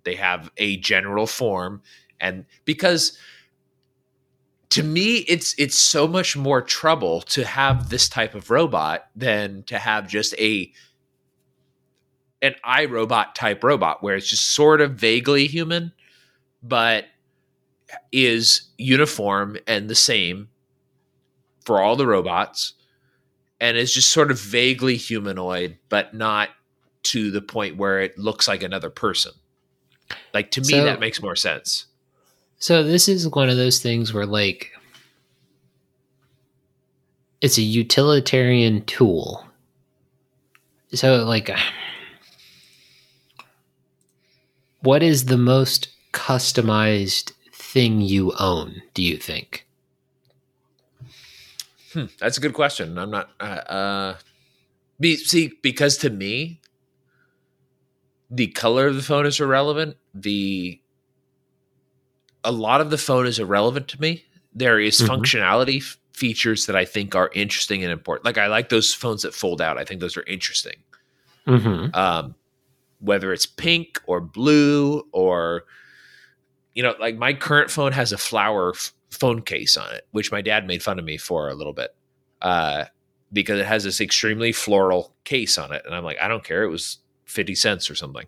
they 0.04 0.16
have 0.16 0.50
a 0.56 0.76
general 0.78 1.26
form 1.26 1.82
and 2.20 2.44
because 2.64 3.16
to 4.70 4.82
me 4.82 5.18
it's 5.28 5.54
it's 5.58 5.78
so 5.78 6.06
much 6.08 6.36
more 6.36 6.60
trouble 6.60 7.20
to 7.22 7.44
have 7.44 7.88
this 7.88 8.08
type 8.08 8.34
of 8.34 8.50
robot 8.50 9.06
than 9.14 9.62
to 9.64 9.78
have 9.78 10.08
just 10.08 10.34
a 10.38 10.72
an 12.42 12.54
iRobot 12.64 13.34
type 13.34 13.62
robot 13.64 14.02
where 14.02 14.16
it's 14.16 14.28
just 14.28 14.48
sort 14.52 14.80
of 14.80 14.94
vaguely 14.94 15.46
human 15.46 15.92
but 16.62 17.04
is 18.12 18.62
uniform 18.76 19.56
and 19.66 19.88
the 19.88 19.94
same 19.94 20.48
for 21.64 21.80
all 21.80 21.96
the 21.96 22.06
robots 22.06 22.74
and 23.60 23.76
is 23.76 23.92
just 23.94 24.10
sort 24.10 24.30
of 24.30 24.38
vaguely 24.40 24.96
humanoid 24.96 25.78
but 25.88 26.14
not 26.14 26.50
to 27.02 27.30
the 27.30 27.40
point 27.40 27.76
where 27.76 28.00
it 28.00 28.18
looks 28.18 28.46
like 28.48 28.62
another 28.62 28.90
person 28.90 29.32
like 30.34 30.50
to 30.50 30.60
me 30.60 30.66
So- 30.68 30.84
that 30.84 31.00
makes 31.00 31.22
more 31.22 31.36
sense 31.36 31.86
So 32.58 32.82
this 32.82 33.08
is 33.08 33.28
one 33.28 33.48
of 33.48 33.56
those 33.56 33.80
things 33.80 34.12
where 34.12 34.26
like 34.26 34.72
it's 37.40 37.56
a 37.56 37.62
utilitarian 37.62 38.84
tool. 38.84 39.46
So 40.92 41.24
like 41.24 41.48
what 44.82 45.02
is 45.02 45.26
the 45.26 45.38
most 45.38 45.88
customized 46.12 47.32
thing 47.52 48.00
you 48.00 48.32
own, 48.38 48.82
do 48.94 49.02
you 49.02 49.16
think? 49.16 49.66
Hmm, 51.92 52.04
that's 52.18 52.36
a 52.36 52.40
good 52.40 52.54
question. 52.54 52.98
I'm 52.98 53.10
not. 53.10 53.30
Uh, 53.40 53.42
uh, 53.44 54.16
be, 55.00 55.16
see, 55.16 55.52
because 55.62 55.96
to 55.98 56.10
me, 56.10 56.60
the 58.30 58.48
color 58.48 58.88
of 58.88 58.96
the 58.96 59.02
phone 59.02 59.26
is 59.26 59.40
irrelevant. 59.40 59.96
The 60.14 60.80
a 62.44 62.52
lot 62.52 62.80
of 62.80 62.90
the 62.90 62.98
phone 62.98 63.26
is 63.26 63.38
irrelevant 63.38 63.88
to 63.88 64.00
me. 64.00 64.24
There 64.54 64.78
is 64.78 65.00
Mhm. 65.00 65.08
functionality 65.08 65.78
f- 65.82 65.96
features 66.12 66.66
that 66.66 66.76
I 66.76 66.84
think 66.84 67.14
are 67.14 67.30
interesting 67.34 67.82
and 67.82 67.92
important. 67.92 68.24
Like 68.24 68.38
I 68.38 68.46
like 68.46 68.68
those 68.68 68.94
phones 68.94 69.22
that 69.22 69.34
fold 69.34 69.60
out. 69.60 69.78
I 69.78 69.84
think 69.84 70.00
those 70.00 70.16
are 70.16 70.22
interesting. 70.24 70.76
Mm-hmm. 71.46 71.94
Um, 71.94 72.34
whether 73.00 73.32
it's 73.32 73.46
pink 73.46 74.00
or 74.06 74.20
blue 74.20 75.06
or 75.12 75.64
you 76.78 76.84
know, 76.84 76.94
like 77.00 77.16
my 77.16 77.32
current 77.34 77.72
phone 77.72 77.90
has 77.90 78.12
a 78.12 78.18
flower 78.18 78.70
f- 78.72 78.92
phone 79.10 79.42
case 79.42 79.76
on 79.76 79.92
it, 79.92 80.06
which 80.12 80.30
my 80.30 80.40
dad 80.40 80.64
made 80.64 80.80
fun 80.80 80.96
of 81.00 81.04
me 81.04 81.16
for 81.16 81.48
a 81.48 81.54
little 81.54 81.72
bit, 81.72 81.92
uh, 82.40 82.84
because 83.32 83.58
it 83.58 83.66
has 83.66 83.82
this 83.82 84.00
extremely 84.00 84.52
floral 84.52 85.12
case 85.24 85.58
on 85.58 85.72
it, 85.72 85.82
and 85.84 85.92
I'm 85.92 86.04
like, 86.04 86.18
I 86.22 86.28
don't 86.28 86.44
care. 86.44 86.62
It 86.62 86.68
was 86.68 86.98
fifty 87.24 87.56
cents 87.56 87.90
or 87.90 87.96
something, 87.96 88.26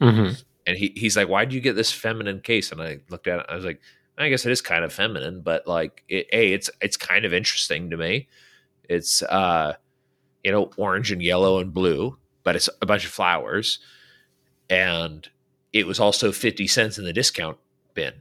Mm-hmm. 0.00 0.32
and 0.66 0.76
he 0.76 0.92
he's 0.96 1.16
like, 1.16 1.28
Why 1.28 1.42
would 1.42 1.52
you 1.52 1.60
get 1.60 1.76
this 1.76 1.92
feminine 1.92 2.40
case? 2.40 2.72
And 2.72 2.82
I 2.82 2.98
looked 3.10 3.28
at 3.28 3.38
it, 3.38 3.46
I 3.48 3.54
was 3.54 3.64
like, 3.64 3.80
I 4.18 4.28
guess 4.28 4.44
it 4.44 4.50
is 4.50 4.60
kind 4.60 4.82
of 4.84 4.92
feminine, 4.92 5.42
but 5.42 5.68
like, 5.68 6.02
it, 6.08 6.26
a 6.32 6.52
it's 6.52 6.68
it's 6.80 6.96
kind 6.96 7.24
of 7.24 7.32
interesting 7.32 7.90
to 7.90 7.96
me. 7.96 8.26
It's 8.88 9.22
uh, 9.22 9.74
you 10.42 10.50
know, 10.50 10.72
orange 10.76 11.12
and 11.12 11.22
yellow 11.22 11.60
and 11.60 11.72
blue, 11.72 12.18
but 12.42 12.56
it's 12.56 12.68
a 12.82 12.86
bunch 12.86 13.04
of 13.04 13.12
flowers, 13.12 13.78
and 14.68 15.28
it 15.72 15.86
was 15.86 16.00
also 16.00 16.32
fifty 16.32 16.66
cents 16.66 16.98
in 16.98 17.04
the 17.04 17.12
discount 17.12 17.56
bin. 17.98 18.14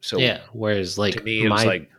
So 0.00 0.18
yeah. 0.18 0.42
Whereas 0.52 0.98
like 0.98 1.14
to 1.14 1.22
me, 1.22 1.44
it 1.44 1.48
my 1.48 1.56
was 1.56 1.64
like, 1.64 1.90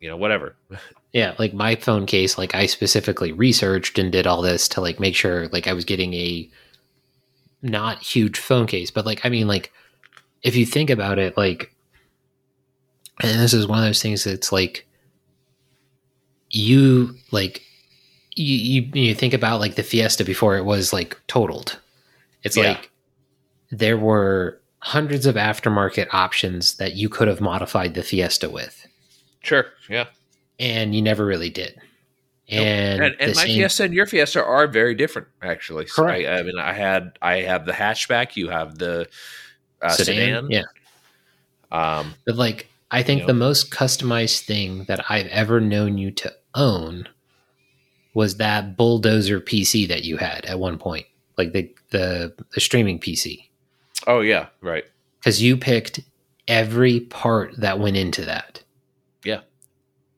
you 0.00 0.08
know, 0.08 0.16
whatever. 0.16 0.56
Yeah, 1.14 1.34
like 1.38 1.54
my 1.54 1.74
phone 1.74 2.04
case, 2.04 2.36
like 2.36 2.54
I 2.54 2.66
specifically 2.66 3.32
researched 3.32 3.98
and 3.98 4.12
did 4.12 4.26
all 4.26 4.42
this 4.42 4.68
to 4.68 4.82
like 4.82 5.00
make 5.00 5.16
sure 5.16 5.48
like 5.48 5.66
I 5.66 5.72
was 5.72 5.86
getting 5.86 6.12
a 6.12 6.50
not 7.62 8.02
huge 8.02 8.38
phone 8.38 8.66
case, 8.66 8.90
but 8.90 9.06
like 9.06 9.24
I 9.24 9.30
mean 9.30 9.48
like 9.48 9.72
if 10.42 10.54
you 10.54 10.66
think 10.66 10.90
about 10.90 11.18
it, 11.18 11.34
like 11.34 11.74
and 13.22 13.40
this 13.40 13.54
is 13.54 13.66
one 13.66 13.78
of 13.78 13.86
those 13.86 14.02
things 14.02 14.24
that's 14.24 14.52
like 14.52 14.86
you 16.50 17.14
like 17.30 17.62
you, 18.36 18.56
you 18.56 18.90
you 18.92 19.14
think 19.14 19.32
about 19.32 19.60
like 19.60 19.76
the 19.76 19.82
Fiesta 19.82 20.24
before 20.26 20.58
it 20.58 20.64
was 20.66 20.92
like 20.92 21.18
totaled. 21.26 21.80
It's 22.42 22.56
Yeah. 22.56 22.68
like 22.68 22.90
there 23.70 23.96
were 23.96 24.60
hundreds 24.80 25.26
of 25.26 25.34
aftermarket 25.34 26.08
options 26.12 26.76
that 26.76 26.94
you 26.94 27.08
could 27.08 27.28
have 27.28 27.40
modified 27.40 27.94
the 27.94 28.02
Fiesta 28.02 28.48
with, 28.48 28.86
Sure. 29.42 29.66
Yeah. 29.88 30.06
and 30.58 30.94
you 30.94 31.02
never 31.02 31.24
really 31.24 31.50
did. 31.50 31.76
And, 32.50 33.02
And, 33.02 33.16
and 33.20 33.34
my 33.36 33.44
same- 33.44 33.56
Fiesta 33.56 33.84
and 33.84 33.92
your 33.94 34.06
Fiesta 34.06 34.42
are 34.42 34.66
very 34.66 34.94
different, 34.94 35.28
actually. 35.42 35.86
So 35.86 36.02
Correct. 36.02 36.26
I, 36.28 36.38
I 36.38 36.42
mean, 36.42 36.58
I 36.58 36.72
had 36.72 37.18
I 37.20 37.42
have 37.42 37.66
the 37.66 37.72
hatchback. 37.72 38.36
You 38.36 38.48
have 38.48 38.78
the 38.78 39.06
uh, 39.82 39.88
sedan. 39.90 40.48
yeah. 40.50 40.62
Um, 41.70 42.14
But 42.24 42.36
like, 42.36 42.68
I 42.90 43.02
think 43.02 43.20
You 43.20 43.26
know? 43.26 43.32
the 43.34 43.38
most 43.38 43.70
customized 43.70 44.40
thing 44.46 44.84
that 44.84 45.04
I've 45.10 45.26
ever 45.26 45.60
known 45.60 45.98
you 45.98 46.10
to 46.12 46.32
own 46.54 47.06
was 48.14 48.38
that 48.38 48.76
bulldozer 48.78 49.40
PC 49.40 49.86
that 49.88 50.04
you 50.04 50.16
had 50.16 50.46
at 50.46 50.58
one 50.58 50.78
point, 50.78 51.06
like 51.36 51.52
the 51.52 51.70
the, 51.90 52.34
the 52.54 52.60
streaming 52.60 52.98
PC, 52.98 53.47
oh 54.06 54.20
yeah. 54.20 54.46
Right. 54.60 54.84
because 55.20 55.42
you 55.42 55.56
picked 55.56 56.00
every 56.46 57.00
part 57.00 57.54
that 57.58 57.78
went 57.78 57.96
into 57.96 58.24
that, 58.24 58.62
Yeah, 59.24 59.40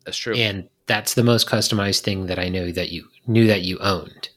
That's 0.05 0.17
true. 0.19 0.35
and 0.37 0.69
that's 0.87 1.15
the 1.15 1.25
most 1.25 1.49
customized 1.49 2.01
thing 2.01 2.27
that 2.27 2.39
I 2.39 2.49
know 2.49 2.71
that 2.73 2.91
you 2.91 3.09
knew 3.27 3.47
that 3.47 3.63
you 3.63 3.79
owned. 3.79 4.29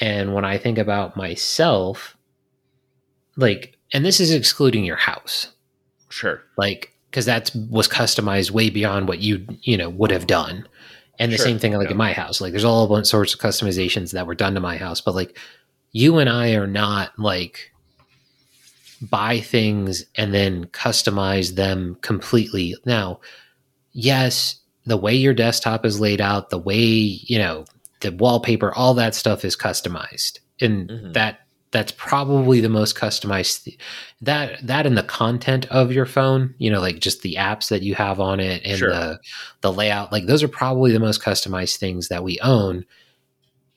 And 0.00 0.34
when 0.34 0.44
I 0.44 0.56
think 0.58 0.78
about 0.78 1.16
myself, 1.16 2.16
like, 3.36 3.76
and 3.92 4.04
this 4.04 4.20
is 4.20 4.30
excluding 4.32 4.84
your 4.84 4.96
house, 4.96 5.48
Sure. 6.08 6.42
like 6.56 6.92
because 7.10 7.26
that 7.26 7.50
was 7.70 7.88
customized 7.88 8.50
way 8.50 8.68
beyond 8.70 9.08
what 9.08 9.18
you 9.20 9.46
you 9.62 9.76
know 9.76 9.88
would 9.90 10.10
have 10.10 10.26
done 10.26 10.66
and 11.18 11.30
the 11.32 11.36
Sure, 11.36 11.46
same 11.46 11.58
thing 11.58 11.72
like 11.74 11.86
yeah. 11.86 11.92
in 11.92 11.96
my 11.96 12.12
house 12.12 12.40
like 12.40 12.52
there's 12.52 12.64
all 12.64 13.04
sorts 13.04 13.32
of 13.34 13.38
customizations 13.40 14.12
that 14.12 14.26
were 14.26 14.34
done 14.34 14.54
to 14.54 14.60
my 14.60 14.76
house 14.76 15.00
but 15.00 15.14
like 15.14 15.38
you 15.92 16.18
and 16.18 16.28
i 16.28 16.54
are 16.54 16.66
not 16.66 17.16
like 17.18 17.72
buy 19.02 19.40
things 19.40 20.04
and 20.16 20.34
then 20.34 20.66
customize 20.66 21.54
them 21.54 21.96
completely 22.02 22.74
now 22.84 23.18
yes 23.92 24.56
the 24.86 24.96
way 24.96 25.14
your 25.14 25.34
desktop 25.34 25.84
is 25.86 26.00
laid 26.00 26.20
out 26.20 26.50
the 26.50 26.58
way 26.58 26.76
you 26.78 27.38
know 27.38 27.64
the 28.00 28.12
wallpaper 28.12 28.72
all 28.74 28.94
that 28.94 29.14
stuff 29.14 29.44
is 29.44 29.56
customized 29.56 30.38
and 30.60 30.88
Mhm. 30.90 31.12
that 31.14 31.40
that's 31.72 31.92
probably 31.92 32.60
the 32.60 32.68
most 32.68 32.96
customized 32.96 33.62
th- 33.64 33.78
that 34.20 34.66
that 34.66 34.86
and 34.86 34.98
the 34.98 35.02
content 35.04 35.66
of 35.66 35.92
your 35.92 36.06
phone 36.06 36.54
you 36.58 36.70
know 36.70 36.80
like 36.80 36.98
just 37.00 37.22
the 37.22 37.36
apps 37.36 37.68
that 37.68 37.82
you 37.82 37.94
have 37.94 38.20
on 38.20 38.38
it 38.40 38.60
and 38.64 38.78
Sure. 38.78 38.90
the 38.90 39.20
the 39.60 39.72
layout 39.72 40.12
like 40.12 40.26
those 40.26 40.42
are 40.42 40.48
probably 40.48 40.92
the 40.92 40.98
most 41.00 41.22
customized 41.22 41.76
things 41.76 42.08
that 42.08 42.24
we 42.24 42.38
own 42.40 42.84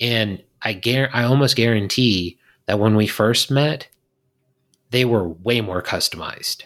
and 0.01 0.41
i 0.63 0.73
guar- 0.73 1.09
i 1.13 1.23
almost 1.23 1.55
guarantee 1.55 2.37
that 2.65 2.79
when 2.79 2.95
we 2.95 3.07
first 3.07 3.51
met 3.51 3.87
they 4.93 5.03
were 5.05 5.27
way 5.27 5.59
more 5.61 5.81
customized 5.83 6.63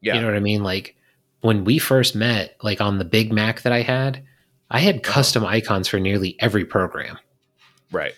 Yeah. 0.00 0.14
you 0.16 0.20
know 0.20 0.26
what 0.26 0.36
i 0.36 0.40
mean 0.40 0.62
like 0.64 0.96
when 1.42 1.64
we 1.64 1.78
first 1.78 2.16
met 2.16 2.56
like 2.62 2.80
on 2.80 2.98
the 2.98 3.04
big 3.04 3.32
mac 3.32 3.62
that 3.62 3.72
i 3.72 3.82
had 3.82 4.24
i 4.70 4.80
had 4.80 4.96
Uh-huh. 4.96 5.12
custom 5.14 5.44
icons 5.44 5.86
for 5.88 6.00
nearly 6.00 6.34
every 6.40 6.64
program 6.64 7.18
right. 7.92 8.14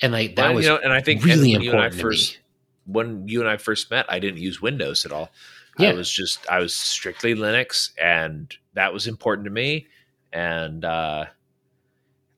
and 0.00 0.12
like 0.12 0.36
that 0.36 0.54
was 0.54 0.64
you 0.66 0.70
know, 0.70 0.78
and 0.82 0.92
I 0.92 1.00
think 1.00 1.24
really 1.24 1.52
when 1.52 1.62
you 1.62 1.70
and 1.72 1.80
I 1.80 1.86
important 1.86 1.92
to 1.92 1.96
me. 1.96 2.02
first 2.02 2.38
when 2.86 3.28
you 3.28 3.40
and 3.40 3.48
I 3.48 3.58
first 3.58 3.90
met, 3.92 4.06
I 4.08 4.18
didn't 4.18 4.40
use 4.40 4.60
Windows 4.60 5.06
at 5.06 5.12
all. 5.12 5.30
Yeah. 5.78 5.90
I 5.90 5.92
was 5.94 6.10
just 6.10 6.44
I 6.50 6.58
was 6.58 6.74
strictly 6.74 7.32
Linux, 7.34 7.90
and 7.96 8.52
that 8.74 8.92
was 8.92 9.06
important 9.06 9.44
to 9.44 9.52
me. 9.52 9.86
And 10.32 10.84
uh, 10.84 11.26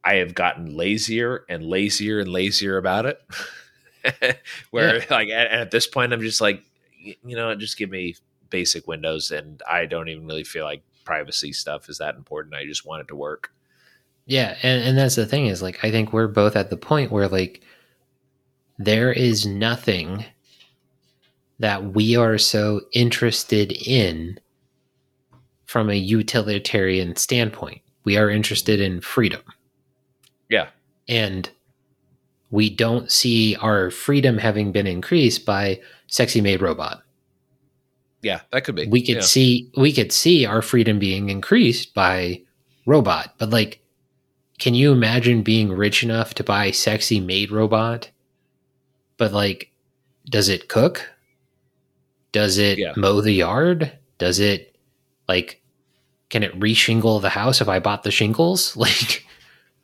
I 0.05 0.15
have 0.17 0.35
gotten 0.35 0.77
lazier 0.77 1.47
and 1.49 1.65
lazier 1.65 2.21
and 2.21 2.29
lazier 2.29 2.77
about 2.77 3.07
it. 3.07 3.23
Where 4.71 5.05
like 5.11 5.29
at, 5.29 5.51
at 5.51 5.71
this 5.71 5.87
point, 5.87 6.13
I'm 6.13 6.21
just 6.21 6.41
like, 6.41 6.65
you 6.99 7.37
know, 7.37 7.55
just 7.55 7.79
give 7.79 7.91
me 7.91 8.17
basic 8.51 8.87
Windows, 8.87 9.31
and 9.31 9.63
I 9.69 9.87
don't 9.87 10.09
even 10.09 10.27
really 10.27 10.45
feel 10.45 10.65
like 10.65 10.83
privacy 11.05 11.53
stuff 11.53 11.89
is 11.89 11.99
that 11.99 12.17
important. 12.17 12.55
I 12.55 12.65
just 12.65 12.87
want 12.87 13.03
it 13.03 13.09
to 13.09 13.17
work. 13.17 13.53
Yeah, 14.27 14.57
and, 14.63 14.83
and 14.83 14.99
that's 14.99 15.17
the 15.17 15.27
thing 15.27 15.47
is 15.47 15.63
like 15.63 15.85
I 15.85 15.91
think 15.91 16.13
we're 16.13 16.29
both 16.29 16.57
at 16.57 16.71
the 16.71 16.77
point 16.77 17.13
where 17.13 17.29
like 17.29 17.63
there 18.79 19.13
is 19.13 19.47
nothing 19.47 20.25
that 21.59 21.95
we 21.95 22.17
are 22.17 22.39
so 22.39 22.81
interested 22.93 23.73
in 23.73 24.39
from 25.67 25.91
a 25.91 25.95
utilitarian 25.95 27.17
standpoint. 27.17 27.81
We 28.05 28.17
are 28.17 28.31
interested 28.31 28.81
in 28.81 29.01
freedom. 29.01 29.43
Yeah. 30.49 30.69
And 31.09 31.51
we 32.55 32.71
don't 32.71 33.11
see 33.11 33.57
our 33.57 33.91
freedom 33.91 34.39
having 34.39 34.71
been 34.71 34.87
increased 34.87 35.45
by 35.45 35.81
sexy 36.07 36.41
maid 36.41 36.63
robot. 36.63 37.03
Yeah, 38.23 38.43
that 38.53 38.63
could 38.65 38.77
be. 38.77 38.87
We 38.87 39.03
could 39.05 39.17
Yeah. 39.17 39.21
see 39.23 39.69
we 39.77 39.93
could 39.93 40.13
see 40.13 40.47
our 40.47 40.63
freedom 40.63 41.01
being 41.01 41.31
increased 41.31 41.95
by 41.95 42.41
robot, 42.87 43.35
but 43.39 43.51
like 43.51 43.81
can 44.61 44.73
you 44.75 44.93
imagine 44.93 45.43
being 45.43 45.73
rich 45.73 46.05
enough 46.05 46.33
to 46.35 46.45
buy 46.45 46.71
sexy 46.71 47.19
maid 47.19 47.51
robot? 47.51 48.09
But 49.17 49.33
like 49.33 49.73
does 50.31 50.49
it 50.49 50.69
cook? 50.69 51.11
Does 52.31 52.57
it 52.59 52.79
Yeah. 52.79 52.93
mow 52.97 53.21
the 53.21 53.33
yard? 53.33 53.91
Does 54.19 54.39
it 54.39 54.77
like 55.29 55.61
can 56.31 56.43
it 56.45 56.59
reshingle 56.59 57.21
the 57.21 57.31
house 57.31 57.61
if 57.61 57.69
I 57.69 57.81
bought 57.81 58.05
the 58.05 58.13
shingles? 58.13 58.77
Like 58.85 59.27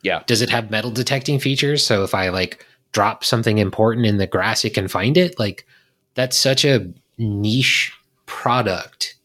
Yeah. 0.03 0.23
Does 0.27 0.43
it 0.43 0.51
have 0.51 0.71
metal 0.71 0.91
detecting 0.91 1.39
features 1.39 1.85
so 1.85 2.05
if 2.05 2.15
I 2.15 2.29
like 2.31 2.65
drop 2.93 3.25
something 3.25 3.59
important 3.59 4.07
in 4.07 4.17
the 4.17 4.27
grass 4.27 4.65
it 4.65 4.75
can 4.75 4.89
find 4.89 5.17
it? 5.17 5.39
Like 5.39 5.67
that's 6.15 6.37
such 6.37 6.65
a 6.65 6.93
niche 7.19 7.93
product 8.27 9.17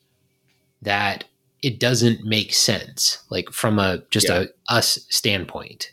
that 0.81 1.23
it 1.61 1.79
doesn't 1.79 2.23
make 2.23 2.53
sense 2.53 3.23
like 3.29 3.49
from 3.49 3.79
a 3.79 4.03
just 4.11 4.27
Yeah. 4.29 4.45
a 4.69 4.73
us 4.73 4.99
standpoint 5.09 5.91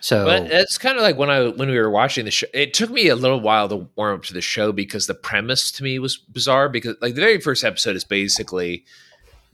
so 0.00 0.26
But 0.26 0.50
it's 0.50 0.76
kind 0.76 0.98
of 0.98 1.02
like 1.02 1.16
when 1.16 1.30
I 1.30 1.48
when 1.48 1.70
we 1.70 1.78
were 1.78 1.88
watching 1.88 2.26
the 2.26 2.30
show. 2.30 2.46
It 2.52 2.74
took 2.74 2.90
me 2.90 3.08
a 3.08 3.16
little 3.16 3.40
while 3.40 3.70
to 3.70 3.88
warm 3.96 4.16
up 4.16 4.24
to 4.24 4.34
the 4.34 4.42
show 4.42 4.70
because 4.70 5.06
the 5.06 5.14
premise 5.14 5.72
to 5.72 5.82
me 5.82 5.98
was 5.98 6.18
bizarre. 6.18 6.68
Because 6.68 6.96
like 7.00 7.14
the 7.14 7.22
very 7.22 7.40
first 7.40 7.64
episode 7.64 7.96
is 7.96 8.04
basically 8.04 8.84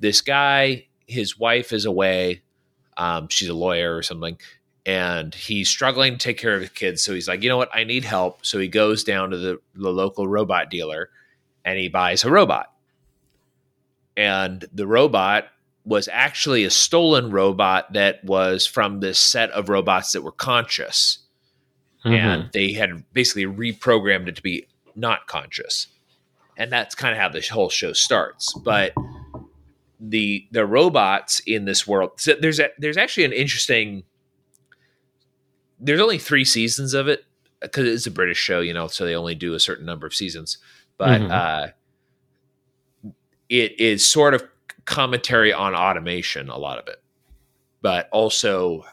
this 0.01 0.21
guy, 0.21 0.87
his 1.07 1.39
wife 1.39 1.73
is 1.73 1.85
away. 1.85 2.43
Um, 3.01 3.29
she's 3.29 3.49
a 3.49 3.55
lawyer 3.55 3.97
or 3.97 4.03
something, 4.03 4.37
and 4.85 5.35
he's 5.35 5.69
struggling 5.69 6.13
to 6.13 6.19
take 6.19 6.37
care 6.39 6.55
of 6.55 6.61
his 6.61 6.71
kids. 6.71 7.03
So 7.03 7.15
he's 7.15 7.27
like, 7.29 7.43
you 7.43 7.49
know 7.49 7.57
what, 7.57 7.71
I 7.75 7.85
need 7.85 8.05
help. 8.05 8.45
So 8.45 8.59
he 8.59 8.69
goes 8.69 9.05
down 9.05 9.31
to 9.31 9.39
the, 9.39 9.59
the 9.75 9.91
local 9.91 10.29
robot 10.29 10.69
dealer, 10.71 11.09
and 11.65 11.79
he 11.79 11.89
buys 11.89 12.25
a 12.25 12.31
robot. 12.31 12.73
And 14.17 14.65
the 14.73 14.87
robot 14.87 15.47
was 15.85 16.09
actually 16.13 16.65
a 16.65 16.71
stolen 16.71 17.31
robot 17.31 17.93
that 17.95 18.23
was 18.25 18.67
from 18.67 19.01
this 19.01 19.19
set 19.19 19.51
of 19.53 19.69
robots 19.69 20.13
that 20.13 20.23
were 20.23 20.33
conscious 20.33 21.21
Mhm. 22.05 22.15
and 22.15 22.51
they 22.53 22.73
had 22.73 23.05
basically 23.13 23.45
reprogrammed 23.45 24.29
it 24.29 24.37
to 24.37 24.43
be 24.43 24.67
not 24.95 25.27
conscious 25.27 25.87
and 26.57 26.71
that's 26.73 26.95
kind 26.95 27.13
of 27.13 27.19
how 27.21 27.29
this 27.29 27.49
whole 27.49 27.69
show 27.71 27.93
starts 27.93 28.55
but 28.65 28.93
the 30.01 30.47
the 30.51 30.65
robots 30.67 31.41
in 31.47 31.67
this 31.67 31.87
world. 31.87 32.13
So 32.17 32.35
there's 32.41 32.59
a, 32.59 32.71
there's 32.79 32.97
actually 32.97 33.25
an 33.25 33.33
interesting 33.33 34.03
there's 35.79 36.01
only 36.01 36.19
three 36.19 36.45
seasons 36.45 36.95
of 36.95 37.09
it 37.09 37.25
because 37.61 37.87
it's 37.87 38.07
a 38.07 38.11
british 38.11 38.39
show 38.39 38.61
you 38.61 38.73
know 38.73 38.87
so 38.87 39.05
they 39.05 39.15
only 39.15 39.35
do 39.35 39.55
a 39.55 39.61
certain 39.61 39.87
number 39.87 40.07
of 40.07 40.15
seasons. 40.15 40.59
But 40.99 41.21
Mhm. 41.21 41.31
uh 41.31 41.69
it 43.49 43.79
is 43.81 44.05
sort 44.07 44.35
of 44.35 44.45
commentary 44.85 45.53
on 45.53 45.75
automation 45.75 46.49
a 46.49 46.57
lot 46.59 46.79
of 46.79 46.87
it. 46.89 47.03
But 47.83 48.09
also 48.13 48.85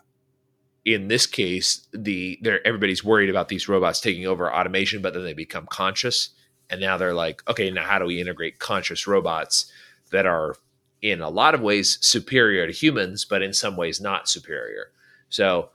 in 0.85 1.07
this 1.09 1.25
case 1.25 1.87
the 1.93 2.39
they're 2.41 2.65
everybody's 2.65 3.03
worried 3.03 3.29
about 3.29 3.49
these 3.49 3.67
robots 3.67 3.99
taking 4.01 4.25
over 4.25 4.53
automation 4.53 5.01
but 5.01 5.13
then 5.13 5.23
they 5.23 5.33
become 5.33 5.67
conscious. 5.67 6.29
And 6.69 6.81
now 6.81 6.97
they're 6.97 7.13
like 7.13 7.47
okay 7.49 7.69
now 7.71 7.83
how 7.85 7.99
do 7.99 8.05
we 8.05 8.19
integrate 8.19 8.59
conscious 8.59 9.07
robots 9.07 9.71
that 10.11 10.25
are 10.25 10.55
in 11.01 11.21
a 11.21 11.29
lot 11.29 11.53
of 11.53 11.61
ways 11.61 11.97
superior 12.01 12.67
to 12.67 12.73
humans 12.73 13.25
but 13.25 13.41
in 13.41 13.53
some 13.53 13.75
ways 13.75 14.01
not 14.01 14.27
superior 14.27 14.91
so 15.29 15.69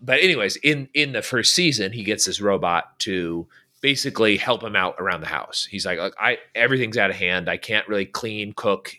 but 0.00 0.20
anyways 0.20 0.56
in 0.56 0.88
in 0.94 1.12
the 1.12 1.22
first 1.22 1.54
season 1.54 1.92
he 1.92 2.04
gets 2.04 2.24
this 2.24 2.40
robot 2.40 2.98
to 2.98 3.46
basically 3.80 4.36
help 4.36 4.62
him 4.62 4.74
out 4.74 4.94
around 4.98 5.20
the 5.20 5.26
house 5.26 5.66
he's 5.70 5.86
like, 5.86 5.98
Look, 5.98 6.14
i 6.18 6.38
everything's 6.54 6.96
out 6.96 7.10
of 7.10 7.16
hand 7.16 7.48
i 7.48 7.56
can't 7.56 7.86
really 7.88 8.06
clean 8.06 8.52
cook 8.54 8.94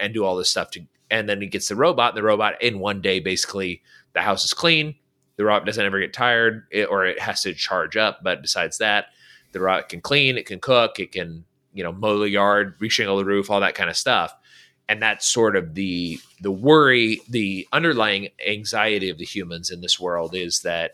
and 0.00 0.14
do 0.14 0.24
all 0.24 0.36
this 0.36 0.48
stuff 0.48 0.70
to 0.70 0.80
and 1.10 1.28
then 1.28 1.40
he 1.40 1.46
gets 1.46 1.68
the 1.68 1.76
robot. 1.76 2.10
And 2.10 2.18
the 2.18 2.22
robot 2.22 2.60
in 2.60 2.78
one 2.80 3.00
day 3.00 3.20
basically 3.20 3.82
the 4.14 4.22
house 4.22 4.44
is 4.44 4.52
clean. 4.52 4.94
The 5.36 5.44
robot 5.44 5.66
doesn't 5.66 5.84
ever 5.84 6.00
get 6.00 6.12
tired, 6.12 6.66
it, 6.70 6.88
or 6.88 7.06
it 7.06 7.20
has 7.20 7.42
to 7.42 7.54
charge 7.54 7.96
up. 7.96 8.20
But 8.22 8.42
besides 8.42 8.78
that, 8.78 9.06
the 9.52 9.60
robot 9.60 9.88
can 9.88 10.00
clean, 10.00 10.36
it 10.36 10.46
can 10.46 10.60
cook, 10.60 10.98
it 10.98 11.12
can 11.12 11.44
you 11.72 11.82
know 11.84 11.92
mow 11.92 12.18
the 12.18 12.30
yard, 12.30 12.78
reshingle 12.80 13.18
the 13.18 13.24
roof, 13.24 13.50
all 13.50 13.60
that 13.60 13.74
kind 13.74 13.90
of 13.90 13.96
stuff. 13.96 14.34
And 14.88 15.00
that's 15.00 15.26
sort 15.26 15.56
of 15.56 15.74
the 15.74 16.18
the 16.40 16.50
worry, 16.52 17.22
the 17.28 17.66
underlying 17.72 18.28
anxiety 18.46 19.08
of 19.08 19.18
the 19.18 19.24
humans 19.24 19.70
in 19.70 19.80
this 19.80 19.98
world 19.98 20.34
is 20.34 20.60
that 20.60 20.92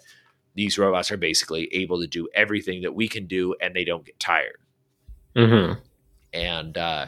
these 0.54 0.78
robots 0.78 1.10
are 1.10 1.16
basically 1.16 1.72
able 1.74 2.00
to 2.00 2.06
do 2.06 2.28
everything 2.34 2.82
that 2.82 2.94
we 2.94 3.08
can 3.08 3.26
do, 3.26 3.54
and 3.60 3.74
they 3.74 3.84
don't 3.84 4.04
get 4.04 4.18
tired. 4.20 4.58
Mm-hmm. 5.36 5.80
And 6.32 6.76
uh, 6.76 7.06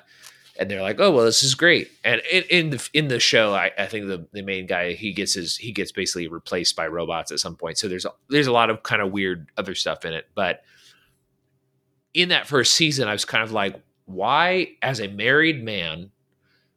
and 0.58 0.70
they're 0.70 0.82
like, 0.82 1.00
oh 1.00 1.10
well, 1.10 1.24
this 1.24 1.42
is 1.42 1.54
great. 1.54 1.90
And 2.04 2.20
in, 2.30 2.44
in 2.50 2.70
the 2.70 2.88
in 2.92 3.08
the 3.08 3.18
show, 3.18 3.54
I, 3.54 3.70
I 3.76 3.86
think 3.86 4.06
the, 4.06 4.26
the 4.32 4.42
main 4.42 4.66
guy 4.66 4.92
he 4.92 5.12
gets 5.12 5.34
his 5.34 5.56
he 5.56 5.72
gets 5.72 5.92
basically 5.92 6.28
replaced 6.28 6.76
by 6.76 6.86
robots 6.86 7.32
at 7.32 7.40
some 7.40 7.56
point. 7.56 7.78
So 7.78 7.88
there's 7.88 8.04
a, 8.04 8.12
there's 8.28 8.46
a 8.46 8.52
lot 8.52 8.70
of 8.70 8.82
kind 8.84 9.02
of 9.02 9.10
weird 9.10 9.48
other 9.56 9.74
stuff 9.74 10.04
in 10.04 10.12
it. 10.12 10.28
But 10.34 10.62
in 12.14 12.28
that 12.28 12.46
first 12.46 12.74
season, 12.74 13.08
I 13.08 13.12
was 13.12 13.24
kind 13.24 13.42
of 13.42 13.50
like, 13.50 13.80
why, 14.04 14.76
as 14.82 15.00
a 15.00 15.08
married 15.08 15.64
man, 15.64 16.11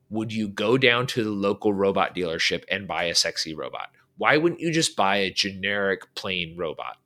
would 0.09 0.31
you 0.31 0.47
go 0.47 0.77
down 0.77 1.07
to 1.07 1.23
the 1.23 1.29
local 1.29 1.73
robot 1.73 2.15
dealership 2.15 2.63
and 2.69 2.87
buy 2.87 3.05
a 3.05 3.15
sexy 3.15 3.55
robot? 3.55 3.89
Why 4.17 4.37
wouldn't 4.37 4.61
you 4.61 4.71
just 4.71 4.95
buy 4.95 5.17
a 5.17 5.31
generic 5.31 6.13
plain 6.15 6.55
robot? 6.57 6.97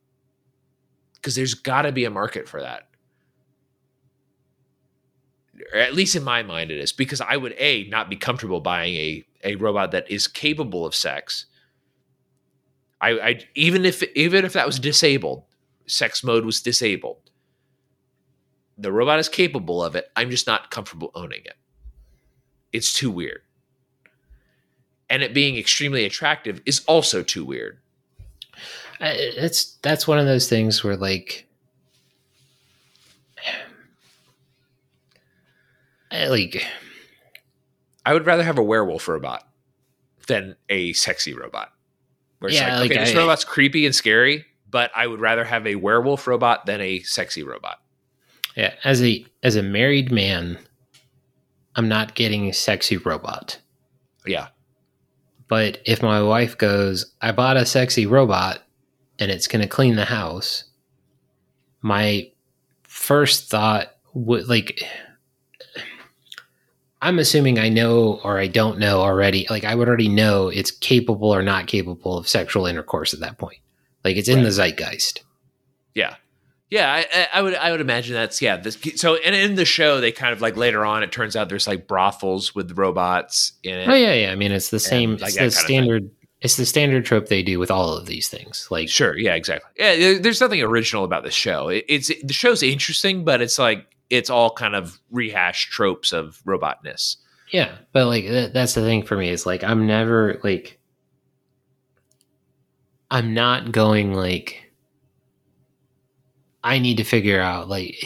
Because 1.14 1.34
there's 1.34 1.54
got 1.54 1.82
to 1.82 1.92
be 1.92 2.04
a 2.04 2.10
market 2.10 2.48
for 2.48 2.60
that 2.60 2.90
or 5.72 5.78
at 5.78 5.94
least 5.94 6.16
in 6.16 6.22
my 6.22 6.42
mind 6.42 6.70
it 6.70 6.78
is 6.78 6.92
because 6.92 7.20
i 7.20 7.36
would 7.36 7.54
a 7.58 7.84
not 7.88 8.08
be 8.08 8.16
comfortable 8.16 8.60
buying 8.60 8.94
a, 8.94 9.24
a 9.44 9.56
robot 9.56 9.92
that 9.92 10.10
is 10.10 10.28
capable 10.28 10.84
of 10.84 10.94
sex 10.94 11.46
I, 13.00 13.10
I 13.10 13.40
even 13.54 13.84
if 13.84 14.02
even 14.14 14.44
if 14.44 14.52
that 14.52 14.66
was 14.66 14.78
disabled 14.78 15.44
sex 15.86 16.22
mode 16.22 16.44
was 16.44 16.60
disabled 16.60 17.30
the 18.78 18.92
robot 18.92 19.18
is 19.18 19.28
capable 19.28 19.82
of 19.82 19.96
it 19.96 20.06
i'm 20.16 20.30
just 20.30 20.46
not 20.46 20.70
comfortable 20.70 21.10
owning 21.14 21.42
it 21.44 21.56
it's 22.72 22.92
too 22.92 23.10
weird 23.10 23.40
and 25.08 25.22
it 25.22 25.34
being 25.34 25.56
extremely 25.56 26.04
attractive 26.04 26.60
is 26.66 26.84
also 26.86 27.22
too 27.22 27.44
weird 27.44 27.78
it's 29.00 29.76
that's 29.82 30.06
one 30.06 30.18
of 30.18 30.26
those 30.26 30.48
things 30.48 30.84
where 30.84 30.96
like 30.96 31.46
like 36.12 36.66
I 38.04 38.12
would 38.14 38.26
rather 38.26 38.42
have 38.42 38.58
a 38.58 38.62
werewolf 38.62 39.08
robot 39.08 39.46
than 40.26 40.56
a 40.68 40.92
sexy 40.94 41.34
robot. 41.34 41.72
Where 42.38 42.50
it's 42.50 42.58
Yeah, 42.58 42.78
like, 42.80 42.90
like, 42.90 42.98
okay, 42.98 43.04
this 43.04 43.14
robot's 43.14 43.44
creepy 43.44 43.84
and 43.84 43.94
scary, 43.94 44.46
but 44.70 44.90
I 44.96 45.06
would 45.06 45.20
rather 45.20 45.44
have 45.44 45.66
a 45.66 45.74
werewolf 45.74 46.26
robot 46.26 46.66
than 46.66 46.80
a 46.80 47.00
sexy 47.00 47.42
robot. 47.42 47.78
yeah 48.56 48.74
as 48.84 49.02
a 49.02 49.24
as 49.42 49.56
a 49.56 49.62
married 49.62 50.10
man 50.10 50.58
i'm 51.76 51.88
not 51.88 52.14
getting 52.14 52.48
a 52.48 52.52
sexy 52.52 52.96
robot 52.96 53.58
Yeah. 54.26 54.48
but 55.48 55.78
if 55.84 56.02
my 56.02 56.22
wife 56.22 56.56
goes 56.58 57.12
i 57.20 57.32
bought 57.32 57.56
a 57.56 57.66
sexy 57.66 58.06
robot 58.06 58.62
and 59.18 59.30
it's 59.30 59.46
going 59.48 59.62
to 59.62 59.68
clean 59.68 59.96
the 59.96 60.04
house 60.06 60.64
my 61.82 62.30
first 62.82 63.48
thought 63.50 63.94
would 64.12 64.48
like 64.48 64.82
i'm 67.02 67.18
assuming 67.18 67.58
i 67.58 67.68
know 67.68 68.20
or 68.24 68.38
i 68.38 68.46
don't 68.46 68.78
know 68.78 69.00
already 69.00 69.46
like 69.50 69.64
i 69.64 69.74
would 69.74 69.88
already 69.88 70.08
know 70.08 70.48
it's 70.48 70.70
capable 70.70 71.30
or 71.34 71.42
not 71.42 71.66
capable 71.66 72.18
of 72.18 72.28
sexual 72.28 72.66
intercourse 72.66 73.14
at 73.14 73.20
that 73.20 73.38
point 73.38 73.58
like 74.04 74.16
it's 74.16 74.28
in 74.28 74.36
Right. 74.38 74.44
the 74.44 74.50
zeitgeist 74.50 75.22
Yeah. 75.94 76.16
Yeah, 76.70 76.92
I, 76.92 76.98
I- 77.12 77.28
I 77.34 77.42
would 77.42 77.54
I 77.56 77.70
would 77.72 77.80
imagine 77.80 78.14
that's 78.14 78.40
yeah. 78.40 78.56
This, 78.56 78.78
so 78.96 79.16
and 79.16 79.34
in 79.34 79.56
the 79.56 79.64
show, 79.64 80.00
they 80.00 80.12
kind 80.12 80.32
of 80.32 80.40
like 80.40 80.56
later 80.56 80.84
on, 80.84 81.02
it 81.02 81.10
turns 81.10 81.34
out 81.36 81.48
there's 81.48 81.66
like 81.66 81.88
brothels 81.88 82.54
with 82.54 82.78
robots 82.78 83.52
in 83.64 83.76
it. 83.76 83.88
Oh 83.88 83.94
yeah, 83.94 84.14
yeah. 84.14 84.30
I 84.32 84.36
mean, 84.36 84.52
it's 84.52 84.70
the 84.70 84.78
same. 84.80 85.16
like 85.16 85.34
it's 85.34 85.34
the 85.34 85.38
kind 85.38 85.46
of 85.48 85.54
thing. 85.54 85.64
standard. 85.64 86.10
It's 86.42 86.56
the 86.56 86.64
standard 86.64 87.04
trope 87.04 87.26
they 87.26 87.42
do 87.42 87.58
with 87.58 87.70
all 87.70 87.92
of 87.94 88.06
these 88.06 88.30
things. 88.30 88.66
Like, 88.70 88.88
Sure, 88.88 89.14
yeah, 89.18 89.34
exactly. 89.34 89.68
Yeah, 89.76 90.16
there's 90.18 90.40
nothing 90.40 90.62
original 90.62 91.04
about 91.04 91.22
the 91.22 91.30
show. 91.30 91.68
It, 91.68 91.84
it's 91.86 92.10
the 92.22 92.32
show's 92.32 92.62
interesting, 92.62 93.24
but 93.24 93.42
it's 93.42 93.58
like 93.58 93.84
it's 94.08 94.30
all 94.30 94.50
kind 94.50 94.74
of 94.74 94.98
rehashed 95.10 95.70
tropes 95.70 96.12
of 96.12 96.40
robotness. 96.46 97.16
yeah, 97.50 97.72
but 97.92 98.06
like 98.06 98.26
that, 98.28 98.54
that's 98.54 98.72
the 98.74 98.80
thing 98.82 99.02
for 99.02 99.16
me 99.16 99.28
is 99.28 99.44
like 99.44 99.62
I'm 99.64 99.86
never 99.86 100.40
like 100.44 100.78
I'm 103.10 103.34
not 103.34 103.72
going 103.72 104.14
like 104.14 104.69
I 106.62 106.78
need 106.78 106.96
to 106.98 107.04
figure 107.04 107.40
out 107.40 107.68
like 107.68 107.96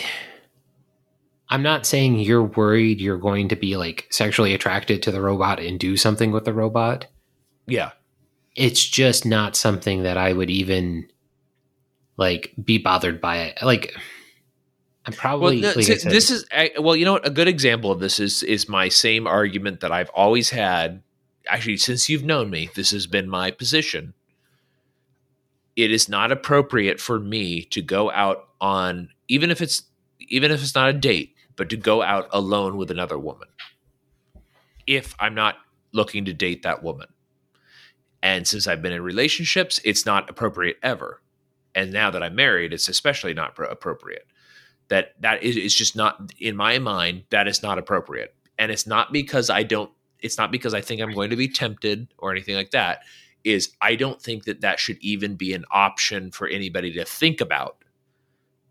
I'm 1.48 1.62
not 1.62 1.86
saying 1.86 2.18
you're 2.20 2.42
worried 2.42 3.00
you're 3.00 3.18
going 3.18 3.48
to 3.48 3.56
be 3.56 3.76
like 3.76 4.06
sexually 4.10 4.54
attracted 4.54 5.02
to 5.02 5.12
the 5.12 5.20
robot 5.20 5.60
and 5.60 5.78
do 5.78 5.96
something 5.96 6.30
with 6.32 6.44
the 6.44 6.52
robot. 6.54 7.06
Yeah, 7.66 7.92
It's 8.56 8.84
just 8.86 9.24
not 9.26 9.56
something 9.56 10.02
that 10.04 10.16
I 10.16 10.32
would 10.32 10.50
even 10.50 11.08
like 12.16 12.52
be 12.62 12.78
bothered 12.78 13.20
by 13.20 13.38
it. 13.38 13.58
Like 13.62 13.94
I'm 15.06 15.12
Well, 15.12 15.18
probably 15.18 15.60
no, 15.60 15.72
like 15.74 15.84
said- 15.84 16.10
this 16.10 16.30
is 16.30 16.46
I- 16.52 16.72
well, 16.78 16.96
you 16.96 17.04
know 17.04 17.12
what? 17.14 17.26
A 17.26 17.30
good 17.30 17.48
example 17.48 17.90
of 17.90 18.00
this 18.00 18.18
is 18.20 18.42
is 18.42 18.68
my 18.68 18.88
same 18.88 19.26
argument 19.26 19.80
that 19.80 19.92
I've 19.92 20.10
always 20.10 20.50
had. 20.50 21.02
Actually, 21.46 21.76
since 21.76 22.08
you've 22.08 22.24
known 22.24 22.48
me, 22.48 22.70
this 22.74 22.90
has 22.92 23.06
been 23.06 23.28
my 23.28 23.50
position. 23.50 24.14
It 25.76 25.90
is 25.90 26.08
not 26.08 26.30
appropriate 26.30 27.00
for 27.00 27.18
me 27.18 27.62
to 27.64 27.82
go 27.82 28.10
out 28.10 28.48
on 28.60 29.08
even 29.28 29.50
if 29.50 29.60
it's 29.60 29.82
even 30.20 30.50
if 30.50 30.62
it's 30.62 30.74
not 30.74 30.88
a 30.88 30.92
date, 30.92 31.34
but 31.56 31.68
to 31.70 31.76
go 31.76 32.02
out 32.02 32.28
alone 32.32 32.76
with 32.76 32.90
another 32.90 33.18
woman. 33.18 33.48
If 34.86 35.14
I'm 35.18 35.34
not 35.34 35.56
looking 35.92 36.24
to 36.24 36.32
date 36.32 36.62
that 36.62 36.82
woman. 36.82 37.08
And 38.22 38.46
since 38.48 38.66
I've 38.66 38.82
been 38.82 38.92
in 38.92 39.02
relationships, 39.02 39.80
it's 39.84 40.06
not 40.06 40.30
appropriate 40.30 40.78
ever. 40.82 41.20
And 41.74 41.92
now 41.92 42.10
that 42.10 42.22
I'm 42.22 42.34
married, 42.34 42.72
it's 42.72 42.88
especially 42.88 43.34
not 43.34 43.54
pro- 43.54 43.68
appropriate 43.68 44.26
that 44.88 45.14
that 45.20 45.42
is 45.42 45.56
it's 45.56 45.74
just 45.74 45.96
not 45.96 46.32
in 46.38 46.56
my 46.56 46.78
mind 46.78 47.24
that 47.30 47.48
is 47.48 47.62
not 47.62 47.78
appropriate 47.78 48.34
and 48.58 48.70
it's 48.70 48.86
not 48.86 49.12
because 49.12 49.50
i 49.50 49.62
don't 49.62 49.90
it's 50.20 50.38
not 50.38 50.52
because 50.52 50.74
i 50.74 50.80
think 50.80 51.00
i'm 51.00 51.12
going 51.12 51.30
to 51.30 51.36
be 51.36 51.48
tempted 51.48 52.06
or 52.18 52.30
anything 52.30 52.54
like 52.54 52.70
that 52.70 53.00
is 53.44 53.74
i 53.80 53.94
don't 53.94 54.20
think 54.20 54.44
that 54.44 54.62
that 54.62 54.80
should 54.80 54.98
even 55.00 55.36
be 55.36 55.52
an 55.52 55.64
option 55.70 56.30
for 56.30 56.48
anybody 56.48 56.92
to 56.92 57.04
think 57.04 57.40
about 57.40 57.76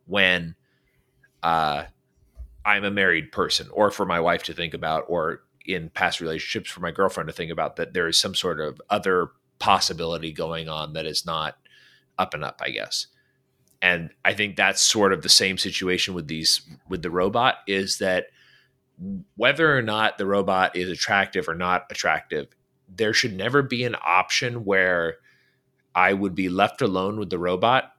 when 0.06 0.56
uh 1.44 1.84
i'm 2.66 2.84
a 2.84 2.92
married 2.92 3.32
person 3.32 3.68
or 3.72 3.92
for 3.92 4.06
my 4.06 4.20
wife 4.20 4.44
to 4.44 4.54
think 4.54 4.74
about 4.74 5.06
or 5.08 5.44
in 5.66 5.90
past 5.90 6.20
relationships 6.20 6.70
for 6.70 6.82
my 6.82 6.92
girlfriend 6.92 7.28
to 7.28 7.34
think 7.34 7.52
about 7.52 7.78
that 7.78 7.94
there 7.94 8.08
is 8.08 8.18
some 8.18 8.36
sort 8.36 8.60
of 8.60 8.82
other 8.90 9.30
possibility 9.60 10.32
going 10.32 10.68
on 10.68 10.94
that 10.94 11.06
is 11.06 11.26
not 11.26 11.56
up 12.18 12.34
and 12.34 12.44
up 12.44 12.60
i 12.64 12.70
guess. 12.70 13.08
And 13.82 14.10
i 14.26 14.34
think 14.34 14.56
that's 14.56 14.82
sort 14.82 15.14
of 15.14 15.22
the 15.22 15.30
same 15.30 15.58
situation 15.58 16.14
with 16.14 16.28
these 16.28 16.62
with 16.90 17.02
the 17.02 17.10
robot 17.10 17.56
is 17.68 17.98
that 18.00 18.28
whether 19.36 19.76
or 19.76 19.82
not 19.82 20.18
the 20.18 20.26
robot 20.26 20.76
is 20.76 20.90
attractive 20.90 21.48
or 21.48 21.56
not 21.56 21.86
attractive 21.90 22.48
there 22.96 23.14
should 23.14 23.36
never 23.36 23.62
be 23.62 23.84
an 23.84 23.96
option 24.06 24.66
where 24.66 25.16
i 25.96 26.14
would 26.14 26.36
be 26.36 26.50
left 26.50 26.82
alone 26.82 27.18
with 27.20 27.30
the 27.30 27.40
robot 27.40 27.94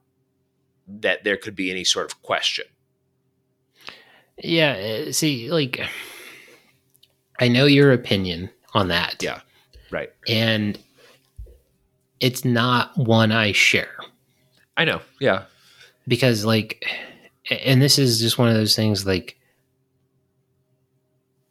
that 0.86 1.24
there 1.24 1.36
could 1.36 1.56
be 1.56 1.70
any 1.70 1.84
sort 1.84 2.06
of 2.12 2.22
question 2.22 2.64
Yeah, 4.38 4.72
uh, 5.08 5.12
see, 5.12 5.50
like 5.50 5.80
I 7.40 7.48
know 7.48 7.66
your 7.66 7.92
opinion 7.92 8.50
on 8.74 8.88
that. 8.88 9.22
Yeah. 9.22 9.40
right 9.90 10.10
And 10.28 10.78
it's 12.20 12.44
not 12.44 12.96
one 12.96 13.32
I 13.32 13.52
share 13.52 13.96
i 14.76 14.84
know 14.84 15.00
yeah 15.20 15.44
because 16.08 16.44
like 16.44 16.84
and 17.50 17.80
this 17.82 17.98
is 17.98 18.20
just 18.20 18.38
one 18.38 18.48
of 18.48 18.54
those 18.54 18.74
things 18.74 19.06
like 19.06 19.38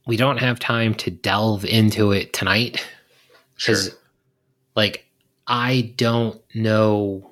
we 0.05 0.17
don't 0.17 0.37
have 0.39 0.59
time 0.59 0.93
to 0.95 1.09
delve 1.11 1.63
into 1.65 2.11
it 2.11 2.33
tonight 2.33 2.85
sure 3.55 3.75
cuz 3.75 3.95
like 4.75 5.05
I 5.47 5.93
don't 5.97 6.41
know 6.55 7.31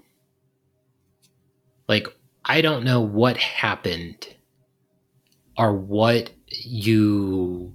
like 1.87 2.07
I 2.45 2.61
don't 2.61 2.83
know 2.83 3.01
what 3.01 3.37
happened 3.37 4.27
or 5.57 5.73
what 5.75 6.31
you 6.49 7.73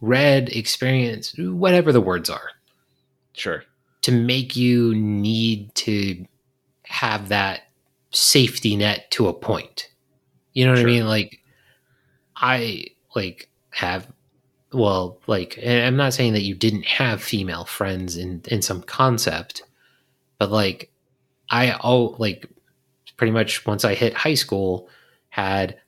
read, 0.00 0.48
experienced, 0.50 1.38
whatever 1.38 1.92
the 1.92 2.00
words 2.00 2.30
are, 2.30 2.50
sure 3.32 3.64
to 4.02 4.12
make 4.12 4.56
you 4.56 4.94
need 4.94 5.74
to 5.74 6.24
have 6.84 7.28
that 7.28 7.62
safety 8.10 8.76
net 8.76 9.10
to 9.10 9.28
a 9.28 9.34
point. 9.34 9.88
You 10.54 10.64
know 10.64 10.72
what 10.72 10.78
Sure. 10.78 10.88
I 10.88 10.92
mean? 10.92 11.06
Like 11.06 11.40
I 12.36 12.86
like 13.14 13.50
have 13.70 14.08
well, 14.72 15.20
like 15.26 15.58
I'm 15.64 15.96
not 15.96 16.14
saying 16.14 16.34
that 16.34 16.42
you 16.42 16.54
didn't 16.54 16.84
have 16.84 17.22
female 17.22 17.64
friends 17.64 18.16
in 18.16 18.42
in 18.48 18.62
some 18.62 18.82
concept, 18.82 19.62
but 20.38 20.50
like 20.50 20.90
I 21.50 21.72
all 21.72 22.16
like 22.18 22.48
pretty 23.16 23.32
much 23.32 23.66
once 23.66 23.84
I 23.84 23.94
hit 23.94 24.14
high 24.14 24.34
school 24.34 24.88
had 25.30 25.78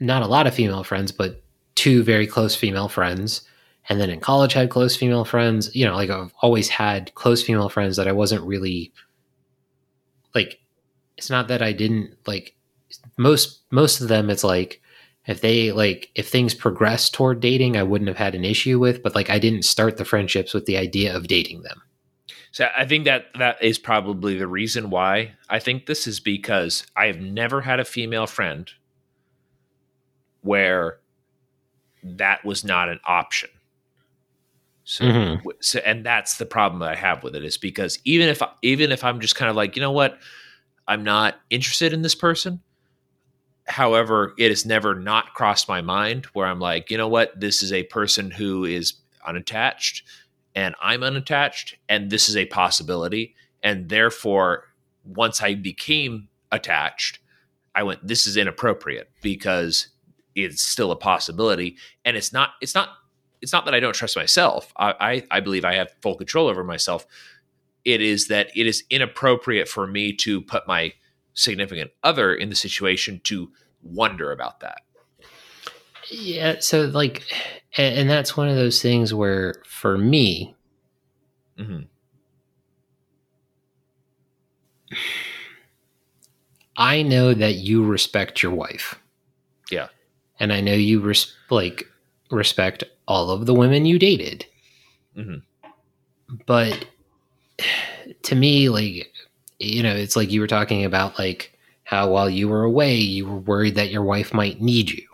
not 0.00 0.22
a 0.22 0.26
lot 0.26 0.46
of 0.46 0.54
female 0.54 0.84
friends, 0.84 1.10
but 1.10 1.42
two 1.74 2.02
very 2.02 2.26
close 2.26 2.54
female 2.54 2.88
friends. 2.88 3.42
And 3.88 4.00
then 4.00 4.10
in 4.10 4.20
college 4.20 4.52
had 4.52 4.68
close 4.68 4.96
female 4.96 5.24
friends. 5.24 5.74
You 5.74 5.86
know, 5.86 5.94
like 5.94 6.10
I've 6.10 6.34
always 6.42 6.68
had 6.68 7.14
close 7.14 7.42
female 7.42 7.70
friends 7.70 7.96
that 7.96 8.08
I 8.08 8.12
wasn't 8.12 8.44
really 8.44 8.92
like 10.34 10.60
it's 11.16 11.30
not 11.30 11.48
that 11.48 11.62
I 11.62 11.72
didn't 11.72 12.14
like 12.26 12.54
most 13.16 13.62
most 13.70 14.00
of 14.00 14.08
them 14.08 14.28
it's 14.28 14.44
like 14.44 14.82
if 15.28 15.42
they 15.42 15.70
like 15.70 16.10
if 16.14 16.28
things 16.28 16.54
progressed 16.54 17.14
toward 17.14 17.38
dating 17.38 17.76
i 17.76 17.82
wouldn't 17.82 18.08
have 18.08 18.16
had 18.16 18.34
an 18.34 18.44
issue 18.44 18.78
with 18.78 19.02
but 19.02 19.14
like 19.14 19.30
i 19.30 19.38
didn't 19.38 19.62
start 19.62 19.96
the 19.96 20.04
friendships 20.04 20.52
with 20.52 20.66
the 20.66 20.76
idea 20.76 21.14
of 21.14 21.28
dating 21.28 21.62
them. 21.62 21.82
So 22.50 22.66
i 22.76 22.84
think 22.84 23.04
that 23.04 23.26
that 23.38 23.62
is 23.62 23.78
probably 23.78 24.36
the 24.36 24.48
reason 24.48 24.90
why 24.90 25.34
i 25.48 25.60
think 25.60 25.86
this 25.86 26.06
is 26.08 26.18
because 26.18 26.84
i 26.96 27.06
have 27.06 27.20
never 27.20 27.60
had 27.60 27.78
a 27.78 27.84
female 27.84 28.26
friend 28.26 28.70
where 30.40 30.98
that 32.02 32.44
was 32.44 32.64
not 32.64 32.88
an 32.88 33.00
option. 33.04 33.50
So, 34.84 35.04
mm-hmm. 35.04 35.48
so 35.60 35.80
and 35.80 36.06
that's 36.06 36.38
the 36.38 36.46
problem 36.46 36.80
that 36.80 36.90
i 36.90 36.94
have 36.94 37.22
with 37.22 37.36
it 37.36 37.44
is 37.44 37.58
because 37.58 37.98
even 38.04 38.28
if 38.28 38.40
even 38.62 38.90
if 38.90 39.04
i'm 39.04 39.20
just 39.20 39.36
kind 39.36 39.50
of 39.50 39.56
like 39.56 39.76
you 39.76 39.82
know 39.82 39.92
what? 39.92 40.18
I'm 40.86 41.04
not 41.04 41.34
interested 41.50 41.92
in 41.92 42.00
this 42.00 42.14
person 42.14 42.62
However, 43.68 44.34
it 44.38 44.50
has 44.50 44.64
never 44.64 44.94
not 44.94 45.34
crossed 45.34 45.68
my 45.68 45.82
mind 45.82 46.26
where 46.32 46.46
I'm 46.46 46.60
like, 46.60 46.90
you 46.90 46.96
know 46.96 47.08
what? 47.08 47.38
This 47.38 47.62
is 47.62 47.72
a 47.72 47.84
person 47.84 48.30
who 48.30 48.64
is 48.64 48.94
unattached 49.26 50.02
and 50.54 50.74
I'm 50.80 51.04
unattached, 51.04 51.76
and 51.88 52.10
this 52.10 52.28
is 52.28 52.36
a 52.36 52.46
possibility. 52.46 53.36
And 53.62 53.88
therefore, 53.88 54.64
once 55.04 55.40
I 55.40 55.54
became 55.54 56.28
attached, 56.50 57.20
I 57.74 57.84
went, 57.84 58.04
this 58.04 58.26
is 58.26 58.36
inappropriate 58.36 59.10
because 59.22 59.88
it's 60.34 60.62
still 60.62 60.90
a 60.90 60.96
possibility. 60.96 61.76
And 62.04 62.16
it's 62.16 62.32
not, 62.32 62.54
it's 62.60 62.74
not, 62.74 62.88
it's 63.40 63.52
not 63.52 63.66
that 63.66 63.74
I 63.74 63.80
don't 63.80 63.94
trust 63.94 64.16
myself. 64.16 64.72
I, 64.76 64.94
I, 64.98 65.22
I 65.30 65.40
believe 65.40 65.64
I 65.64 65.74
have 65.74 65.94
full 66.02 66.16
control 66.16 66.48
over 66.48 66.64
myself. 66.64 67.06
It 67.84 68.00
is 68.00 68.26
that 68.28 68.50
it 68.56 68.66
is 68.66 68.82
inappropriate 68.90 69.68
for 69.68 69.86
me 69.86 70.12
to 70.14 70.40
put 70.40 70.66
my 70.66 70.92
significant 71.38 71.92
other 72.02 72.34
in 72.34 72.48
the 72.48 72.56
situation 72.56 73.20
to 73.22 73.50
wonder 73.82 74.32
about 74.32 74.60
that. 74.60 74.82
Yeah, 76.10 76.56
so 76.60 76.86
like, 76.86 77.22
and 77.76 78.10
that's 78.10 78.36
one 78.36 78.48
of 78.48 78.56
those 78.56 78.82
things 78.82 79.14
where, 79.14 79.62
for 79.66 79.96
me, 79.96 80.56
mm-hmm. 81.58 81.82
I 86.76 87.02
know 87.02 87.34
that 87.34 87.56
you 87.56 87.84
respect 87.84 88.42
your 88.42 88.52
wife. 88.52 88.98
Yeah, 89.70 89.88
and 90.40 90.52
I 90.52 90.60
know 90.60 90.72
you 90.72 91.00
res- 91.00 91.34
like 91.50 91.84
respect 92.30 92.84
all 93.06 93.30
of 93.30 93.46
the 93.46 93.54
women 93.54 93.86
you 93.86 93.98
dated. 93.98 94.46
Mm-hmm. 95.16 95.68
But 96.46 96.86
to 98.22 98.34
me, 98.34 98.70
like 98.70 99.12
you 99.58 99.82
know, 99.82 99.94
it's 99.94 100.16
like 100.16 100.30
you 100.30 100.40
were 100.40 100.46
talking 100.46 100.84
about 100.84 101.18
like 101.18 101.58
how 101.84 102.10
while 102.10 102.28
you 102.30 102.48
were 102.48 102.64
away, 102.64 102.96
you 102.96 103.26
were 103.26 103.38
worried 103.38 103.76
that 103.76 103.90
your 103.90 104.02
wife 104.02 104.32
might 104.34 104.60
need 104.60 104.90
you. 104.90 105.06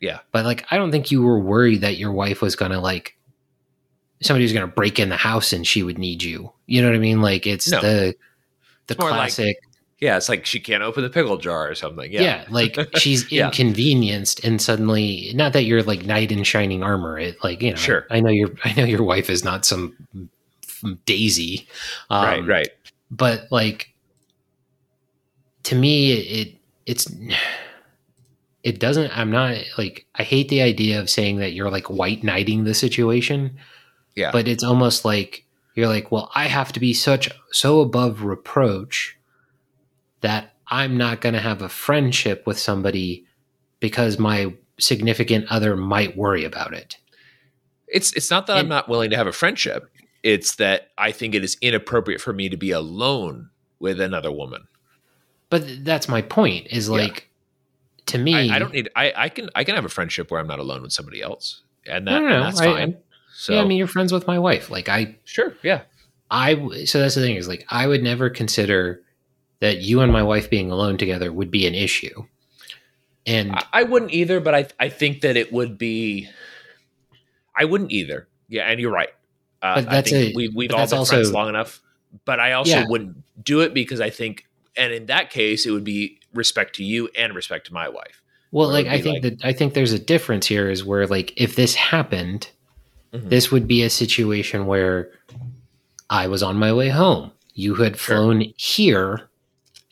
Yeah. 0.00 0.20
But 0.32 0.44
like, 0.44 0.64
I 0.70 0.76
don't 0.76 0.90
think 0.90 1.10
you 1.10 1.22
were 1.22 1.40
worried 1.40 1.82
that 1.82 1.96
your 1.96 2.12
wife 2.12 2.40
was 2.40 2.56
going 2.56 2.72
to 2.72 2.80
like, 2.80 3.16
somebody 4.22 4.44
was 4.44 4.52
going 4.52 4.68
to 4.68 4.74
break 4.74 4.98
in 4.98 5.08
the 5.08 5.16
house 5.16 5.52
and 5.52 5.66
she 5.66 5.82
would 5.82 5.98
need 5.98 6.22
you. 6.22 6.52
You 6.66 6.82
know 6.82 6.88
what 6.88 6.96
I 6.96 7.00
mean? 7.00 7.20
Like, 7.20 7.46
it's 7.46 7.70
no. 7.70 7.80
the, 7.80 8.14
the 8.86 8.94
it's 8.94 9.04
classic. 9.04 9.44
Like, 9.46 9.56
yeah, 10.00 10.16
it's 10.16 10.28
like 10.28 10.46
she 10.46 10.58
can't 10.58 10.82
open 10.82 11.04
the 11.04 11.10
pickle 11.10 11.36
jar 11.36 11.68
or 11.68 11.76
something. 11.76 12.10
Yeah, 12.12 12.22
yeah 12.22 12.44
like 12.50 12.76
she's 12.96 13.30
yeah. 13.32 13.46
inconvenienced, 13.46 14.42
and 14.42 14.60
suddenly, 14.60 15.30
not 15.36 15.52
that 15.52 15.62
you're 15.62 15.84
like 15.84 16.04
knight 16.04 16.32
in 16.32 16.42
shining 16.42 16.82
armor. 16.82 17.20
It 17.20 17.36
like 17.44 17.62
you 17.62 17.70
know, 17.70 17.76
sure. 17.76 18.08
I 18.10 18.18
know 18.18 18.30
your 18.30 18.48
I 18.64 18.72
know 18.72 18.82
your 18.82 19.04
wife 19.04 19.30
is 19.30 19.44
not 19.44 19.64
some 19.64 19.96
daisy, 21.04 21.68
um, 22.10 22.24
right? 22.24 22.44
Right 22.44 22.68
but 23.12 23.46
like 23.50 23.92
to 25.62 25.76
me 25.76 26.12
it 26.14 26.56
it's 26.86 27.14
it 28.64 28.80
doesn't 28.80 29.16
i'm 29.16 29.30
not 29.30 29.56
like 29.76 30.06
i 30.14 30.22
hate 30.22 30.48
the 30.48 30.62
idea 30.62 30.98
of 30.98 31.10
saying 31.10 31.36
that 31.36 31.52
you're 31.52 31.70
like 31.70 31.88
white 31.88 32.24
knighting 32.24 32.64
the 32.64 32.74
situation. 32.74 33.56
Yeah. 34.14 34.30
But 34.30 34.46
it's 34.46 34.64
almost 34.64 35.04
like 35.04 35.46
you're 35.74 35.88
like 35.88 36.10
well 36.10 36.30
i 36.34 36.48
have 36.48 36.72
to 36.72 36.80
be 36.80 36.92
such 36.92 37.30
so 37.50 37.80
above 37.80 38.24
reproach 38.24 39.16
that 40.20 40.54
i'm 40.68 40.96
not 40.96 41.20
going 41.20 41.34
to 41.34 41.40
have 41.40 41.62
a 41.62 41.68
friendship 41.68 42.46
with 42.46 42.58
somebody 42.58 43.26
because 43.80 44.18
my 44.18 44.54
significant 44.78 45.46
other 45.48 45.76
might 45.76 46.16
worry 46.16 46.44
about 46.44 46.74
it. 46.74 46.96
It's 47.88 48.12
it's 48.14 48.30
not 48.30 48.46
that 48.46 48.58
and, 48.58 48.60
i'm 48.60 48.68
not 48.68 48.88
willing 48.88 49.10
to 49.10 49.16
have 49.16 49.26
a 49.26 49.32
friendship 49.32 49.90
it's 50.22 50.56
that 50.56 50.88
I 50.96 51.12
think 51.12 51.34
it 51.34 51.44
is 51.44 51.56
inappropriate 51.60 52.20
for 52.20 52.32
me 52.32 52.48
to 52.48 52.56
be 52.56 52.70
alone 52.70 53.50
with 53.78 54.00
another 54.00 54.30
woman. 54.30 54.66
But 55.50 55.84
that's 55.84 56.08
my 56.08 56.22
point. 56.22 56.68
Is 56.70 56.88
like 56.88 57.28
yeah. 57.98 58.02
to 58.06 58.18
me, 58.18 58.50
I, 58.50 58.56
I, 58.56 58.58
don't 58.58 58.72
need. 58.72 58.88
I, 58.96 59.12
I 59.16 59.28
can 59.28 59.50
I 59.54 59.64
can 59.64 59.74
have 59.74 59.84
a 59.84 59.90
friendship 59.90 60.30
where 60.30 60.40
I'm 60.40 60.46
not 60.46 60.58
alone 60.58 60.82
with 60.82 60.92
somebody 60.92 61.20
else, 61.20 61.62
and 61.86 62.06
that 62.06 62.22
and 62.22 62.42
that's 62.42 62.60
fine. 62.60 62.94
I, 62.94 62.96
so 63.34 63.54
yeah, 63.54 63.62
I 63.62 63.64
mean, 63.64 63.78
you're 63.78 63.86
friends 63.86 64.12
with 64.12 64.26
my 64.26 64.38
wife. 64.38 64.70
Like 64.70 64.88
I 64.88 65.16
sure, 65.24 65.54
yeah. 65.62 65.82
I 66.30 66.84
so 66.86 67.00
that's 67.00 67.14
the 67.14 67.20
thing 67.20 67.36
is 67.36 67.48
like 67.48 67.66
I 67.68 67.86
would 67.86 68.02
never 68.02 68.30
consider 68.30 69.02
that 69.60 69.78
you 69.78 70.00
and 70.00 70.10
my 70.10 70.22
wife 70.22 70.48
being 70.48 70.70
alone 70.70 70.96
together 70.96 71.32
would 71.32 71.50
be 71.50 71.66
an 71.66 71.74
issue. 71.74 72.24
And 73.26 73.52
I, 73.52 73.64
I 73.72 73.82
wouldn't 73.84 74.12
either, 74.12 74.40
but 74.40 74.54
I 74.54 74.66
I 74.80 74.88
think 74.88 75.20
that 75.20 75.36
it 75.36 75.52
would 75.52 75.76
be. 75.76 76.28
I 77.54 77.66
wouldn't 77.66 77.92
either. 77.92 78.26
Yeah, 78.48 78.64
and 78.64 78.80
you're 78.80 78.90
right. 78.90 79.10
Uh, 79.62 79.76
but 79.76 79.90
that's 79.90 80.12
I 80.12 80.16
think 80.16 80.34
a, 80.34 80.36
we, 80.36 80.48
we've 80.48 80.72
all 80.72 80.86
been 80.86 80.98
also, 80.98 81.14
friends 81.14 81.32
long 81.32 81.48
enough. 81.48 81.80
But 82.24 82.40
I 82.40 82.52
also 82.52 82.72
yeah. 82.72 82.84
wouldn't 82.88 83.16
do 83.42 83.60
it 83.60 83.72
because 83.72 84.00
I 84.00 84.10
think, 84.10 84.46
and 84.76 84.92
in 84.92 85.06
that 85.06 85.30
case, 85.30 85.64
it 85.64 85.70
would 85.70 85.84
be 85.84 86.18
respect 86.34 86.74
to 86.76 86.84
you 86.84 87.08
and 87.16 87.34
respect 87.34 87.66
to 87.68 87.72
my 87.72 87.88
wife. 87.88 88.22
Well, 88.50 88.68
like 88.68 88.86
I 88.86 89.00
think 89.00 89.22
like, 89.24 89.38
that 89.38 89.44
I 89.44 89.52
think 89.54 89.72
there's 89.72 89.92
a 89.92 89.98
difference 89.98 90.46
here 90.46 90.68
is 90.68 90.84
where 90.84 91.06
like 91.06 91.32
if 91.40 91.56
this 91.56 91.74
happened, 91.74 92.50
mm-hmm. 93.12 93.28
this 93.28 93.50
would 93.50 93.66
be 93.66 93.82
a 93.82 93.88
situation 93.88 94.66
where 94.66 95.10
I 96.10 96.26
was 96.28 96.42
on 96.42 96.56
my 96.56 96.72
way 96.72 96.90
home. 96.90 97.32
You 97.54 97.74
had 97.76 97.98
flown 97.98 98.42
sure. 98.42 98.52
here 98.56 99.28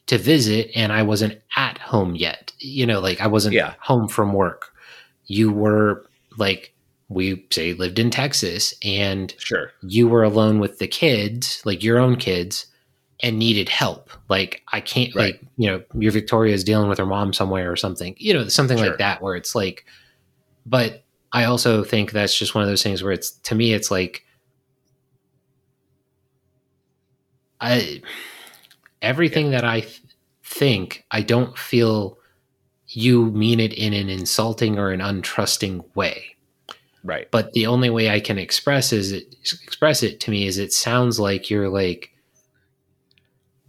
to 0.07 0.18
visit 0.18 0.71
and 0.75 0.93
I 0.93 1.03
wasn't 1.03 1.41
at 1.57 1.79
home 1.79 2.14
yet. 2.14 2.53
You 2.59 2.85
know, 2.85 3.01
like 3.01 3.21
I 3.23 3.29
wasn't 3.29 3.55
yeah. 3.55 3.75
home 3.81 4.09
from 4.09 4.35
work. 4.35 4.75
You 5.27 5.51
were 5.51 6.05
like 6.37 6.70
we 7.11 7.45
say 7.51 7.75
lived 7.75 7.99
in 7.99 8.09
Texas 8.09 8.73
and 8.83 9.35
sure 9.37 9.73
you 9.83 10.09
were 10.09 10.23
alone 10.23 10.59
with 10.59 10.79
the 10.79 10.89
kids, 10.89 11.61
like 11.67 11.85
your 11.85 11.99
own 11.99 12.17
kids, 12.17 12.67
and 13.23 13.39
needed 13.39 13.69
help. 13.69 14.11
Like 14.31 14.63
I 14.69 14.81
can't 14.81 15.15
right. 15.15 15.35
like, 15.35 15.43
you 15.59 15.71
know, 15.71 15.83
your 15.99 16.13
Victoria 16.13 16.55
is 16.55 16.65
dealing 16.65 16.89
with 16.89 16.99
her 16.99 17.07
mom 17.07 17.35
somewhere 17.35 17.71
or 17.71 17.77
something. 17.77 18.15
You 18.17 18.33
know, 18.33 18.49
something 18.49 18.79
sure. 18.79 18.89
like 18.89 18.99
that 18.99 19.21
where 19.21 19.37
it's 19.37 19.55
like 19.55 19.85
but 20.65 21.03
I 21.33 21.45
also 21.45 21.85
think 21.85 22.13
that's 22.13 22.37
just 22.37 22.55
one 22.55 22.63
of 22.63 22.71
those 22.71 22.83
things 22.83 23.03
where 23.03 23.13
it's 23.13 23.33
to 23.33 23.55
me 23.55 23.73
it's 23.73 23.91
like 23.91 24.25
I 27.61 28.03
everything 29.03 29.47
yeah. 29.47 29.61
that 29.61 29.65
I 29.65 29.81
th- 29.81 30.03
think, 30.45 31.05
I 31.11 31.23
don't 31.23 31.57
feel 31.57 32.19
you 32.89 33.27
mean 33.27 33.61
it 33.61 33.73
in 33.73 33.93
an 33.93 34.09
insulting 34.09 34.79
or 34.79 34.91
an 34.91 35.01
untrusting 35.01 35.85
way. 35.95 36.30
Right. 37.03 37.30
But 37.30 37.53
the 37.53 37.66
only 37.66 37.90
way 37.90 38.11
I 38.11 38.20
can 38.20 38.38
express 38.38 38.92
is 38.92 39.12
it, 39.12 39.34
express 39.62 40.03
it 40.03 40.20
to 40.20 40.30
me 40.30 40.46
is 40.46 40.59
it 40.59 40.72
sounds 40.72 41.18
like 41.18 41.51
you're 41.51 41.68
like 41.68 42.12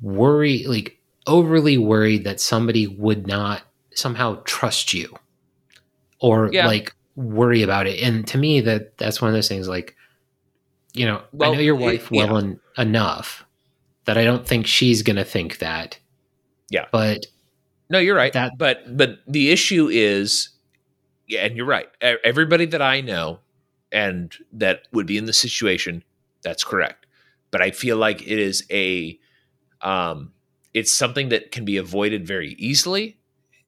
worry 0.02 0.64
like 0.68 0.98
overly 1.28 1.78
worried 1.78 2.24
that 2.26 2.40
somebody 2.40 2.88
would 2.88 3.28
not 3.28 3.62
somehow 3.94 4.42
trust 4.46 4.94
you 4.94 5.16
or 6.20 6.50
yeah. 6.52 6.68
like 6.68 6.94
worry 7.16 7.62
about 7.62 7.88
it. 7.88 8.02
And 8.02 8.28
to 8.28 8.38
me 8.38 8.62
that 8.62 8.98
that's 8.98 9.22
one 9.22 9.30
of 9.30 9.36
those 9.36 9.48
things 9.48 9.68
like 9.68 9.96
you 10.94 11.06
know, 11.06 11.22
well, 11.32 11.52
I 11.52 11.56
know 11.56 11.62
your 11.62 11.76
wife 11.76 12.12
well 12.12 12.38
en- 12.38 12.60
enough 12.78 13.46
that 14.06 14.18
I 14.18 14.24
don't 14.26 14.46
think 14.46 14.68
she's 14.68 15.04
going 15.04 15.16
to 15.16 15.24
think 15.24 15.60
that. 15.60 15.98
Yeah. 16.70 16.88
But 16.92 17.28
no, 17.90 18.00
you're 18.00 18.16
right. 18.16 18.34
That, 18.34 18.58
but 18.58 18.98
but 18.98 19.20
the 19.28 19.52
issue 19.52 19.88
is 19.90 20.50
yeah, 21.32 21.46
and 21.46 21.56
you're 21.56 21.66
right. 21.66 21.90
Everybody 22.02 22.66
that 22.68 22.82
I 22.82 23.02
know 23.02 23.40
and 23.92 24.34
that 24.54 24.84
would 24.92 25.06
be 25.06 25.18
in 25.18 25.26
the 25.26 25.34
situation, 25.34 26.04
that's 26.44 26.64
correct. 26.64 27.06
But 27.50 27.62
I 27.62 27.72
feel 27.72 27.98
like 27.98 28.22
it 28.22 28.40
is 28.40 28.66
a, 28.72 29.20
um, 29.82 30.32
it's 30.74 30.92
something 30.92 31.30
that 31.30 31.52
can 31.52 31.66
be 31.66 31.78
avoided 31.78 32.26
very 32.26 32.54
easily, 32.54 33.18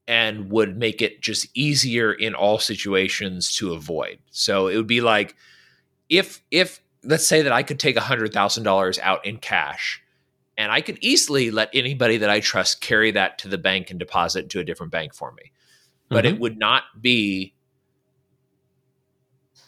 and 0.07 0.49
would 0.51 0.78
make 0.78 1.01
it 1.01 1.22
just 1.22 1.47
easier 1.53 2.11
in 2.11 2.36
all 2.36 2.59
situations 2.59 3.55
to 3.55 3.74
avoid. 3.74 4.20
So 4.32 4.68
it 4.68 4.76
would 4.76 4.88
be 4.88 5.01
like 5.01 5.36
if 6.09 6.41
if 6.51 6.82
let's 7.03 7.26
say 7.26 7.41
that 7.41 7.51
I 7.51 7.64
could 7.64 7.80
take 7.80 7.97
$100,000 7.97 8.99
out 8.99 9.26
in 9.26 9.38
cash 9.38 10.01
and 10.57 10.72
I 10.72 10.82
could 10.82 10.97
easily 11.01 11.51
let 11.51 11.70
anybody 11.74 12.18
that 12.18 12.30
I 12.30 12.39
trust 12.39 12.82
carry 12.82 13.11
that 13.11 13.38
to 13.39 13.47
the 13.47 13.57
bank 13.57 13.89
and 13.89 13.99
deposit 13.99 14.49
to 14.51 14.59
a 14.59 14.64
different 14.64 14.91
bank 14.91 15.14
for 15.14 15.32
me. 15.34 15.51
But 16.09 16.26
mm-hmm. 16.26 16.36
it 16.36 16.39
would 16.39 16.57
not 16.57 16.84
be 17.01 17.53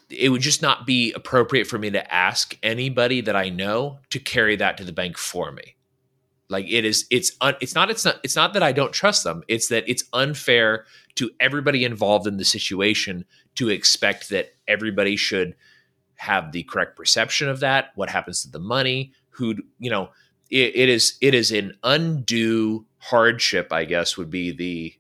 it 0.10 0.30
would 0.30 0.42
just 0.42 0.62
not 0.62 0.86
be 0.86 1.14
appropriate 1.14 1.68
for 1.68 1.78
me 1.78 1.90
to 1.92 2.14
ask 2.14 2.58
anybody 2.62 3.22
that 3.22 3.36
I 3.36 3.50
know 3.50 4.00
to 4.12 4.20
carry 4.20 4.56
that 4.58 4.78
to 4.78 4.84
the 4.84 4.94
bank 4.94 5.18
for 5.18 5.52
me. 5.52 5.76
Like 6.48 6.66
it 6.70 6.86
is, 6.86 7.08
it's 7.10 7.32
un, 7.42 7.56
it's 7.60 7.74
not, 7.74 7.90
it's 7.90 8.06
not, 8.06 8.20
it's 8.24 8.36
not 8.36 8.54
that 8.54 8.62
I 8.64 8.72
don't 8.72 8.94
trust 8.94 9.24
them. 9.24 9.44
It's 9.48 9.68
that 9.70 9.84
it's 9.88 10.04
unfair 10.14 10.86
to 11.16 11.32
everybody 11.40 11.84
involved 11.84 12.28
in 12.28 12.38
the 12.38 12.46
situation 12.46 13.26
to 13.56 13.70
expect 13.70 14.30
that 14.30 14.54
everybody 14.68 15.16
should 15.16 15.56
have 16.18 16.52
the 16.52 16.64
correct 16.64 16.96
perception 16.96 17.50
of 17.50 17.62
that. 17.62 17.92
What 17.96 18.10
happens 18.10 18.44
to 18.44 18.52
the 18.52 18.60
money? 18.60 19.12
Who, 19.30 19.56
you 19.80 19.90
know, 19.90 20.10
it, 20.52 20.76
it 20.76 20.90
is, 20.90 21.18
it 21.20 21.34
is 21.34 21.52
an 21.52 21.74
undue 21.84 22.86
hardship. 23.00 23.74
I 23.74 23.86
guess 23.86 24.18
would 24.18 24.30
be 24.30 24.52
the 24.52 24.94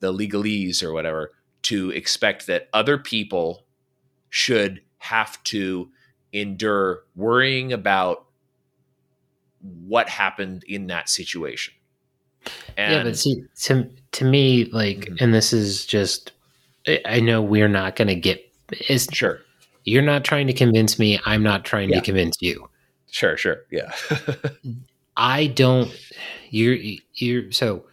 the 0.00 0.12
legalese 0.12 0.82
or 0.82 0.92
whatever 0.92 1.32
to 1.62 1.90
expect 1.90 2.46
that 2.46 2.68
other 2.72 2.98
people 2.98 3.64
should 4.30 4.80
have 4.98 5.42
to 5.44 5.88
endure 6.32 7.04
worrying 7.16 7.72
about 7.72 8.26
what 9.60 10.08
happened 10.08 10.64
in 10.64 10.86
that 10.88 11.08
situation. 11.08 11.74
And, 12.76 12.92
yeah, 12.92 13.02
but 13.02 13.16
see, 13.16 13.42
to 13.62 13.88
to 14.12 14.24
me, 14.24 14.66
like, 14.66 14.98
mm-hmm. 14.98 15.16
and 15.20 15.34
this 15.34 15.52
is 15.52 15.84
just, 15.84 16.32
I 17.04 17.20
know 17.20 17.42
we're 17.42 17.68
not 17.68 17.96
going 17.96 18.08
to 18.08 18.14
get. 18.14 18.44
Is 18.88 19.08
sure 19.12 19.40
you're 19.88 20.02
not 20.02 20.24
trying 20.24 20.46
to 20.46 20.52
convince 20.52 20.98
me. 20.98 21.18
I'm 21.24 21.42
not 21.42 21.64
trying 21.64 21.88
yeah. 21.88 22.00
to 22.00 22.04
convince 22.04 22.36
you. 22.40 22.68
Sure, 23.10 23.36
sure, 23.36 23.64
yeah. 23.70 23.90
I 25.16 25.46
don't. 25.46 25.90
You're 26.50 26.76
you're 27.14 27.50
so. 27.52 27.84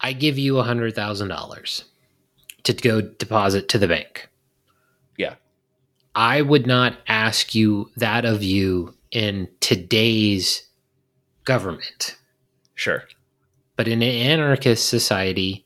I 0.00 0.12
give 0.12 0.38
you 0.38 0.58
a 0.58 0.62
hundred 0.62 0.94
thousand 0.94 1.28
dollars 1.28 1.84
to 2.64 2.72
go 2.72 3.00
deposit 3.00 3.68
to 3.68 3.78
the 3.78 3.88
bank. 3.88 4.28
Yeah. 5.16 5.34
I 6.18 6.42
would 6.42 6.66
not 6.66 6.98
ask 7.06 7.54
you 7.54 7.92
that 7.96 8.24
of 8.24 8.42
you 8.42 8.92
in 9.12 9.46
today's 9.60 10.68
government. 11.44 12.16
Sure. 12.74 13.04
But 13.76 13.86
in 13.86 14.02
an 14.02 14.08
anarchist 14.08 14.88
society, 14.88 15.64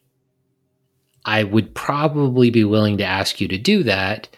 I 1.25 1.45
would 1.45 1.75
probably 1.75 2.51
be 2.51 2.65
willing 2.65 2.99
to 2.99 3.05
ask 3.05 3.41
you 3.41 3.49
to 3.49 3.57
do 3.57 3.83
that 3.85 4.29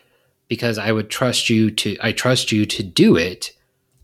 because 0.46 0.78
I 0.78 0.92
would 0.92 1.10
trust 1.10 1.50
you 1.50 1.72
to 1.72 1.96
I 2.00 2.12
trust 2.12 2.52
you 2.52 2.64
to 2.64 2.84
do 2.84 3.16
it, 3.16 3.50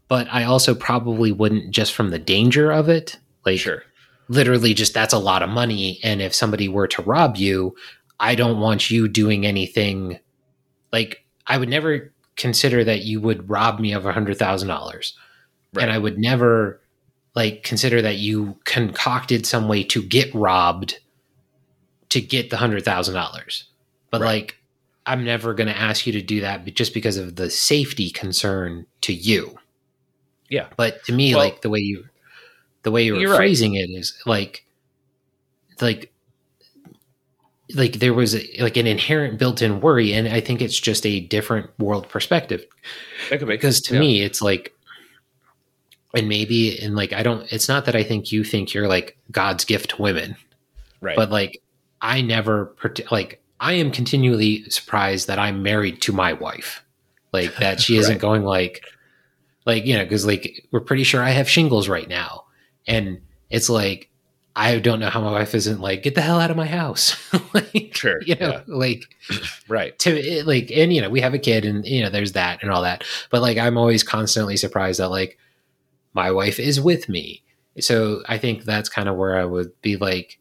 but 0.08 0.26
I 0.32 0.42
also 0.42 0.74
probably 0.74 1.30
wouldn't 1.30 1.70
just 1.70 1.94
from 1.94 2.10
the 2.10 2.18
danger 2.18 2.72
of 2.72 2.88
it. 2.88 3.20
Like 3.46 3.60
sure. 3.60 3.84
literally 4.26 4.74
just 4.74 4.94
that's 4.94 5.14
a 5.14 5.18
lot 5.18 5.44
of 5.44 5.48
money 5.48 6.00
and 6.02 6.20
if 6.20 6.34
somebody 6.34 6.66
were 6.66 6.88
to 6.88 7.02
rob 7.02 7.36
you, 7.36 7.76
I 8.18 8.34
don't 8.34 8.58
want 8.58 8.90
you 8.90 9.06
doing 9.06 9.46
anything 9.46 10.18
like 10.92 11.19
I 11.46 11.58
would 11.58 11.68
never 11.68 12.12
consider 12.36 12.84
that 12.84 13.02
you 13.02 13.20
would 13.20 13.48
rob 13.50 13.80
me 13.80 13.92
of 13.92 14.06
a 14.06 14.12
hundred 14.12 14.38
thousand 14.38 14.68
dollars. 14.68 15.16
And 15.78 15.90
I 15.90 15.98
would 15.98 16.18
never 16.18 16.80
like 17.34 17.62
consider 17.62 18.02
that 18.02 18.16
you 18.16 18.58
concocted 18.64 19.46
some 19.46 19.68
way 19.68 19.84
to 19.84 20.02
get 20.02 20.34
robbed 20.34 20.98
to 22.08 22.20
get 22.20 22.50
the 22.50 22.56
hundred 22.56 22.84
thousand 22.84 23.14
dollars. 23.14 23.64
But 24.10 24.20
right. 24.20 24.26
like 24.26 24.56
I'm 25.06 25.24
never 25.24 25.54
gonna 25.54 25.70
ask 25.72 26.06
you 26.06 26.12
to 26.14 26.22
do 26.22 26.40
that 26.40 26.64
just 26.74 26.94
because 26.94 27.16
of 27.16 27.36
the 27.36 27.50
safety 27.50 28.10
concern 28.10 28.86
to 29.02 29.12
you. 29.12 29.58
Yeah. 30.48 30.66
But 30.76 31.04
to 31.04 31.12
me, 31.12 31.34
well, 31.34 31.44
like 31.44 31.62
the 31.62 31.70
way 31.70 31.80
you 31.80 32.04
the 32.82 32.90
way 32.90 33.04
you 33.04 33.14
were 33.14 33.36
phrasing 33.36 33.72
right. 33.72 33.82
it 33.82 33.90
is 33.90 34.20
like 34.26 34.64
like 35.80 36.09
like 37.74 37.94
there 37.94 38.14
was 38.14 38.34
a, 38.34 38.46
like 38.60 38.76
an 38.76 38.86
inherent 38.86 39.38
built-in 39.38 39.80
worry 39.80 40.12
and 40.12 40.28
i 40.28 40.40
think 40.40 40.60
it's 40.60 40.78
just 40.78 41.06
a 41.06 41.20
different 41.20 41.70
world 41.78 42.08
perspective. 42.08 42.64
Because 43.60 43.80
to 43.82 43.94
yeah. 43.94 44.00
me 44.00 44.22
it's 44.22 44.42
like 44.42 44.74
and 46.14 46.28
maybe 46.28 46.78
and 46.82 46.96
like 46.96 47.12
i 47.12 47.22
don't 47.22 47.50
it's 47.52 47.68
not 47.68 47.84
that 47.84 47.94
i 47.94 48.02
think 48.02 48.32
you 48.32 48.44
think 48.44 48.74
you're 48.74 48.88
like 48.88 49.16
god's 49.30 49.64
gift 49.64 49.90
to 49.90 50.02
women. 50.02 50.36
Right. 51.00 51.16
But 51.16 51.30
like 51.30 51.62
i 52.00 52.20
never 52.20 52.74
like 53.10 53.42
i 53.60 53.72
am 53.72 53.90
continually 53.90 54.68
surprised 54.68 55.28
that 55.28 55.38
i'm 55.38 55.62
married 55.62 56.02
to 56.02 56.12
my 56.12 56.32
wife. 56.32 56.84
Like 57.32 57.56
that 57.56 57.80
she 57.80 57.96
isn't 57.98 58.18
going 58.18 58.42
like 58.42 58.84
like 59.66 59.86
you 59.86 59.96
know 59.96 60.04
because 60.04 60.26
like 60.26 60.66
we're 60.72 60.80
pretty 60.80 61.04
sure 61.04 61.22
i 61.22 61.30
have 61.30 61.48
shingles 61.48 61.88
right 61.88 62.08
now. 62.08 62.44
And 62.86 63.20
it's 63.50 63.68
like 63.68 64.09
I 64.56 64.78
don't 64.78 64.98
know 64.98 65.10
how 65.10 65.20
my 65.20 65.30
wife 65.30 65.54
isn't 65.54 65.80
like, 65.80 66.02
get 66.02 66.14
the 66.14 66.20
hell 66.20 66.40
out 66.40 66.50
of 66.50 66.56
my 66.56 66.66
house. 66.66 67.16
like, 67.54 67.94
sure. 67.94 68.20
You 68.22 68.34
know, 68.34 68.50
yeah. 68.50 68.62
like, 68.66 69.04
right. 69.68 69.96
To 70.00 70.38
eh, 70.38 70.42
like, 70.44 70.70
and, 70.72 70.92
you 70.92 71.00
know, 71.00 71.10
we 71.10 71.20
have 71.20 71.34
a 71.34 71.38
kid 71.38 71.64
and, 71.64 71.86
you 71.86 72.02
know, 72.02 72.10
there's 72.10 72.32
that 72.32 72.62
and 72.62 72.70
all 72.70 72.82
that. 72.82 73.04
But 73.30 73.42
like, 73.42 73.58
I'm 73.58 73.78
always 73.78 74.02
constantly 74.02 74.56
surprised 74.56 74.98
that 74.98 75.08
like 75.08 75.38
my 76.14 76.32
wife 76.32 76.58
is 76.58 76.80
with 76.80 77.08
me. 77.08 77.42
So 77.78 78.22
I 78.28 78.38
think 78.38 78.64
that's 78.64 78.88
kind 78.88 79.08
of 79.08 79.16
where 79.16 79.38
I 79.38 79.44
would 79.44 79.80
be 79.82 79.96
like, 79.96 80.38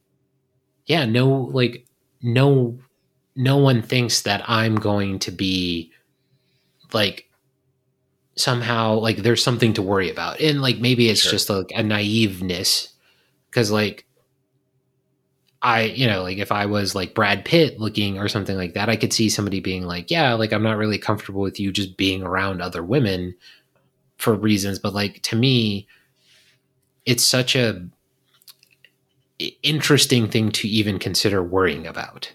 yeah, 0.86 1.06
no, 1.06 1.30
like, 1.30 1.86
no, 2.22 2.80
no 3.36 3.58
one 3.58 3.84
thinks 3.84 4.22
that 4.24 4.44
I'm 4.50 4.76
going 4.76 5.20
to 5.20 5.32
be 5.32 5.92
like 6.92 7.30
somehow 8.36 8.96
like 8.96 9.18
there's 9.18 9.44
something 9.44 9.74
to 9.74 9.84
worry 9.84 10.10
about. 10.10 10.40
And 10.40 10.62
like, 10.64 10.80
maybe 10.80 11.10
it's 11.10 11.22
sure. 11.22 11.32
just 11.32 11.50
like 11.50 11.72
a 11.76 11.84
naiveness 11.84 12.90
because 13.50 13.72
like 13.72 14.06
I, 15.62 15.84
you 15.84 16.08
know, 16.08 16.24
like 16.24 16.38
if 16.38 16.52
I 16.52 16.66
was 16.68 16.96
like 16.96 17.14
Brad 17.14 17.44
Pitt 17.44 17.80
looking 17.80 18.18
or 18.18 18.30
something 18.30 18.56
like 18.56 18.76
that, 18.76 18.90
I 18.90 18.96
could 18.96 19.12
see 19.12 19.30
somebody 19.30 19.60
being 19.60 19.84
like, 19.84 20.10
yeah, 20.10 20.34
like 20.34 20.54
I'm 20.54 20.64
not 20.64 20.78
really 20.78 20.98
comfortable 20.98 21.42
with 21.42 21.60
you 21.60 21.72
just 21.72 21.98
being 21.98 22.24
around 22.24 22.62
other 22.62 22.82
women 22.82 23.36
for 24.18 24.34
reasons. 24.34 24.80
But 24.80 24.94
like 24.94 25.22
to 25.24 25.36
me, 25.36 25.88
it's 27.06 27.26
such 27.26 27.56
a 27.56 27.86
interesting 29.64 30.30
thing 30.30 30.52
to 30.52 30.68
even 30.68 31.00
consider 31.00 31.44
worrying 31.44 31.88
about. 31.88 32.32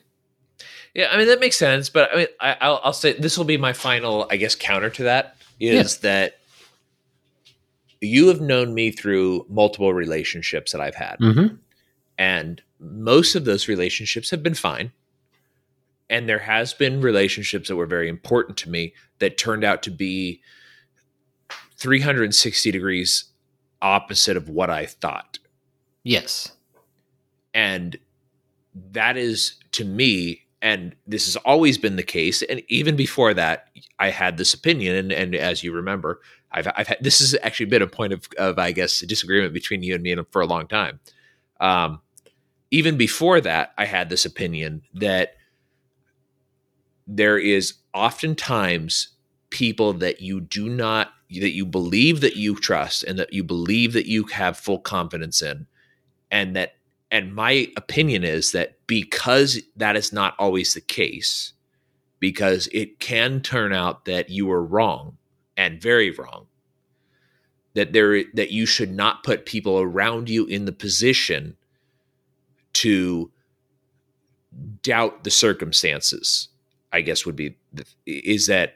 Yeah, 0.95 1.09
I 1.11 1.17
mean 1.17 1.27
that 1.29 1.41
makes 1.41 1.57
sense, 1.57 1.89
but 1.89 2.11
I 2.13 2.17
mean 2.17 2.27
I, 2.41 2.81
will 2.85 2.93
say 2.93 3.15
this 3.15 3.39
will 3.39 3.45
be 3.45 3.57
my 3.57 3.73
final, 3.73 4.27
I 4.31 4.37
guess, 4.37 4.55
counter 4.55 4.91
to 4.91 5.05
that 5.05 5.37
is 5.59 5.95
yeah. 5.97 6.11
that 6.11 6.39
you 8.05 8.29
have 8.29 8.41
known 8.41 8.75
me 8.75 8.91
through 8.91 9.47
multiple 9.49 9.93
relationships 9.93 10.73
that 10.73 10.81
I've 10.81 10.95
had. 10.95 11.19
Mm-hmm. 11.19 11.57
And 12.19 12.63
most 12.79 13.35
of 13.35 13.45
those 13.45 13.69
relationships 13.69 14.31
have 14.31 14.43
been 14.43 14.55
fine. 14.55 14.93
And 16.11 16.29
there 16.29 16.39
has 16.39 16.75
been 16.75 17.01
relationships 17.01 17.69
that 17.69 17.77
were 17.77 17.87
very 17.87 18.09
important 18.09 18.57
to 18.59 18.71
me 18.71 18.95
that 19.19 19.39
turned 19.39 19.65
out 19.65 19.83
to 19.85 19.91
be 19.91 20.43
360 21.79 22.71
degrees 22.71 23.25
opposite 23.81 24.37
of 24.37 24.49
what 24.49 24.71
I 24.71 24.87
thought. 24.87 25.39
Yes. 26.03 26.53
And 27.53 27.99
that 28.93 29.17
is 29.17 29.55
to 29.73 29.85
me 29.85 30.43
and 30.63 30.97
this 31.07 31.27
has 31.27 31.37
always 31.37 31.79
been 31.79 31.97
the 31.97 32.03
case 32.03 32.43
and 32.43 32.63
even 32.69 32.97
before 32.97 33.35
that 33.35 33.69
i 33.99 34.11
had 34.11 34.37
this 34.37 34.55
opinion 34.55 34.97
and, 34.97 35.13
and 35.13 35.35
as 35.35 35.63
you 35.63 35.73
remember 35.73 36.21
I've, 36.55 36.69
I've 36.77 36.87
had 36.87 36.99
this 37.01 37.19
has 37.19 37.37
actually 37.43 37.67
been 37.67 37.83
a 37.83 37.87
point 37.87 38.13
of, 38.13 38.29
of 38.39 38.59
I 38.59 38.73
guess 38.73 39.01
disagreement 39.01 39.53
between 39.53 39.83
you 39.83 39.95
and 39.95 40.03
me 40.03 40.17
for 40.31 40.41
a 40.41 40.47
long 40.47 40.67
time. 40.69 41.01
Um, 41.61 42.01
even 42.71 42.97
before 42.97 43.41
that, 43.41 43.73
I 43.77 43.85
had 43.85 44.09
this 44.09 44.25
opinion 44.25 44.83
that 44.95 45.35
there 47.07 47.39
is 47.39 47.75
oftentimes 47.93 49.09
people 49.51 49.93
that 49.93 50.21
you 50.21 50.41
do 50.41 50.69
not 50.69 51.11
that 51.31 51.53
you 51.53 51.67
believe 51.67 52.21
that 52.21 52.37
you 52.37 52.55
trust 52.55 53.03
and 53.05 53.19
that 53.19 53.33
you 53.33 53.43
believe 53.43 53.93
that 53.93 54.07
you 54.07 54.25
have 54.25 54.57
full 54.57 54.79
confidence 54.79 55.43
in 55.43 55.67
and 56.31 56.57
that 56.57 56.77
and 57.11 57.35
my 57.35 57.69
opinion 57.77 58.25
is 58.25 58.53
that 58.53 58.79
because 58.87 59.61
that 59.77 59.97
is 59.97 60.13
not 60.13 60.35
always 60.39 60.75
the 60.75 60.81
case 60.81 61.53
because 62.21 62.69
it 62.73 62.99
can 62.99 63.41
turn 63.41 63.73
out 63.73 64.05
that 64.05 64.31
you 64.31 64.47
were 64.47 64.65
wrong 64.65 65.17
and 65.57 65.81
very 65.81 66.11
wrong 66.11 66.47
that 67.75 67.93
there 67.93 68.23
that 68.35 68.51
you 68.51 68.67
should 68.67 68.93
not 68.93 69.23
put 69.25 69.47
people 69.47 69.81
around 69.81 70.29
you 70.29 70.47
in 70.47 70.65
the 70.65 70.73
position 70.73 71.57
to 72.73 73.31
doubt 74.83 75.25
the 75.25 75.31
circumstances 75.31 76.49
i 76.93 77.01
guess 77.01 77.27
would 77.27 77.37
be 77.37 77.57
is 78.07 78.47
that 78.47 78.75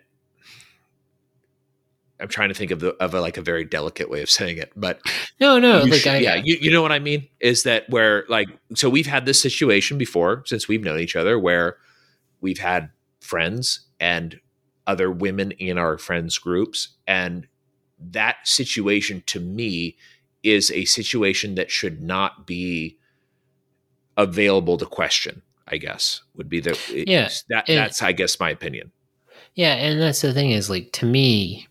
I'm 2.20 2.28
trying 2.28 2.48
to 2.48 2.54
think 2.54 2.72
of 2.72 2.80
the 2.80 2.94
of 2.94 3.14
a, 3.14 3.20
like 3.20 3.36
a 3.36 3.42
very 3.42 3.64
delicate 3.64 4.10
way 4.10 4.22
of 4.22 4.30
saying 4.30 4.58
it, 4.58 4.72
but 4.74 5.00
no, 5.40 5.58
no, 5.60 5.84
you 5.84 5.90
like 5.92 6.00
should- 6.00 6.12
I, 6.14 6.18
yeah, 6.18 6.34
you, 6.42 6.56
you 6.60 6.72
know 6.72 6.82
what 6.82 6.90
I 6.90 6.98
mean? 6.98 7.28
Is 7.38 7.62
that 7.62 7.88
where 7.90 8.24
like 8.28 8.48
so 8.74 8.90
we've 8.90 9.06
had 9.06 9.24
this 9.24 9.40
situation 9.40 9.98
before 9.98 10.42
since 10.44 10.66
we've 10.66 10.82
known 10.82 10.98
each 10.98 11.14
other 11.14 11.38
where 11.38 11.76
we've 12.40 12.58
had 12.58 12.90
friends 13.20 13.86
and 14.00 14.40
other 14.88 15.10
women 15.10 15.52
in 15.52 15.78
our 15.78 15.98
friends 15.98 16.38
groups 16.38 16.88
and 17.06 17.46
that 18.00 18.36
situation 18.44 19.22
to 19.26 19.38
me 19.38 19.96
is 20.42 20.70
a 20.72 20.84
situation 20.86 21.54
that 21.56 21.70
should 21.70 22.02
not 22.02 22.46
be 22.46 22.96
available 24.16 24.76
to 24.78 24.86
question 24.86 25.42
i 25.68 25.76
guess 25.76 26.22
would 26.34 26.48
be 26.48 26.58
the 26.60 26.76
Yeah, 27.06 27.28
that 27.50 27.66
that's 27.66 28.02
i 28.02 28.10
guess 28.12 28.40
my 28.40 28.50
opinion 28.50 28.90
Yeah, 29.54 29.74
and 29.74 30.00
that's 30.00 30.22
the 30.22 30.32
thing 30.32 30.50
is 30.50 30.68
like 30.70 30.90
to 30.92 31.06
me 31.06 31.68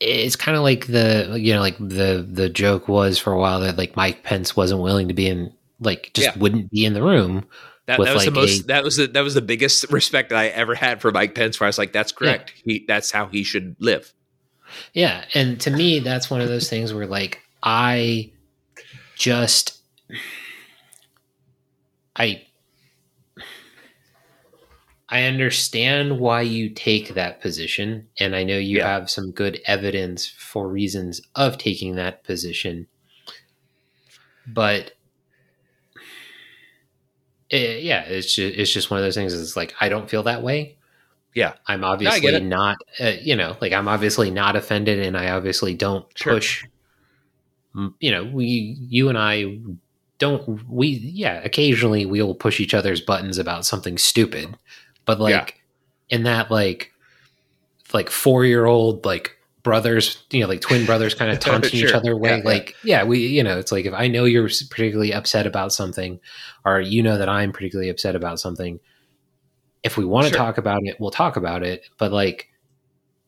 it's 0.00 0.36
kind 0.36 0.56
of 0.56 0.62
like 0.62 0.86
the 0.88 1.36
you 1.38 1.54
know 1.54 1.60
like 1.60 1.78
the 1.78 2.26
the 2.28 2.48
joke 2.48 2.88
was 2.88 3.18
for 3.18 3.32
a 3.32 3.38
while 3.38 3.60
that 3.60 3.78
like 3.78 3.96
Mike 3.96 4.24
Pence 4.24 4.56
wasn't 4.56 4.82
willing 4.82 5.08
to 5.08 5.14
be 5.14 5.28
in 5.28 5.52
like 5.80 6.10
just 6.14 6.34
Yeah. 6.34 6.40
wouldn't 6.40 6.70
be 6.70 6.84
in 6.84 6.94
the 6.94 7.02
room. 7.02 7.46
That, 7.86 7.98
that 8.00 8.14
was 8.14 8.24
the 8.24 8.30
most 8.30 8.60
a- 8.62 8.66
that 8.68 8.84
was 8.84 8.96
the 8.96 9.06
that 9.08 9.22
was 9.22 9.34
the 9.34 9.42
biggest 9.42 9.90
respect 9.90 10.30
that 10.30 10.38
i 10.38 10.46
ever 10.48 10.74
had 10.74 11.00
for 11.00 11.10
mike 11.10 11.34
pence 11.34 11.58
where 11.58 11.66
i 11.66 11.68
was 11.68 11.78
like 11.78 11.92
that's 11.92 12.12
correct 12.12 12.52
he 12.64 12.84
that's 12.86 13.10
how 13.10 13.26
he 13.26 13.42
should 13.42 13.76
live 13.80 14.12
Yeah, 14.94 15.24
and 15.34 15.60
to 15.60 15.70
me 15.70 15.98
that's 16.00 16.30
one 16.30 16.40
of 16.40 16.48
those 16.48 16.70
things 16.70 16.94
where 16.94 17.06
like 17.06 17.40
I 17.62 18.32
just 19.16 19.78
I 22.16 22.42
I 25.08 25.24
understand 25.24 26.18
why 26.18 26.40
you 26.40 26.70
take 26.70 27.14
that 27.14 27.40
position 27.42 28.08
and 28.18 28.34
I 28.34 28.44
know 28.44 28.56
you 28.56 28.78
Yeah. 28.78 28.88
have 28.88 29.10
some 29.10 29.30
good 29.30 29.60
evidence 29.66 30.26
for 30.26 30.68
reasons 30.68 31.20
of 31.34 31.58
taking 31.58 31.96
that 31.96 32.24
position. 32.24 32.86
But 34.46 34.92
eh, 37.52 37.76
yeah, 37.76 38.02
it's 38.02 38.34
just, 38.34 38.58
it's 38.58 38.72
just 38.72 38.90
one 38.90 38.98
of 38.98 39.04
those 39.04 39.14
things. 39.14 39.34
It's 39.34 39.56
like 39.56 39.74
I 39.80 39.88
don't 39.88 40.10
feel 40.10 40.24
that 40.24 40.42
way. 40.42 40.76
Yeah. 41.34 41.54
I'm 41.66 41.82
it. 41.84 41.86
obviously 41.86 42.40
not. 42.40 42.78
Uh, 43.00 43.12
you 43.20 43.36
know, 43.36 43.56
like 43.60 43.72
I'm 43.72 43.88
obviously 43.88 44.30
not 44.30 44.56
offended, 44.56 44.98
and 44.98 45.16
I 45.16 45.30
obviously 45.30 45.74
don't 45.74 46.06
Sure. 46.16 46.34
push. 46.34 46.64
You 48.00 48.10
know, 48.10 48.24
we, 48.24 48.76
you 48.90 49.08
and 49.08 49.16
I, 49.16 49.58
don't 50.18 50.68
we? 50.68 50.88
Yeah, 50.88 51.40
occasionally 51.42 52.04
we 52.04 52.20
will 52.20 52.34
push 52.34 52.60
each 52.60 52.74
other's 52.74 53.00
buttons 53.00 53.38
about 53.38 53.64
something 53.64 53.96
stupid, 53.96 54.58
but 55.06 55.18
like 55.18 55.62
in 56.10 56.24
that 56.24 56.50
like 56.50 56.92
like 57.94 58.10
four 58.10 58.44
year 58.44 58.66
old 58.66 59.06
like 59.06 59.38
brothers, 59.62 60.22
you 60.30 60.40
know, 60.40 60.48
like 60.48 60.60
twin 60.60 60.84
brothers, 60.86 61.14
kind 61.14 61.30
of 61.30 61.38
taunting 61.40 61.74
each 61.80 61.92
other 61.92 62.16
way. 62.16 62.30
Yeah, 62.30 62.36
yeah. 62.38 62.42
like, 62.44 62.74
yeah, 62.84 63.04
we, 63.04 63.18
you 63.26 63.42
know, 63.42 63.58
it's 63.58 63.72
like 63.72 63.84
if 63.86 63.94
I 63.94 64.08
know 64.08 64.24
you're 64.24 64.48
particularly 64.70 65.12
upset 65.12 65.46
about 65.46 65.72
something, 65.72 66.18
or 66.64 66.80
you 66.80 67.02
know 67.02 67.18
that 67.18 67.28
I'm 67.28 67.52
particularly 67.52 67.88
upset 67.90 68.16
about 68.16 68.40
something, 68.40 68.80
if 69.82 69.96
we 69.96 70.04
want 70.04 70.26
to 70.26 70.30
Sure. 70.30 70.38
talk 70.38 70.58
about 70.58 70.80
it, 70.84 70.96
we'll 71.00 71.10
talk 71.10 71.36
about 71.36 71.62
it. 71.62 71.88
But 71.98 72.12
like, 72.12 72.48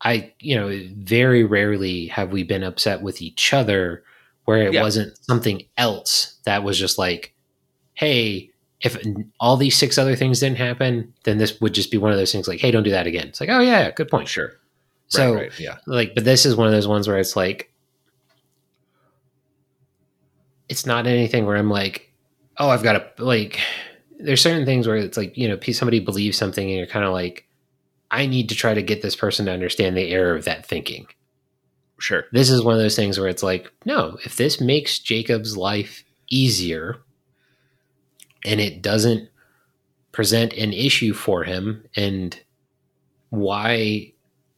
I, 0.00 0.32
you 0.40 0.56
know, 0.56 0.70
very 0.96 1.44
rarely 1.44 2.06
have 2.08 2.30
we 2.32 2.42
been 2.42 2.62
upset 2.62 3.00
with 3.02 3.22
each 3.22 3.52
other 3.52 4.02
where 4.44 4.62
it 4.66 4.74
Yeah. 4.74 4.82
wasn't 4.82 5.16
something 5.24 5.62
else 5.78 6.34
that 6.44 6.62
was 6.62 6.78
just 6.78 6.98
like, 6.98 7.34
hey, 7.94 8.50
if 8.82 8.98
all 9.40 9.56
these 9.56 9.76
six 9.76 9.96
other 9.96 10.14
things 10.14 10.40
didn't 10.40 10.58
happen, 10.58 11.14
then 11.24 11.38
this 11.38 11.58
would 11.60 11.72
just 11.72 11.90
be 11.90 11.96
one 11.96 12.10
of 12.12 12.18
those 12.18 12.32
things 12.32 12.46
like, 12.46 12.60
hey, 12.60 12.70
don't 12.70 12.82
do 12.82 12.90
that 12.90 13.06
again. 13.06 13.28
It's 13.28 13.40
like, 13.40 13.48
oh 13.48 13.60
yeah, 13.60 13.90
good 13.92 14.08
point. 14.08 14.28
sure 14.28 14.52
So 15.16 15.34
right, 15.34 15.60
yeah 15.60 15.78
like, 15.86 16.14
but 16.14 16.24
this 16.24 16.46
is 16.46 16.56
one 16.56 16.66
of 16.66 16.72
those 16.72 16.88
ones 16.88 17.08
where 17.08 17.18
it's 17.18 17.36
like, 17.36 17.70
it's 20.68 20.86
not 20.86 21.06
anything 21.06 21.46
where 21.46 21.56
I'm 21.56 21.70
like, 21.70 22.12
oh, 22.58 22.68
I've 22.70 22.82
got 22.82 23.16
to 23.16 23.24
like. 23.24 23.60
There's 24.18 24.40
certain 24.40 24.64
things 24.64 24.86
where 24.86 24.96
it's 24.96 25.16
like 25.16 25.36
you 25.36 25.48
know 25.48 25.58
somebody 25.72 26.00
believes 26.00 26.38
something 26.38 26.66
and 26.68 26.78
you're 26.78 26.86
kind 26.86 27.04
of 27.04 27.12
like, 27.12 27.46
I 28.10 28.26
need 28.26 28.48
to 28.48 28.54
try 28.54 28.72
to 28.72 28.82
get 28.82 29.02
this 29.02 29.16
person 29.16 29.46
to 29.46 29.52
understand 29.52 29.96
the 29.96 30.10
error 30.10 30.34
of 30.36 30.44
that 30.44 30.64
thinking. 30.64 31.06
sure 31.98 32.24
This 32.32 32.48
is 32.48 32.62
one 32.62 32.74
of 32.74 32.80
those 32.80 32.96
things 32.96 33.18
where 33.18 33.28
it's 33.28 33.42
like, 33.42 33.70
no, 33.84 34.18
if 34.24 34.36
this 34.36 34.60
makes 34.60 34.98
Jacob's 34.98 35.56
life 35.56 36.04
easier 36.30 37.02
and 38.44 38.60
it 38.60 38.80
doesn't 38.82 39.28
present 40.12 40.52
an 40.52 40.72
issue 40.72 41.12
for 41.12 41.42
him, 41.44 41.84
and 41.96 42.40
why 43.30 44.12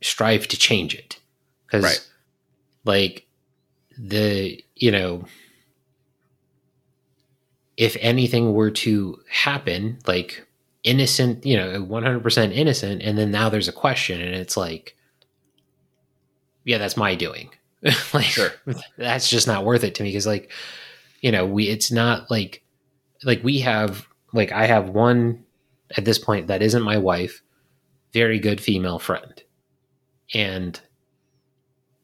strive 0.07 0.47
to 0.49 0.57
change 0.59 0.95
it? 0.95 1.19
Because, 1.67 1.85
Right. 1.85 2.09
like, 2.85 3.27
the, 3.99 4.63
you 4.75 4.91
know, 4.91 5.25
if 7.77 7.97
anything 8.01 8.53
were 8.55 8.71
to 8.71 9.21
happen, 9.31 9.99
like, 10.07 10.47
innocent, 10.85 11.45
you 11.45 11.57
know, 11.57 11.83
100% 11.83 12.53
innocent, 12.55 13.03
and 13.03 13.19
then 13.19 13.31
now 13.31 13.49
there's 13.49 13.69
a 13.69 13.73
question, 13.73 14.21
and 14.21 14.35
it's 14.35 14.57
like, 14.57 14.97
yeah, 16.65 16.79
that's 16.79 16.97
my 16.97 17.15
doing. 17.15 17.51
like, 18.15 18.25
Sure. 18.25 18.51
that's 18.97 19.29
just 19.29 19.47
not 19.47 19.65
worth 19.65 19.85
it 19.85 19.95
to 19.97 20.03
me 20.03 20.09
because, 20.11 20.27
like, 20.27 20.51
you 21.21 21.31
know, 21.33 21.47
we, 21.47 21.69
it's 21.69 21.91
not 21.93 22.31
like, 22.31 22.63
like 23.25 23.43
we 23.45 23.59
have, 23.61 24.07
like, 24.33 24.53
I 24.53 24.67
have 24.67 24.89
one 24.91 25.45
at 25.97 26.05
this 26.05 26.19
point 26.19 26.47
that 26.49 26.63
isn't 26.63 26.83
my 26.83 26.97
wife, 26.99 27.43
very 28.13 28.39
good 28.39 28.61
female 28.61 28.99
friend. 28.99 29.43
And 30.37 30.79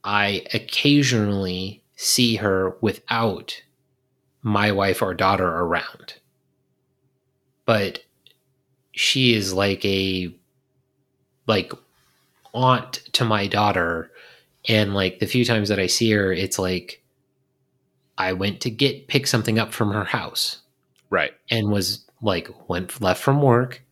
I 0.02 0.46
occasionally 0.54 1.84
see 1.96 2.36
her 2.36 2.78
without 2.80 3.62
my 4.40 4.72
wife 4.72 5.02
or 5.02 5.12
daughter 5.12 5.46
around. 5.46 6.14
But 7.66 8.00
she 8.92 9.34
is 9.34 9.52
like 9.52 9.84
a 9.84 10.34
like 11.46 11.74
aunt 12.54 13.02
to 13.12 13.26
my 13.26 13.46
daughter. 13.46 14.10
And 14.66 14.94
like 14.94 15.18
the 15.18 15.26
few 15.26 15.44
times 15.44 15.68
that 15.68 15.78
I 15.78 15.86
see 15.86 16.10
her 16.12 16.32
it's 16.32 16.58
like 16.58 17.04
I 18.16 18.32
went 18.32 18.62
to 18.62 18.70
get 18.70 19.08
pick 19.08 19.26
something 19.26 19.58
up 19.58 19.74
from 19.74 19.92
her 19.92 20.04
house. 20.04 20.62
Right. 21.10 21.32
And 21.50 21.70
was 21.70 22.06
like 22.22 22.48
went 22.66 22.98
left 23.02 23.22
from 23.22 23.42
work. 23.42 23.82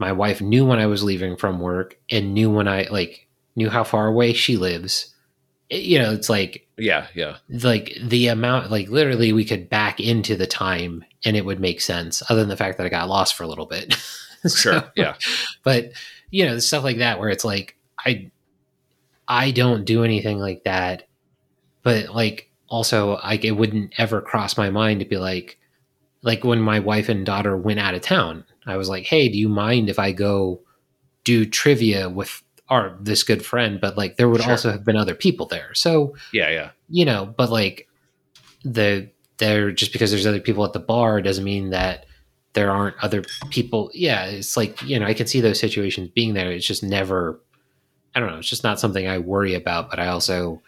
My 0.00 0.10
wife 0.10 0.40
knew 0.40 0.66
when 0.66 0.80
i 0.80 0.86
was 0.86 1.04
leaving 1.04 1.36
from 1.36 1.60
work 1.60 1.96
and 2.10 2.34
knew 2.34 2.50
when 2.50 2.68
i 2.68 2.86
like 2.90 3.25
knew 3.56 3.68
how 3.70 3.82
far 3.84 4.06
away 4.06 4.32
she 4.32 4.56
lives. 4.56 5.12
It- 5.68 5.82
you 5.82 5.98
know 5.98 6.12
it's 6.12 6.28
like 6.30 6.68
yeah 6.78 7.08
yeah. 7.14 7.38
like 7.48 7.96
the 8.00 8.28
amount 8.28 8.70
like 8.70 8.88
literally 8.88 9.32
we 9.32 9.44
could 9.44 9.68
back 9.68 9.98
into 9.98 10.36
the 10.36 10.46
time 10.46 11.04
and 11.24 11.36
it 11.36 11.44
would 11.44 11.58
make 11.58 11.80
sense 11.80 12.22
other 12.30 12.38
than 12.40 12.48
the 12.48 12.56
fact 12.56 12.78
that 12.78 12.86
i 12.86 12.88
got 12.88 13.08
lost 13.08 13.34
for 13.34 13.42
a 13.42 13.48
little 13.48 13.66
bit. 13.66 13.96
Sure 14.46 14.84
yeah. 14.94 15.16
but 15.64 15.90
you 16.30 16.44
know 16.46 16.60
stuff 16.60 16.84
like 16.84 16.98
that 16.98 17.18
where 17.18 17.30
it's 17.30 17.44
like 17.44 17.76
i 17.98 18.30
i 19.26 19.50
don't 19.50 19.84
do 19.84 20.04
anything 20.04 20.38
like 20.38 20.62
that. 20.62 21.08
But 21.82 22.10
like 22.14 22.48
also 22.68 23.16
like 23.24 23.44
it 23.44 23.52
wouldn't 23.52 23.94
ever 23.98 24.20
cross 24.20 24.56
my 24.56 24.70
mind 24.70 25.00
to 25.00 25.06
be 25.06 25.16
like 25.16 25.58
like 26.22 26.44
when 26.44 26.60
my 26.60 26.78
wife 26.78 27.08
and 27.08 27.26
daughter 27.26 27.56
went 27.56 27.80
out 27.80 27.94
of 27.94 28.02
town 28.02 28.44
i 28.66 28.76
was 28.76 28.88
like 28.88 29.04
hey 29.04 29.28
do 29.28 29.38
you 29.38 29.48
mind 29.48 29.88
if 29.88 29.98
i 29.98 30.12
go 30.12 30.60
do 31.24 31.44
trivia 31.44 32.08
with 32.08 32.42
our 32.68 32.96
this 33.00 33.22
good 33.22 33.44
friend 33.44 33.80
but 33.80 33.96
like 33.96 34.16
there 34.16 34.28
would 34.28 34.40
Sure. 34.42 34.50
also 34.52 34.70
have 34.72 34.84
been 34.84 34.96
other 34.96 35.14
people 35.14 35.46
there 35.46 35.72
so 35.74 36.14
yeah 36.32 36.50
yeah 36.50 36.70
you 36.88 37.04
know, 37.04 37.26
but 37.36 37.50
like 37.50 37.88
the 38.64 39.08
there 39.38 39.70
just 39.72 39.92
because 39.92 40.10
there's 40.10 40.26
other 40.26 40.40
people 40.40 40.64
at 40.64 40.72
the 40.72 40.78
bar 40.80 41.20
doesn't 41.20 41.44
mean 41.44 41.70
that 41.70 42.06
there 42.54 42.70
aren't 42.70 42.96
other 43.02 43.22
people. 43.50 43.90
Yeah, 43.92 44.24
it's 44.26 44.56
like 44.56 44.80
you 44.82 44.98
know 44.98 45.06
I 45.06 45.14
can 45.14 45.26
see 45.26 45.40
those 45.40 45.58
situations 45.58 46.08
being 46.14 46.34
there. 46.34 46.50
It's 46.50 46.66
just 46.66 46.82
never. 46.82 47.40
I 48.14 48.20
don't 48.20 48.30
know. 48.30 48.38
It's 48.38 48.48
just 48.48 48.64
not 48.64 48.80
something 48.80 49.06
I 49.06 49.18
worry 49.18 49.54
about. 49.54 49.90
But 49.90 49.98
I 49.98 50.06
also, 50.06 50.62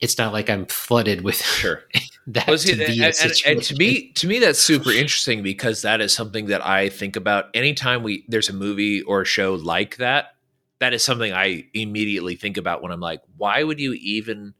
it's 0.00 0.16
not 0.18 0.32
like 0.32 0.48
I'm 0.48 0.66
flooded 0.66 1.22
with 1.22 1.36
sure 1.42 1.82
that 2.28 2.46
Well, 2.46 2.56
see, 2.58 2.70
to 2.70 2.76
be 2.86 3.02
and, 3.04 3.14
a 3.14 3.22
and- 3.22 3.32
and 3.44 3.62
to 3.64 3.74
me 3.74 4.12
to 4.12 4.26
me 4.28 4.38
that's 4.38 4.58
super 4.60 4.90
interesting 4.92 5.42
because 5.42 5.82
that 5.82 6.00
is 6.00 6.12
something 6.12 6.46
that 6.46 6.64
i 6.64 6.88
think 6.88 7.16
about 7.16 7.46
anytime 7.54 8.02
we 8.02 8.24
there's 8.28 8.48
a 8.48 8.52
movie 8.54 9.02
or 9.02 9.22
a 9.22 9.24
show 9.26 9.54
like 9.54 9.96
that 9.98 10.35
that 10.78 10.92
is 10.92 11.02
something 11.02 11.32
i 11.32 11.64
immediately 11.74 12.36
think 12.36 12.56
about 12.56 12.82
when 12.82 12.92
i'm 12.92 13.00
like 13.00 13.20
why 13.36 13.62
would 13.62 13.80
you 13.80 13.92
even 13.94 14.54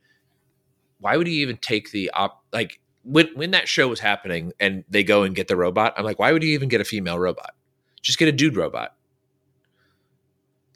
why 1.00 1.16
would 1.16 1.28
you 1.28 1.34
even 1.34 1.56
take 1.56 1.90
the 1.90 2.10
op 2.10 2.42
like 2.52 2.80
when 3.04 3.28
when 3.34 3.52
that 3.52 3.68
show 3.68 3.86
was 3.88 4.00
happening 4.00 4.52
and 4.58 4.84
they 4.88 5.04
go 5.04 5.22
and 5.22 5.34
get 5.34 5.48
the 5.48 5.56
robot 5.56 5.94
i'm 5.96 6.04
like 6.04 6.18
why 6.18 6.32
would 6.32 6.42
you 6.42 6.52
even 6.52 6.68
get 6.68 6.80
a 6.80 6.84
female 6.84 7.18
robot? 7.18 7.54
Just 8.02 8.18
get 8.18 8.28
a 8.28 8.32
dude 8.32 8.56
robot. 8.56 8.94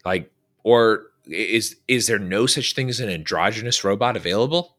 Like 0.03 0.31
or 0.63 1.05
is 1.25 1.77
is 1.87 2.07
there 2.07 2.19
no 2.19 2.45
such 2.45 2.73
thing 2.73 2.89
as 2.89 2.99
an 2.99 3.09
androgynous 3.09 3.83
robot 3.83 4.17
available? 4.17 4.75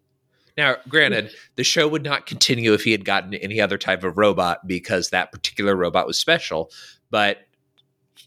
Now 0.56 0.76
granted 0.88 1.26
mm. 1.26 1.34
the 1.56 1.64
show 1.64 1.88
would 1.88 2.02
not 2.02 2.26
continue 2.26 2.74
if 2.74 2.84
he 2.84 2.92
had 2.92 3.04
gotten 3.04 3.34
any 3.34 3.60
other 3.60 3.78
type 3.78 4.04
of 4.04 4.18
robot 4.18 4.66
because 4.66 5.10
that 5.10 5.32
particular 5.32 5.74
robot 5.76 6.06
was 6.06 6.18
special 6.18 6.70
but 7.10 7.46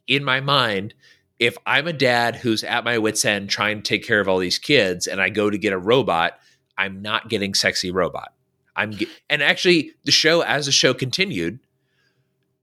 in 0.07 0.23
my 0.23 0.39
mind, 0.39 0.93
if 1.39 1.57
I'm 1.65 1.87
a 1.87 1.93
dad 1.93 2.35
who's 2.37 2.63
at 2.63 2.83
my 2.85 2.97
wits 2.97 3.25
end 3.25 3.49
trying 3.49 3.77
to 3.77 3.83
take 3.83 4.05
care 4.05 4.19
of 4.19 4.27
all 4.27 4.37
these 4.37 4.57
kids 4.57 5.07
and 5.07 5.21
I 5.21 5.29
go 5.29 5.49
to 5.49 5.57
get 5.57 5.73
a 5.73 5.77
robot, 5.77 6.39
I'm 6.77 7.01
not 7.01 7.29
getting 7.29 7.53
sexy 7.53 7.91
robot. 7.91 8.33
I'm 8.75 8.93
ge- 8.93 9.07
and 9.29 9.41
actually 9.43 9.91
the 10.03 10.11
show 10.11 10.41
as 10.41 10.65
the 10.65 10.71
show 10.71 10.93
continued, 10.93 11.59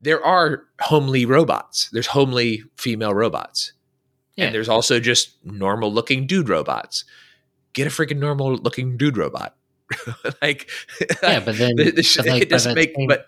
there 0.01 0.25
are 0.25 0.65
homely 0.81 1.25
robots. 1.27 1.89
There's 1.93 2.07
homely 2.09 2.63
female 2.77 3.15
robots. 3.15 3.73
Yeah. 4.37 4.47
And 4.47 4.55
there's 4.55 4.69
also 4.69 4.99
just 5.01 5.37
normal 5.45 5.93
looking 5.93 6.27
dude 6.27 6.49
robots. 6.49 7.05
Get 7.75 7.87
a 7.87 7.91
freaking 7.91 8.19
normal 8.19 8.57
looking 8.57 8.97
dude 8.97 9.17
robot. 9.17 9.55
like 10.43 10.71
Yeah, 11.23 11.41
but 11.41 11.57
then 11.59 11.77
the, 11.77 11.91
the 11.91 12.03
sh- 12.03 12.17
but, 12.17 12.27
like, 12.27 12.43
it 12.43 12.49
doesn't 12.49 12.75
make 12.75 12.95
same- 12.97 13.09
but 13.09 13.27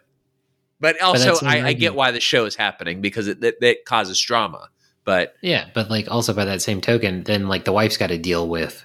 but 0.80 1.00
also 1.00 1.34
same 1.34 1.48
I, 1.48 1.68
I 1.68 1.72
get 1.74 1.94
why 1.94 2.10
the 2.10 2.20
show 2.20 2.44
is 2.46 2.56
happening 2.56 3.00
because 3.00 3.28
it 3.28 3.40
that, 3.40 3.60
that 3.60 3.84
causes 3.84 4.20
drama. 4.20 4.68
But 5.04 5.34
Yeah, 5.42 5.68
but 5.74 5.90
like 5.90 6.10
also 6.10 6.32
by 6.32 6.44
that 6.46 6.62
same 6.62 6.80
token, 6.80 7.24
then 7.24 7.46
like 7.48 7.64
the 7.64 7.72
wife's 7.72 7.96
got 7.96 8.06
to 8.08 8.18
deal 8.18 8.48
with 8.48 8.84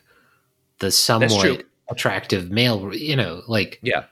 the 0.79 0.91
somewhat 0.91 1.63
attractive 1.89 2.51
male. 2.51 2.93
You 2.93 3.15
know, 3.15 3.41
like 3.47 3.79
yeah, 3.81 4.03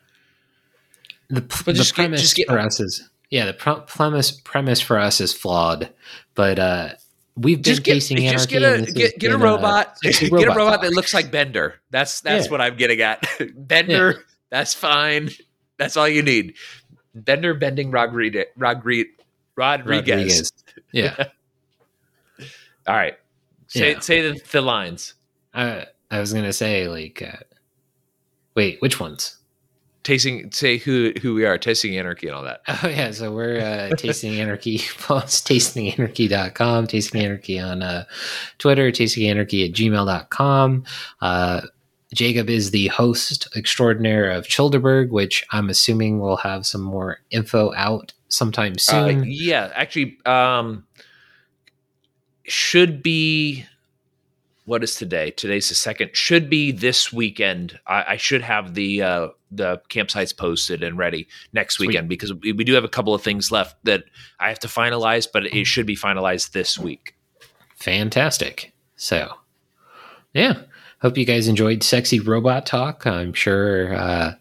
the, 1.30 1.41
But 1.41 1.66
the 1.66 1.74
just 1.74 1.95
get- 1.95 2.03
premise 2.03 2.22
just 2.22 2.36
get- 2.36 2.47
for 2.47 2.60
us 2.60 2.80
is 2.80 3.10
yeah 3.30 3.45
the 3.45 3.53
pro- 3.53 3.82
premise 3.82 4.32
premise 4.32 4.80
for 4.80 4.97
us 4.97 5.20
is 5.20 5.34
flawed, 5.34 5.89
but 6.34 6.60
uh 6.60 6.89
we've 7.36 7.58
been 7.58 7.64
just 7.64 7.84
get 7.84 7.93
casing 7.95 8.18
just 8.18 8.49
get 8.49 8.64
a 8.64 8.89
get, 8.91 9.20
get 9.20 9.32
a 9.32 9.36
uh, 9.36 9.39
robot 9.39 9.97
sexy 10.03 10.30
get 10.30 10.43
a 10.47 10.47
robot 10.51 10.76
talk. 10.76 10.82
that 10.84 10.93
looks 10.93 11.14
like 11.14 11.30
Bender. 11.30 11.76
That's 11.91 12.22
that's 12.22 12.45
Yeah. 12.45 12.51
what 12.51 12.62
I'm 12.62 12.78
getting 12.78 13.01
at. 13.01 13.22
Bender, 13.55 14.24
that's 14.49 14.74
fine. 14.74 15.30
That's 15.78 15.97
all 15.97 16.08
you 16.08 16.24
need. 16.24 16.53
Bender 17.14 17.53
bending. 17.53 17.91
Rodriguez. 17.91 18.45
Rodriguez. 18.55 19.12
Rodriguez. 19.58 20.51
Yeah, 20.93 21.26
All 22.88 22.96
right. 22.96 23.16
Say 23.68 23.92
Yeah. 23.94 24.00
say 24.00 24.22
the, 24.22 24.40
the 24.52 24.62
lines. 24.62 25.14
I 25.54 25.86
I 26.10 26.20
was 26.20 26.34
gonna 26.34 26.54
say 26.54 26.88
like, 26.88 27.22
uh, 27.22 27.44
wait, 28.56 28.82
which 28.82 29.00
ones? 29.00 29.34
Tasting 30.04 30.50
say 30.54 30.78
who 30.78 31.12
who 31.22 31.34
we 31.34 31.46
are, 31.46 31.58
tasting 31.58 31.98
anarchy 31.98 32.28
and 32.28 32.36
all 32.36 32.44
that. 32.44 32.62
Oh 32.84 32.88
yeah, 32.88 33.12
so 33.12 33.34
we're 33.34 33.60
uh, 33.60 33.96
tasting 33.98 34.40
anarchy 34.40 34.78
plus 35.00 35.42
tastinganarchy.com, 35.42 36.88
tasting 36.88 37.22
anarchy 37.26 37.60
on 37.60 37.84
uh, 37.84 38.06
Twitter, 38.58 38.90
tastinganarchy 38.92 39.66
at 39.68 39.74
gmail.com. 39.74 40.86
Uh, 41.22 41.62
Jacob 42.14 42.50
is 42.50 42.72
the 42.72 42.88
host 42.88 43.50
extraordinaire 43.58 44.32
of 44.32 44.48
Childerberg, 44.48 45.10
which 45.10 45.44
I'm 45.52 45.70
assuming 45.70 46.22
will 46.22 46.38
have 46.38 46.66
some 46.66 46.82
more 46.82 47.20
info 47.32 47.74
out 47.76 48.14
sometime 48.30 48.74
Uh, 48.74 48.80
soon. 48.80 49.24
yeah, 49.28 49.72
actually, 49.76 50.18
um, 50.26 50.86
should 52.48 53.04
be. 53.04 53.66
What 54.66 54.84
is 54.84 54.95
today? 54.95 55.32
Today's 55.32 55.70
the 55.70 55.76
second. 55.76 56.14
Should 56.14 56.50
be 56.50 56.74
this 56.74 57.14
weekend. 57.14 57.80
I, 57.88 58.04
I 58.10 58.18
should 58.18 58.41
have 58.41 58.74
the 58.74 59.02
uh, 59.02 59.28
the 59.50 59.82
campsites 59.89 60.36
posted 60.36 60.84
and 60.84 60.98
ready 60.98 61.28
next 61.54 61.76
Sweet. 61.76 61.88
weekend 61.88 62.10
because 62.10 62.34
we, 62.34 62.52
we 62.52 62.64
do 62.64 62.74
have 62.74 62.84
a 62.84 62.89
couple 62.89 63.14
of 63.14 63.22
things 63.22 63.52
left 63.52 63.78
that 63.86 64.04
I 64.39 64.50
have 64.50 64.60
to 64.60 64.68
finalize, 64.68 65.28
but 65.32 65.45
it 65.45 65.66
should 65.66 65.86
be 65.86 65.95
finalized 65.95 66.52
this 66.52 66.78
week. 66.78 67.16
Fantastic. 67.76 68.74
So, 68.98 69.32
yeah, 70.34 70.64
hope 71.02 71.18
you 71.18 71.26
guys 71.26 71.48
enjoyed 71.48 71.84
Sexy 71.84 72.20
Robot 72.20 72.66
Talk. 72.66 73.06
I'm 73.06 73.34
sure 73.34 73.93
uh, 73.93 74.34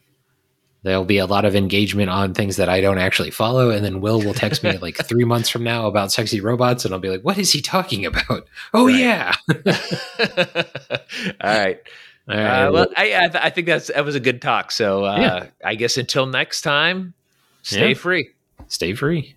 there'll 0.86 1.04
be 1.04 1.18
a 1.18 1.26
lot 1.26 1.44
of 1.44 1.56
engagement 1.56 2.08
on 2.10 2.32
things 2.32 2.56
that 2.56 2.68
I 2.68 2.80
don't 2.80 2.98
actually 2.98 3.30
follow. 3.30 3.70
And 3.70 3.84
then 3.84 4.00
Will 4.00 4.20
will 4.22 4.34
text 4.34 4.62
me 4.62 4.78
like 4.78 4.96
three 4.96 5.24
months 5.24 5.48
from 5.48 5.64
now 5.64 5.86
about 5.86 6.12
sexy 6.12 6.40
robots, 6.40 6.84
and 6.84 6.94
I'll 6.94 7.00
be 7.00 7.10
like, 7.10 7.22
what 7.22 7.36
is 7.38 7.52
he 7.52 7.60
talking 7.60 8.06
about? 8.06 8.46
Oh, 8.72 8.86
Right. 8.86 8.96
yeah. 8.98 9.34
All 11.40 11.58
right. 11.58 11.78
All 12.28 12.36
right. 12.36 12.66
Uh, 12.66 12.72
well, 12.72 12.86
I 12.96 13.30
I, 13.34 13.50
think 13.50 13.66
that's 13.66 13.88
that 13.88 14.04
was 14.04 14.14
a 14.14 14.20
good 14.20 14.40
talk. 14.42 14.72
So 14.72 15.04
uh, 15.04 15.16
Yeah. 15.18 15.46
I 15.64 15.74
guess 15.76 15.96
until 15.96 16.26
next 16.26 16.62
time, 16.62 17.14
stay 17.62 17.88
Yeah. 17.90 17.94
free. 17.94 18.30
stay 18.68 18.94
free. 18.94 19.34